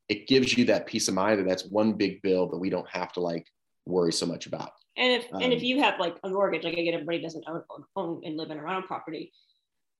it 0.09 0.27
gives 0.27 0.57
you 0.57 0.65
that 0.65 0.87
peace 0.87 1.07
of 1.07 1.13
mind 1.13 1.39
that 1.39 1.47
that's 1.47 1.65
one 1.65 1.93
big 1.93 2.21
bill 2.21 2.47
that 2.47 2.57
we 2.57 2.69
don't 2.69 2.89
have 2.89 3.11
to 3.13 3.19
like 3.19 3.45
worry 3.85 4.13
so 4.13 4.25
much 4.25 4.45
about. 4.45 4.71
And 4.97 5.13
if 5.13 5.33
um, 5.33 5.41
and 5.41 5.53
if 5.53 5.61
you 5.61 5.81
have 5.81 5.99
like 5.99 6.17
a 6.23 6.29
mortgage, 6.29 6.63
like 6.63 6.77
I 6.77 6.81
get 6.81 6.93
everybody 6.93 7.21
doesn't 7.21 7.43
own, 7.47 7.61
own 7.95 8.21
and 8.25 8.35
live 8.35 8.49
in 8.49 8.57
a 8.57 8.63
rental 8.63 8.83
property. 8.83 9.31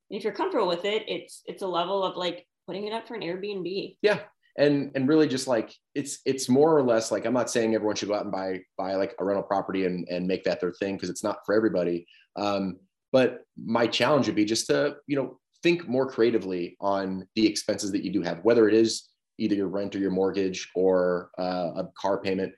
And 0.09 0.17
if 0.17 0.23
you're 0.23 0.33
comfortable 0.33 0.67
with 0.67 0.85
it, 0.85 1.03
it's 1.07 1.43
it's 1.45 1.61
a 1.61 1.67
level 1.67 2.03
of 2.03 2.17
like 2.17 2.47
putting 2.65 2.87
it 2.87 2.93
up 2.93 3.07
for 3.07 3.15
an 3.15 3.21
Airbnb. 3.21 3.97
Yeah. 4.01 4.19
And 4.57 4.91
and 4.95 5.07
really 5.07 5.27
just 5.27 5.47
like 5.47 5.73
it's 5.93 6.19
it's 6.25 6.49
more 6.49 6.75
or 6.75 6.81
less 6.81 7.11
like 7.11 7.25
I'm 7.25 7.33
not 7.33 7.49
saying 7.49 7.75
everyone 7.75 7.95
should 7.95 8.09
go 8.09 8.15
out 8.15 8.23
and 8.23 8.31
buy 8.31 8.59
buy 8.77 8.95
like 8.95 9.15
a 9.19 9.25
rental 9.25 9.43
property 9.43 9.85
and, 9.85 10.07
and 10.09 10.27
make 10.27 10.43
that 10.45 10.59
their 10.59 10.73
thing 10.73 10.95
because 10.95 11.11
it's 11.11 11.23
not 11.23 11.39
for 11.45 11.53
everybody. 11.53 12.07
Um, 12.35 12.77
but 13.11 13.41
my 13.63 13.87
challenge 13.87 14.25
would 14.25 14.35
be 14.35 14.45
just 14.45 14.67
to, 14.67 14.97
you 15.05 15.15
know, 15.15 15.39
think 15.63 15.87
more 15.87 16.09
creatively 16.09 16.75
on 16.81 17.27
the 17.35 17.45
expenses 17.45 17.91
that 17.91 18.03
you 18.03 18.11
do 18.11 18.21
have, 18.21 18.39
whether 18.43 18.67
it 18.67 18.73
is 18.73 19.09
either 19.37 19.55
your 19.55 19.67
rent 19.67 19.95
or 19.95 19.99
your 19.99 20.11
mortgage 20.11 20.69
or 20.75 21.29
uh, 21.37 21.71
a 21.75 21.87
car 21.99 22.19
payment 22.19 22.53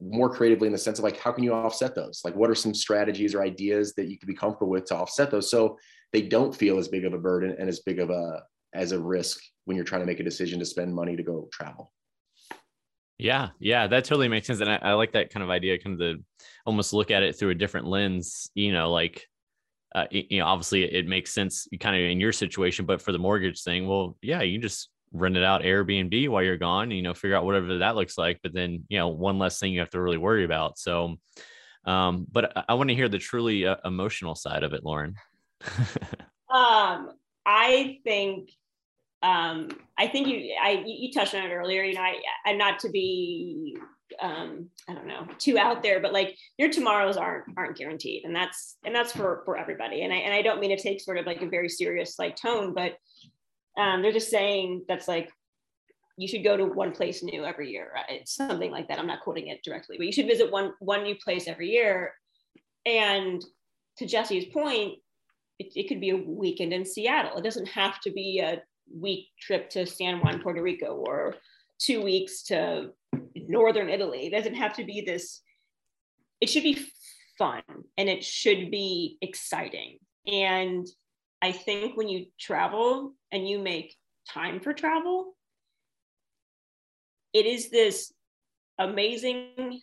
more 0.00 0.28
creatively 0.28 0.66
in 0.66 0.72
the 0.72 0.78
sense 0.78 0.98
of 0.98 1.04
like 1.04 1.18
how 1.18 1.32
can 1.32 1.44
you 1.44 1.52
offset 1.52 1.94
those? 1.94 2.20
Like 2.24 2.34
what 2.34 2.50
are 2.50 2.54
some 2.54 2.74
strategies 2.74 3.34
or 3.34 3.42
ideas 3.42 3.94
that 3.94 4.08
you 4.08 4.18
could 4.18 4.28
be 4.28 4.34
comfortable 4.34 4.70
with 4.70 4.84
to 4.86 4.96
offset 4.96 5.30
those 5.30 5.50
so 5.50 5.78
they 6.12 6.22
don't 6.22 6.54
feel 6.54 6.78
as 6.78 6.88
big 6.88 7.04
of 7.04 7.12
a 7.12 7.18
burden 7.18 7.56
and 7.58 7.68
as 7.68 7.80
big 7.80 7.98
of 7.98 8.10
a 8.10 8.42
as 8.74 8.92
a 8.92 8.98
risk 8.98 9.40
when 9.64 9.76
you're 9.76 9.84
trying 9.84 10.02
to 10.02 10.06
make 10.06 10.20
a 10.20 10.24
decision 10.24 10.58
to 10.58 10.64
spend 10.64 10.94
money 10.94 11.16
to 11.16 11.22
go 11.22 11.48
travel? 11.52 11.92
Yeah 13.18 13.50
yeah 13.60 13.86
that 13.86 14.04
totally 14.04 14.28
makes 14.28 14.48
sense 14.48 14.60
and 14.60 14.70
I, 14.70 14.78
I 14.82 14.92
like 14.94 15.12
that 15.12 15.30
kind 15.30 15.44
of 15.44 15.50
idea 15.50 15.78
kind 15.78 15.94
of 15.94 15.98
the 15.98 16.22
almost 16.66 16.92
look 16.92 17.10
at 17.10 17.22
it 17.22 17.38
through 17.38 17.50
a 17.50 17.54
different 17.54 17.86
lens 17.86 18.50
you 18.54 18.72
know 18.72 18.90
like 18.90 19.24
uh, 19.94 20.06
you 20.10 20.40
know 20.40 20.46
obviously 20.46 20.82
it 20.82 21.06
makes 21.06 21.32
sense 21.32 21.68
kind 21.78 21.94
of 21.94 22.02
in 22.02 22.18
your 22.18 22.32
situation 22.32 22.84
but 22.84 23.00
for 23.00 23.12
the 23.12 23.18
mortgage 23.18 23.62
thing 23.62 23.86
well 23.86 24.16
yeah 24.20 24.42
you 24.42 24.58
just 24.58 24.88
rent 25.14 25.36
it 25.36 25.44
out 25.44 25.62
Airbnb 25.62 26.28
while 26.28 26.42
you're 26.42 26.56
gone, 26.56 26.90
you 26.90 27.00
know, 27.00 27.14
figure 27.14 27.36
out 27.36 27.44
whatever 27.44 27.78
that 27.78 27.94
looks 27.94 28.18
like. 28.18 28.40
But 28.42 28.52
then, 28.52 28.84
you 28.88 28.98
know, 28.98 29.08
one 29.08 29.38
less 29.38 29.58
thing 29.58 29.72
you 29.72 29.80
have 29.80 29.90
to 29.90 30.02
really 30.02 30.18
worry 30.18 30.44
about. 30.44 30.78
So, 30.78 31.16
um, 31.86 32.26
but 32.30 32.56
I, 32.56 32.64
I 32.70 32.74
want 32.74 32.90
to 32.90 32.96
hear 32.96 33.08
the 33.08 33.18
truly 33.18 33.66
uh, 33.66 33.76
emotional 33.84 34.34
side 34.34 34.64
of 34.64 34.72
it, 34.72 34.84
Lauren. 34.84 35.14
um, 36.52 37.10
I 37.46 37.98
think, 38.04 38.50
um, 39.22 39.68
I 39.96 40.08
think 40.08 40.26
you, 40.26 40.54
I, 40.60 40.82
you 40.84 41.12
touched 41.12 41.34
on 41.34 41.44
it 41.44 41.54
earlier, 41.54 41.84
you 41.84 41.94
know, 41.94 42.02
I, 42.02 42.16
I'm 42.44 42.58
not 42.58 42.80
to 42.80 42.90
be, 42.90 43.76
um, 44.20 44.68
I 44.88 44.94
don't 44.94 45.06
know, 45.06 45.26
too 45.38 45.58
out 45.58 45.82
there, 45.82 46.00
but 46.00 46.12
like 46.12 46.36
your 46.58 46.70
tomorrows 46.70 47.16
aren't, 47.16 47.44
aren't 47.56 47.76
guaranteed. 47.76 48.24
And 48.24 48.34
that's, 48.34 48.76
and 48.84 48.94
that's 48.94 49.12
for, 49.12 49.42
for 49.44 49.56
everybody. 49.56 50.02
And 50.02 50.12
I, 50.12 50.16
and 50.16 50.34
I 50.34 50.42
don't 50.42 50.60
mean 50.60 50.76
to 50.76 50.82
take 50.82 51.00
sort 51.00 51.18
of 51.18 51.26
like 51.26 51.40
a 51.40 51.48
very 51.48 51.68
serious 51.68 52.18
like 52.18 52.36
tone, 52.36 52.74
but 52.74 52.94
um, 53.76 54.02
they're 54.02 54.12
just 54.12 54.30
saying 54.30 54.84
that's 54.88 55.08
like 55.08 55.30
you 56.16 56.28
should 56.28 56.44
go 56.44 56.56
to 56.56 56.64
one 56.64 56.92
place 56.92 57.22
new 57.22 57.44
every 57.44 57.70
year. 57.70 57.90
Right? 57.92 58.26
Something 58.28 58.70
like 58.70 58.88
that. 58.88 58.98
I'm 58.98 59.06
not 59.06 59.22
quoting 59.22 59.48
it 59.48 59.62
directly, 59.64 59.96
but 59.96 60.06
you 60.06 60.12
should 60.12 60.26
visit 60.26 60.50
one 60.50 60.72
one 60.80 61.02
new 61.02 61.16
place 61.16 61.48
every 61.48 61.70
year. 61.70 62.14
And 62.86 63.44
to 63.98 64.06
Jesse's 64.06 64.46
point, 64.46 64.98
it, 65.58 65.72
it 65.74 65.88
could 65.88 66.00
be 66.00 66.10
a 66.10 66.16
weekend 66.16 66.72
in 66.72 66.84
Seattle. 66.84 67.38
It 67.38 67.44
doesn't 67.44 67.68
have 67.68 68.00
to 68.00 68.10
be 68.10 68.40
a 68.40 68.62
week 68.92 69.28
trip 69.40 69.70
to 69.70 69.86
San 69.86 70.20
Juan, 70.20 70.42
Puerto 70.42 70.62
Rico, 70.62 70.94
or 70.94 71.36
two 71.78 72.02
weeks 72.02 72.42
to 72.44 72.90
northern 73.34 73.88
Italy. 73.88 74.26
It 74.26 74.30
doesn't 74.30 74.54
have 74.54 74.74
to 74.74 74.84
be 74.84 75.00
this. 75.00 75.40
It 76.40 76.48
should 76.48 76.62
be 76.62 76.86
fun 77.38 77.62
and 77.96 78.08
it 78.08 78.24
should 78.24 78.70
be 78.70 79.18
exciting. 79.20 79.98
And 80.26 80.86
I 81.42 81.52
think 81.52 81.96
when 81.96 82.08
you 82.08 82.26
travel 82.38 83.14
and 83.34 83.46
you 83.48 83.58
make 83.58 83.96
time 84.32 84.60
for 84.60 84.72
travel, 84.72 85.34
it 87.32 87.46
is 87.46 87.68
this 87.68 88.12
amazing, 88.78 89.80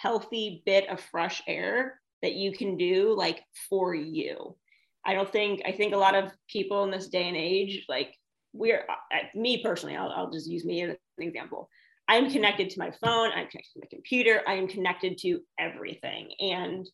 healthy 0.00 0.62
bit 0.64 0.88
of 0.88 0.98
fresh 0.98 1.42
air 1.46 2.00
that 2.22 2.32
you 2.32 2.52
can 2.52 2.78
do 2.78 3.14
like 3.14 3.42
for 3.68 3.94
you. 3.94 4.56
I 5.04 5.12
don't 5.12 5.30
think, 5.30 5.60
I 5.66 5.72
think 5.72 5.92
a 5.92 5.98
lot 5.98 6.14
of 6.14 6.32
people 6.48 6.82
in 6.84 6.90
this 6.90 7.08
day 7.08 7.28
and 7.28 7.36
age, 7.36 7.84
like 7.88 8.14
we're, 8.54 8.86
me 9.34 9.62
personally, 9.62 9.96
I'll, 9.96 10.10
I'll 10.10 10.30
just 10.30 10.48
use 10.48 10.64
me 10.64 10.82
as 10.82 10.90
an 10.90 10.96
example. 11.18 11.68
I'm 12.08 12.30
connected 12.30 12.70
to 12.70 12.78
my 12.78 12.90
phone, 13.04 13.28
I'm 13.28 13.46
connected 13.46 13.72
to 13.74 13.80
my 13.80 13.88
computer, 13.90 14.42
I 14.48 14.54
am 14.54 14.68
connected 14.68 15.18
to 15.18 15.40
everything. 15.58 16.30
And 16.40 16.88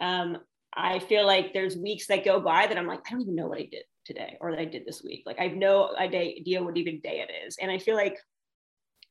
um, 0.00 0.38
I 0.74 0.98
feel 0.98 1.26
like 1.26 1.52
there's 1.52 1.76
weeks 1.76 2.06
that 2.08 2.24
go 2.24 2.38
by 2.38 2.66
that 2.66 2.76
I'm 2.76 2.86
like, 2.86 3.00
I 3.06 3.10
don't 3.10 3.22
even 3.22 3.34
know 3.34 3.48
what 3.48 3.58
I 3.58 3.68
did 3.70 3.84
today 4.04 4.36
or 4.40 4.50
that 4.50 4.60
I 4.60 4.64
did 4.64 4.84
this 4.84 5.02
week. 5.02 5.22
Like 5.26 5.38
I 5.38 5.44
have 5.44 5.56
no 5.56 5.94
idea 5.96 6.62
what 6.62 6.76
even 6.76 7.00
day 7.00 7.24
it 7.26 7.46
is. 7.46 7.56
And 7.60 7.70
I 7.70 7.78
feel 7.78 7.94
like 7.94 8.18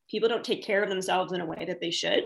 people 0.09 0.29
don't 0.29 0.43
take 0.43 0.63
care 0.63 0.83
of 0.83 0.89
themselves 0.89 1.31
in 1.33 1.41
a 1.41 1.45
way 1.45 1.65
that 1.65 1.79
they 1.79 1.91
should. 1.91 2.23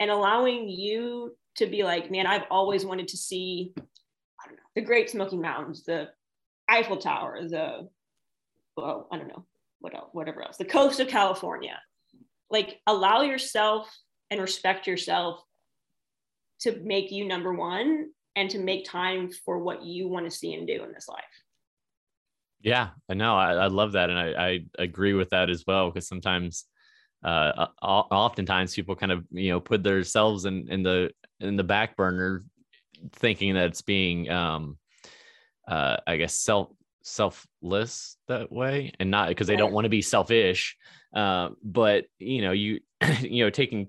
And 0.00 0.10
allowing 0.10 0.68
you 0.68 1.36
to 1.56 1.66
be 1.66 1.82
like, 1.82 2.10
man, 2.10 2.26
I've 2.26 2.46
always 2.50 2.84
wanted 2.84 3.08
to 3.08 3.16
see, 3.16 3.72
I 3.76 4.46
don't 4.46 4.56
know, 4.56 4.62
the 4.74 4.82
Great 4.82 5.10
Smoky 5.10 5.36
Mountains, 5.36 5.84
the 5.84 6.08
Eiffel 6.68 6.98
Tower, 6.98 7.38
the, 7.48 7.88
well, 8.76 9.08
I 9.10 9.16
don't 9.16 9.28
know, 9.28 9.44
what 9.80 9.94
else, 9.94 10.10
whatever 10.12 10.42
else, 10.42 10.56
the 10.56 10.64
coast 10.64 11.00
of 11.00 11.08
California. 11.08 11.78
Like 12.50 12.80
allow 12.86 13.22
yourself 13.22 13.88
and 14.30 14.40
respect 14.40 14.86
yourself 14.86 15.40
to 16.60 16.78
make 16.80 17.10
you 17.10 17.26
number 17.26 17.52
one 17.52 18.10
and 18.36 18.50
to 18.50 18.58
make 18.58 18.84
time 18.84 19.30
for 19.44 19.58
what 19.58 19.84
you 19.84 20.08
want 20.08 20.26
to 20.26 20.36
see 20.36 20.54
and 20.54 20.66
do 20.66 20.82
in 20.84 20.92
this 20.92 21.08
life. 21.08 21.24
Yeah, 22.60 22.90
I 23.08 23.14
know. 23.14 23.36
I, 23.36 23.52
I 23.54 23.66
love 23.68 23.92
that. 23.92 24.10
And 24.10 24.18
I, 24.18 24.48
I 24.48 24.60
agree 24.78 25.14
with 25.14 25.30
that 25.30 25.50
as 25.50 25.64
well. 25.66 25.90
Because 25.90 26.08
sometimes, 26.08 26.64
uh, 27.24 27.66
oftentimes 27.82 28.74
people 28.74 28.96
kind 28.96 29.12
of, 29.12 29.24
you 29.30 29.50
know, 29.50 29.60
put 29.60 29.82
themselves 29.82 30.44
in, 30.44 30.68
in 30.70 30.82
the, 30.82 31.10
in 31.40 31.56
the 31.56 31.64
back 31.64 31.96
burner 31.96 32.44
thinking 33.12 33.54
that 33.54 33.66
it's 33.66 33.82
being, 33.82 34.28
um, 34.30 34.78
uh, 35.66 35.98
I 36.06 36.16
guess, 36.16 36.34
self, 36.34 36.68
selfless 37.02 38.16
that 38.26 38.52
way 38.52 38.92
and 39.00 39.10
not 39.10 39.28
because 39.28 39.46
they 39.46 39.56
don't 39.56 39.72
want 39.72 39.84
to 39.84 39.90
be 39.90 40.02
selfish. 40.02 40.76
Uh, 41.14 41.50
but 41.62 42.04
you 42.18 42.42
know, 42.42 42.52
you, 42.52 42.80
you 43.20 43.44
know, 43.44 43.50
taking 43.50 43.88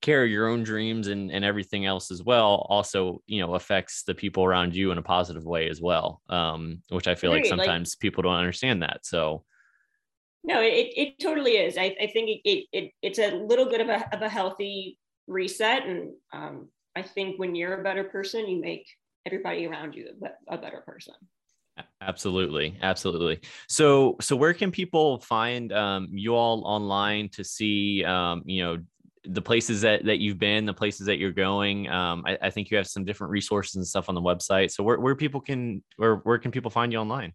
care 0.00 0.24
of 0.24 0.30
your 0.30 0.48
own 0.48 0.62
dreams 0.62 1.08
and, 1.08 1.30
and 1.30 1.44
everything 1.44 1.84
else 1.86 2.10
as 2.10 2.22
well 2.22 2.66
also 2.68 3.22
you 3.26 3.40
know 3.40 3.54
affects 3.54 4.02
the 4.04 4.14
people 4.14 4.44
around 4.44 4.74
you 4.74 4.90
in 4.90 4.98
a 4.98 5.02
positive 5.02 5.44
way 5.44 5.68
as 5.68 5.80
well 5.80 6.22
um, 6.28 6.82
which 6.88 7.08
i 7.08 7.14
feel 7.14 7.30
like 7.30 7.44
sometimes 7.44 7.94
like, 7.94 8.00
people 8.00 8.22
don't 8.22 8.34
understand 8.34 8.82
that 8.82 9.00
so. 9.04 9.44
No 10.42 10.62
it, 10.62 10.94
it 10.96 11.20
totally 11.20 11.58
is. 11.58 11.76
I, 11.76 11.94
I 12.00 12.06
think 12.06 12.30
it, 12.30 12.40
it, 12.48 12.66
it, 12.72 12.92
it's 13.02 13.18
a 13.18 13.30
little 13.30 13.68
bit 13.68 13.82
of 13.82 13.90
a, 13.90 14.08
of 14.14 14.22
a 14.22 14.28
healthy 14.28 14.98
reset 15.26 15.84
and 15.84 16.12
um, 16.32 16.68
i 16.96 17.02
think 17.02 17.38
when 17.38 17.54
you're 17.54 17.78
a 17.78 17.84
better 17.84 18.04
person 18.04 18.48
you 18.48 18.58
make 18.58 18.86
everybody 19.26 19.66
around 19.66 19.94
you 19.94 20.08
a, 20.48 20.54
a 20.54 20.58
better 20.58 20.82
person. 20.86 21.14
Absolutely 22.00 22.78
absolutely. 22.82 23.40
So 23.68 24.16
so 24.20 24.36
where 24.36 24.54
can 24.54 24.70
people 24.70 25.20
find 25.20 25.72
um, 25.72 26.08
you 26.10 26.34
all 26.34 26.62
online 26.64 27.28
to 27.30 27.44
see 27.44 28.04
um, 28.04 28.42
you 28.44 28.64
know 28.64 28.78
the 29.24 29.42
places 29.42 29.82
that, 29.82 30.04
that 30.04 30.18
you've 30.18 30.38
been, 30.38 30.64
the 30.64 30.74
places 30.74 31.06
that 31.06 31.18
you're 31.18 31.32
going. 31.32 31.88
Um, 31.88 32.24
I, 32.26 32.38
I, 32.42 32.50
think 32.50 32.70
you 32.70 32.76
have 32.76 32.86
some 32.86 33.04
different 33.04 33.30
resources 33.30 33.76
and 33.76 33.86
stuff 33.86 34.08
on 34.08 34.14
the 34.14 34.20
website. 34.20 34.70
So 34.70 34.82
where, 34.82 34.98
where 34.98 35.14
people 35.14 35.40
can, 35.40 35.82
where, 35.96 36.16
where 36.16 36.38
can 36.38 36.50
people 36.50 36.70
find 36.70 36.92
you 36.92 36.98
online? 36.98 37.34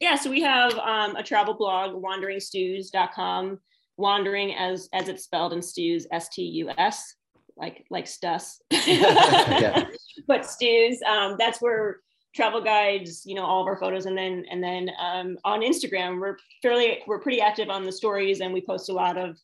Yeah, 0.00 0.14
so 0.14 0.30
we 0.30 0.42
have 0.42 0.78
um, 0.78 1.16
a 1.16 1.22
travel 1.22 1.54
blog, 1.54 2.00
wanderingstews.com, 2.00 3.58
wandering 3.96 4.54
as, 4.54 4.88
as 4.92 5.08
it's 5.08 5.24
spelled 5.24 5.52
in 5.52 5.60
stews, 5.60 6.06
S-T-U-S, 6.12 7.14
like, 7.56 7.84
like 7.90 8.06
stus, 8.06 8.60
but 10.28 10.46
stews. 10.46 11.02
Um, 11.02 11.34
that's 11.36 11.60
where 11.60 11.96
travel 12.32 12.60
guides, 12.60 13.26
you 13.26 13.34
know, 13.34 13.44
all 13.44 13.60
of 13.60 13.66
our 13.66 13.76
photos. 13.76 14.06
And 14.06 14.16
then, 14.16 14.44
and 14.48 14.62
then 14.62 14.90
um, 15.00 15.36
on 15.44 15.62
Instagram, 15.62 16.20
we're 16.20 16.36
fairly, 16.62 16.98
we're 17.08 17.18
pretty 17.18 17.40
active 17.40 17.68
on 17.70 17.82
the 17.82 17.90
stories 17.90 18.40
and 18.40 18.52
we 18.52 18.60
post 18.60 18.88
a 18.90 18.92
lot 18.92 19.18
of 19.18 19.36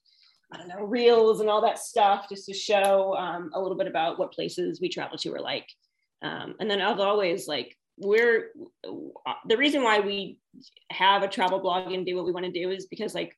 I 0.54 0.58
don't 0.58 0.68
know, 0.68 0.84
reels 0.84 1.40
and 1.40 1.50
all 1.50 1.60
that 1.62 1.78
stuff 1.78 2.26
just 2.28 2.46
to 2.46 2.54
show 2.54 3.16
um, 3.16 3.50
a 3.54 3.60
little 3.60 3.76
bit 3.76 3.86
about 3.86 4.18
what 4.18 4.32
places 4.32 4.80
we 4.80 4.88
travel 4.88 5.18
to 5.18 5.34
are 5.34 5.40
like. 5.40 5.68
Um, 6.22 6.54
and 6.60 6.70
then 6.70 6.80
as 6.80 7.00
always, 7.00 7.48
like 7.48 7.76
we're 7.98 8.50
the 9.46 9.56
reason 9.56 9.82
why 9.82 10.00
we 10.00 10.38
have 10.90 11.22
a 11.22 11.28
travel 11.28 11.60
blog 11.60 11.92
and 11.92 12.06
do 12.06 12.16
what 12.16 12.24
we 12.24 12.32
want 12.32 12.46
to 12.46 12.52
do 12.52 12.70
is 12.70 12.86
because 12.86 13.14
like 13.14 13.36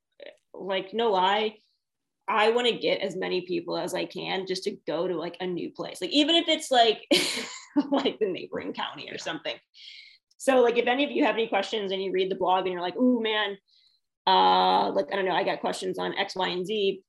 like 0.54 0.94
no 0.94 1.10
lie 1.10 1.54
I 2.28 2.50
want 2.50 2.66
to 2.66 2.76
get 2.76 3.00
as 3.00 3.16
many 3.16 3.42
people 3.42 3.76
as 3.76 3.94
I 3.94 4.04
can 4.04 4.46
just 4.46 4.64
to 4.64 4.76
go 4.86 5.06
to 5.06 5.16
like 5.16 5.36
a 5.40 5.46
new 5.46 5.70
place. 5.70 6.00
Like 6.00 6.10
even 6.10 6.34
if 6.34 6.48
it's 6.48 6.70
like 6.70 7.02
like 7.90 8.18
the 8.18 8.26
neighboring 8.26 8.72
county 8.72 9.08
or 9.12 9.18
something. 9.18 9.54
So 10.36 10.60
like 10.60 10.76
if 10.76 10.86
any 10.86 11.04
of 11.04 11.10
you 11.10 11.24
have 11.24 11.36
any 11.36 11.46
questions 11.46 11.92
and 11.92 12.02
you 12.02 12.12
read 12.12 12.30
the 12.30 12.36
blog 12.36 12.64
and 12.64 12.72
you're 12.72 12.82
like, 12.82 12.96
oh 12.98 13.20
man, 13.20 13.56
uh, 14.26 14.90
like, 14.90 15.06
I 15.12 15.16
don't 15.16 15.24
know, 15.24 15.34
I 15.34 15.44
got 15.44 15.60
questions 15.60 15.98
on 15.98 16.18
X, 16.18 16.34
Y, 16.34 16.48
and 16.48 16.66
Z, 16.66 17.00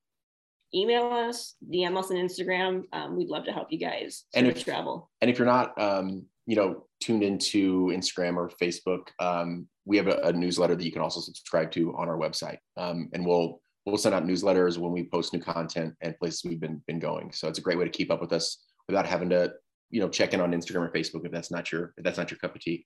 email 0.74 1.06
us, 1.06 1.56
DM 1.72 1.98
us 1.98 2.12
on 2.12 2.18
Instagram. 2.18 2.84
Um, 2.94 3.16
we'd 3.16 3.30
love 3.30 3.46
to 3.46 3.52
help 3.52 3.72
you 3.72 3.80
guys 3.80 4.26
and 4.34 4.48
if, 4.48 4.64
travel. 4.64 5.10
And 5.22 5.30
if 5.30 5.38
you're 5.38 5.48
not, 5.48 5.80
um, 5.80 6.26
you 6.46 6.56
know, 6.56 6.86
tuned 7.02 7.24
into 7.24 7.88
Instagram 7.88 8.36
or 8.38 8.50
Facebook, 8.62 9.08
um, 9.20 9.68
we 9.86 9.98
have 9.98 10.08
a, 10.08 10.20
a, 10.24 10.34
newsletter 10.34 10.76
that 10.76 10.84
you 10.84 10.92
can 10.92 11.02
also 11.02 11.20
subscribe 11.20 11.72
to 11.72 11.96
on 11.96 12.10
our 12.10 12.18
website. 12.18 12.58
Um, 12.76 13.10
and 13.14 13.26
we'll, 13.26 13.62
we'll 13.86 13.98
send 13.98 14.16
out 14.16 14.26
newsletters 14.26 14.78
when 14.78 14.92
we 14.92 15.06
post 15.06 15.34
new 15.34 15.40
content 15.40 15.94
and 16.02 16.18
places 16.18 16.44
we've 16.44 16.60
been 16.60 16.82
been 16.88 17.00
going. 17.00 17.32
So 17.32 17.48
it's 17.48 17.60
a 17.60 17.62
great 17.62 17.78
way 17.78 17.86
to 17.86 17.92
keep 17.92 18.12
up 18.12 18.22
with 18.22 18.34
us 18.34 18.64
without 18.88 19.06
having 19.06 19.30
to, 19.30 19.54
you 19.90 20.02
know, 20.02 20.10
check 20.10 20.34
in 20.34 20.42
on 20.42 20.52
Instagram 20.52 20.88
or 20.88 20.92
Facebook 20.92 21.26
if 21.26 21.32
that's 21.32 21.52
not 21.52 21.72
your 21.72 21.94
if 21.98 22.04
that's 22.04 22.18
not 22.18 22.30
your 22.30 22.38
cup 22.40 22.56
of 22.56 22.62
tea. 22.62 22.86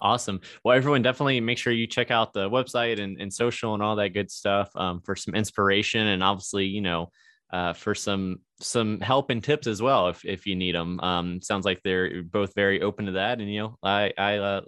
Awesome. 0.00 0.40
Well, 0.64 0.76
everyone, 0.76 1.02
definitely 1.02 1.40
make 1.40 1.56
sure 1.58 1.72
you 1.72 1.86
check 1.86 2.10
out 2.10 2.32
the 2.32 2.50
website 2.50 3.00
and, 3.00 3.20
and 3.20 3.32
social 3.32 3.74
and 3.74 3.82
all 3.82 3.96
that 3.96 4.10
good 4.10 4.30
stuff 4.30 4.70
um, 4.74 5.00
for 5.00 5.14
some 5.14 5.34
inspiration 5.34 6.06
and 6.08 6.22
obviously, 6.22 6.66
you 6.66 6.80
know, 6.80 7.10
uh, 7.52 7.72
for 7.72 7.94
some 7.94 8.38
some 8.60 9.00
help 9.00 9.30
and 9.30 9.44
tips 9.44 9.66
as 9.66 9.80
well 9.80 10.08
if 10.08 10.24
if 10.24 10.46
you 10.46 10.56
need 10.56 10.74
them. 10.74 10.98
Um, 11.00 11.40
sounds 11.40 11.64
like 11.64 11.80
they're 11.84 12.22
both 12.22 12.54
very 12.54 12.82
open 12.82 13.06
to 13.06 13.12
that, 13.12 13.40
and 13.40 13.48
you 13.52 13.60
know, 13.60 13.78
I 13.82 14.12
I 14.18 14.38
uh, 14.38 14.60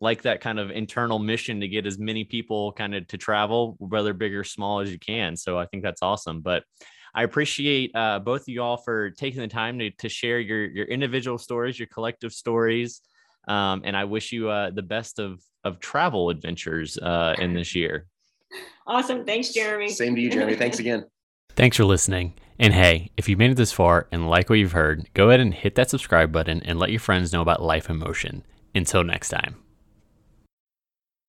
like 0.00 0.22
that 0.22 0.40
kind 0.40 0.58
of 0.58 0.70
internal 0.70 1.18
mission 1.18 1.60
to 1.60 1.68
get 1.68 1.86
as 1.86 1.98
many 1.98 2.24
people 2.24 2.72
kind 2.72 2.94
of 2.94 3.06
to 3.08 3.18
travel, 3.18 3.76
whether 3.78 4.14
big 4.14 4.34
or 4.34 4.44
small 4.44 4.80
as 4.80 4.90
you 4.90 4.98
can. 4.98 5.36
So 5.36 5.58
I 5.58 5.66
think 5.66 5.82
that's 5.82 6.02
awesome. 6.02 6.40
But 6.40 6.64
I 7.14 7.24
appreciate 7.24 7.94
uh, 7.94 8.18
both 8.18 8.42
of 8.42 8.48
you 8.48 8.62
all 8.62 8.78
for 8.78 9.10
taking 9.10 9.40
the 9.40 9.48
time 9.48 9.78
to, 9.78 9.90
to 9.90 10.08
share 10.08 10.40
your 10.40 10.64
your 10.64 10.86
individual 10.86 11.38
stories, 11.38 11.78
your 11.78 11.88
collective 11.88 12.32
stories, 12.32 13.02
um, 13.48 13.82
and 13.84 13.96
I 13.96 14.04
wish 14.04 14.32
you 14.32 14.48
uh, 14.50 14.70
the 14.70 14.82
best 14.82 15.18
of 15.18 15.42
of 15.64 15.78
travel 15.78 16.30
adventures 16.30 16.98
uh, 16.98 17.34
in 17.38 17.54
this 17.54 17.74
year. 17.74 18.06
Awesome, 18.84 19.24
thanks, 19.24 19.50
Jeremy. 19.50 19.88
Same 19.88 20.16
to 20.16 20.20
you, 20.20 20.28
Jeremy. 20.28 20.56
Thanks 20.56 20.78
again. 20.80 21.06
Thanks 21.50 21.76
for 21.76 21.84
listening. 21.84 22.34
And 22.58 22.74
hey, 22.74 23.10
if 23.16 23.28
you 23.28 23.36
made 23.36 23.52
it 23.52 23.56
this 23.56 23.72
far 23.72 24.08
and 24.10 24.28
like 24.28 24.50
what 24.50 24.58
you've 24.58 24.72
heard, 24.72 25.08
go 25.14 25.28
ahead 25.28 25.40
and 25.40 25.54
hit 25.54 25.76
that 25.76 25.88
subscribe 25.88 26.32
button 26.32 26.62
and 26.64 26.78
let 26.78 26.90
your 26.90 27.00
friends 27.00 27.32
know 27.32 27.42
about 27.42 27.62
Life 27.62 27.88
in 27.88 27.98
Motion. 27.98 28.44
Until 28.74 29.04
next 29.04 29.28
time. 29.28 29.56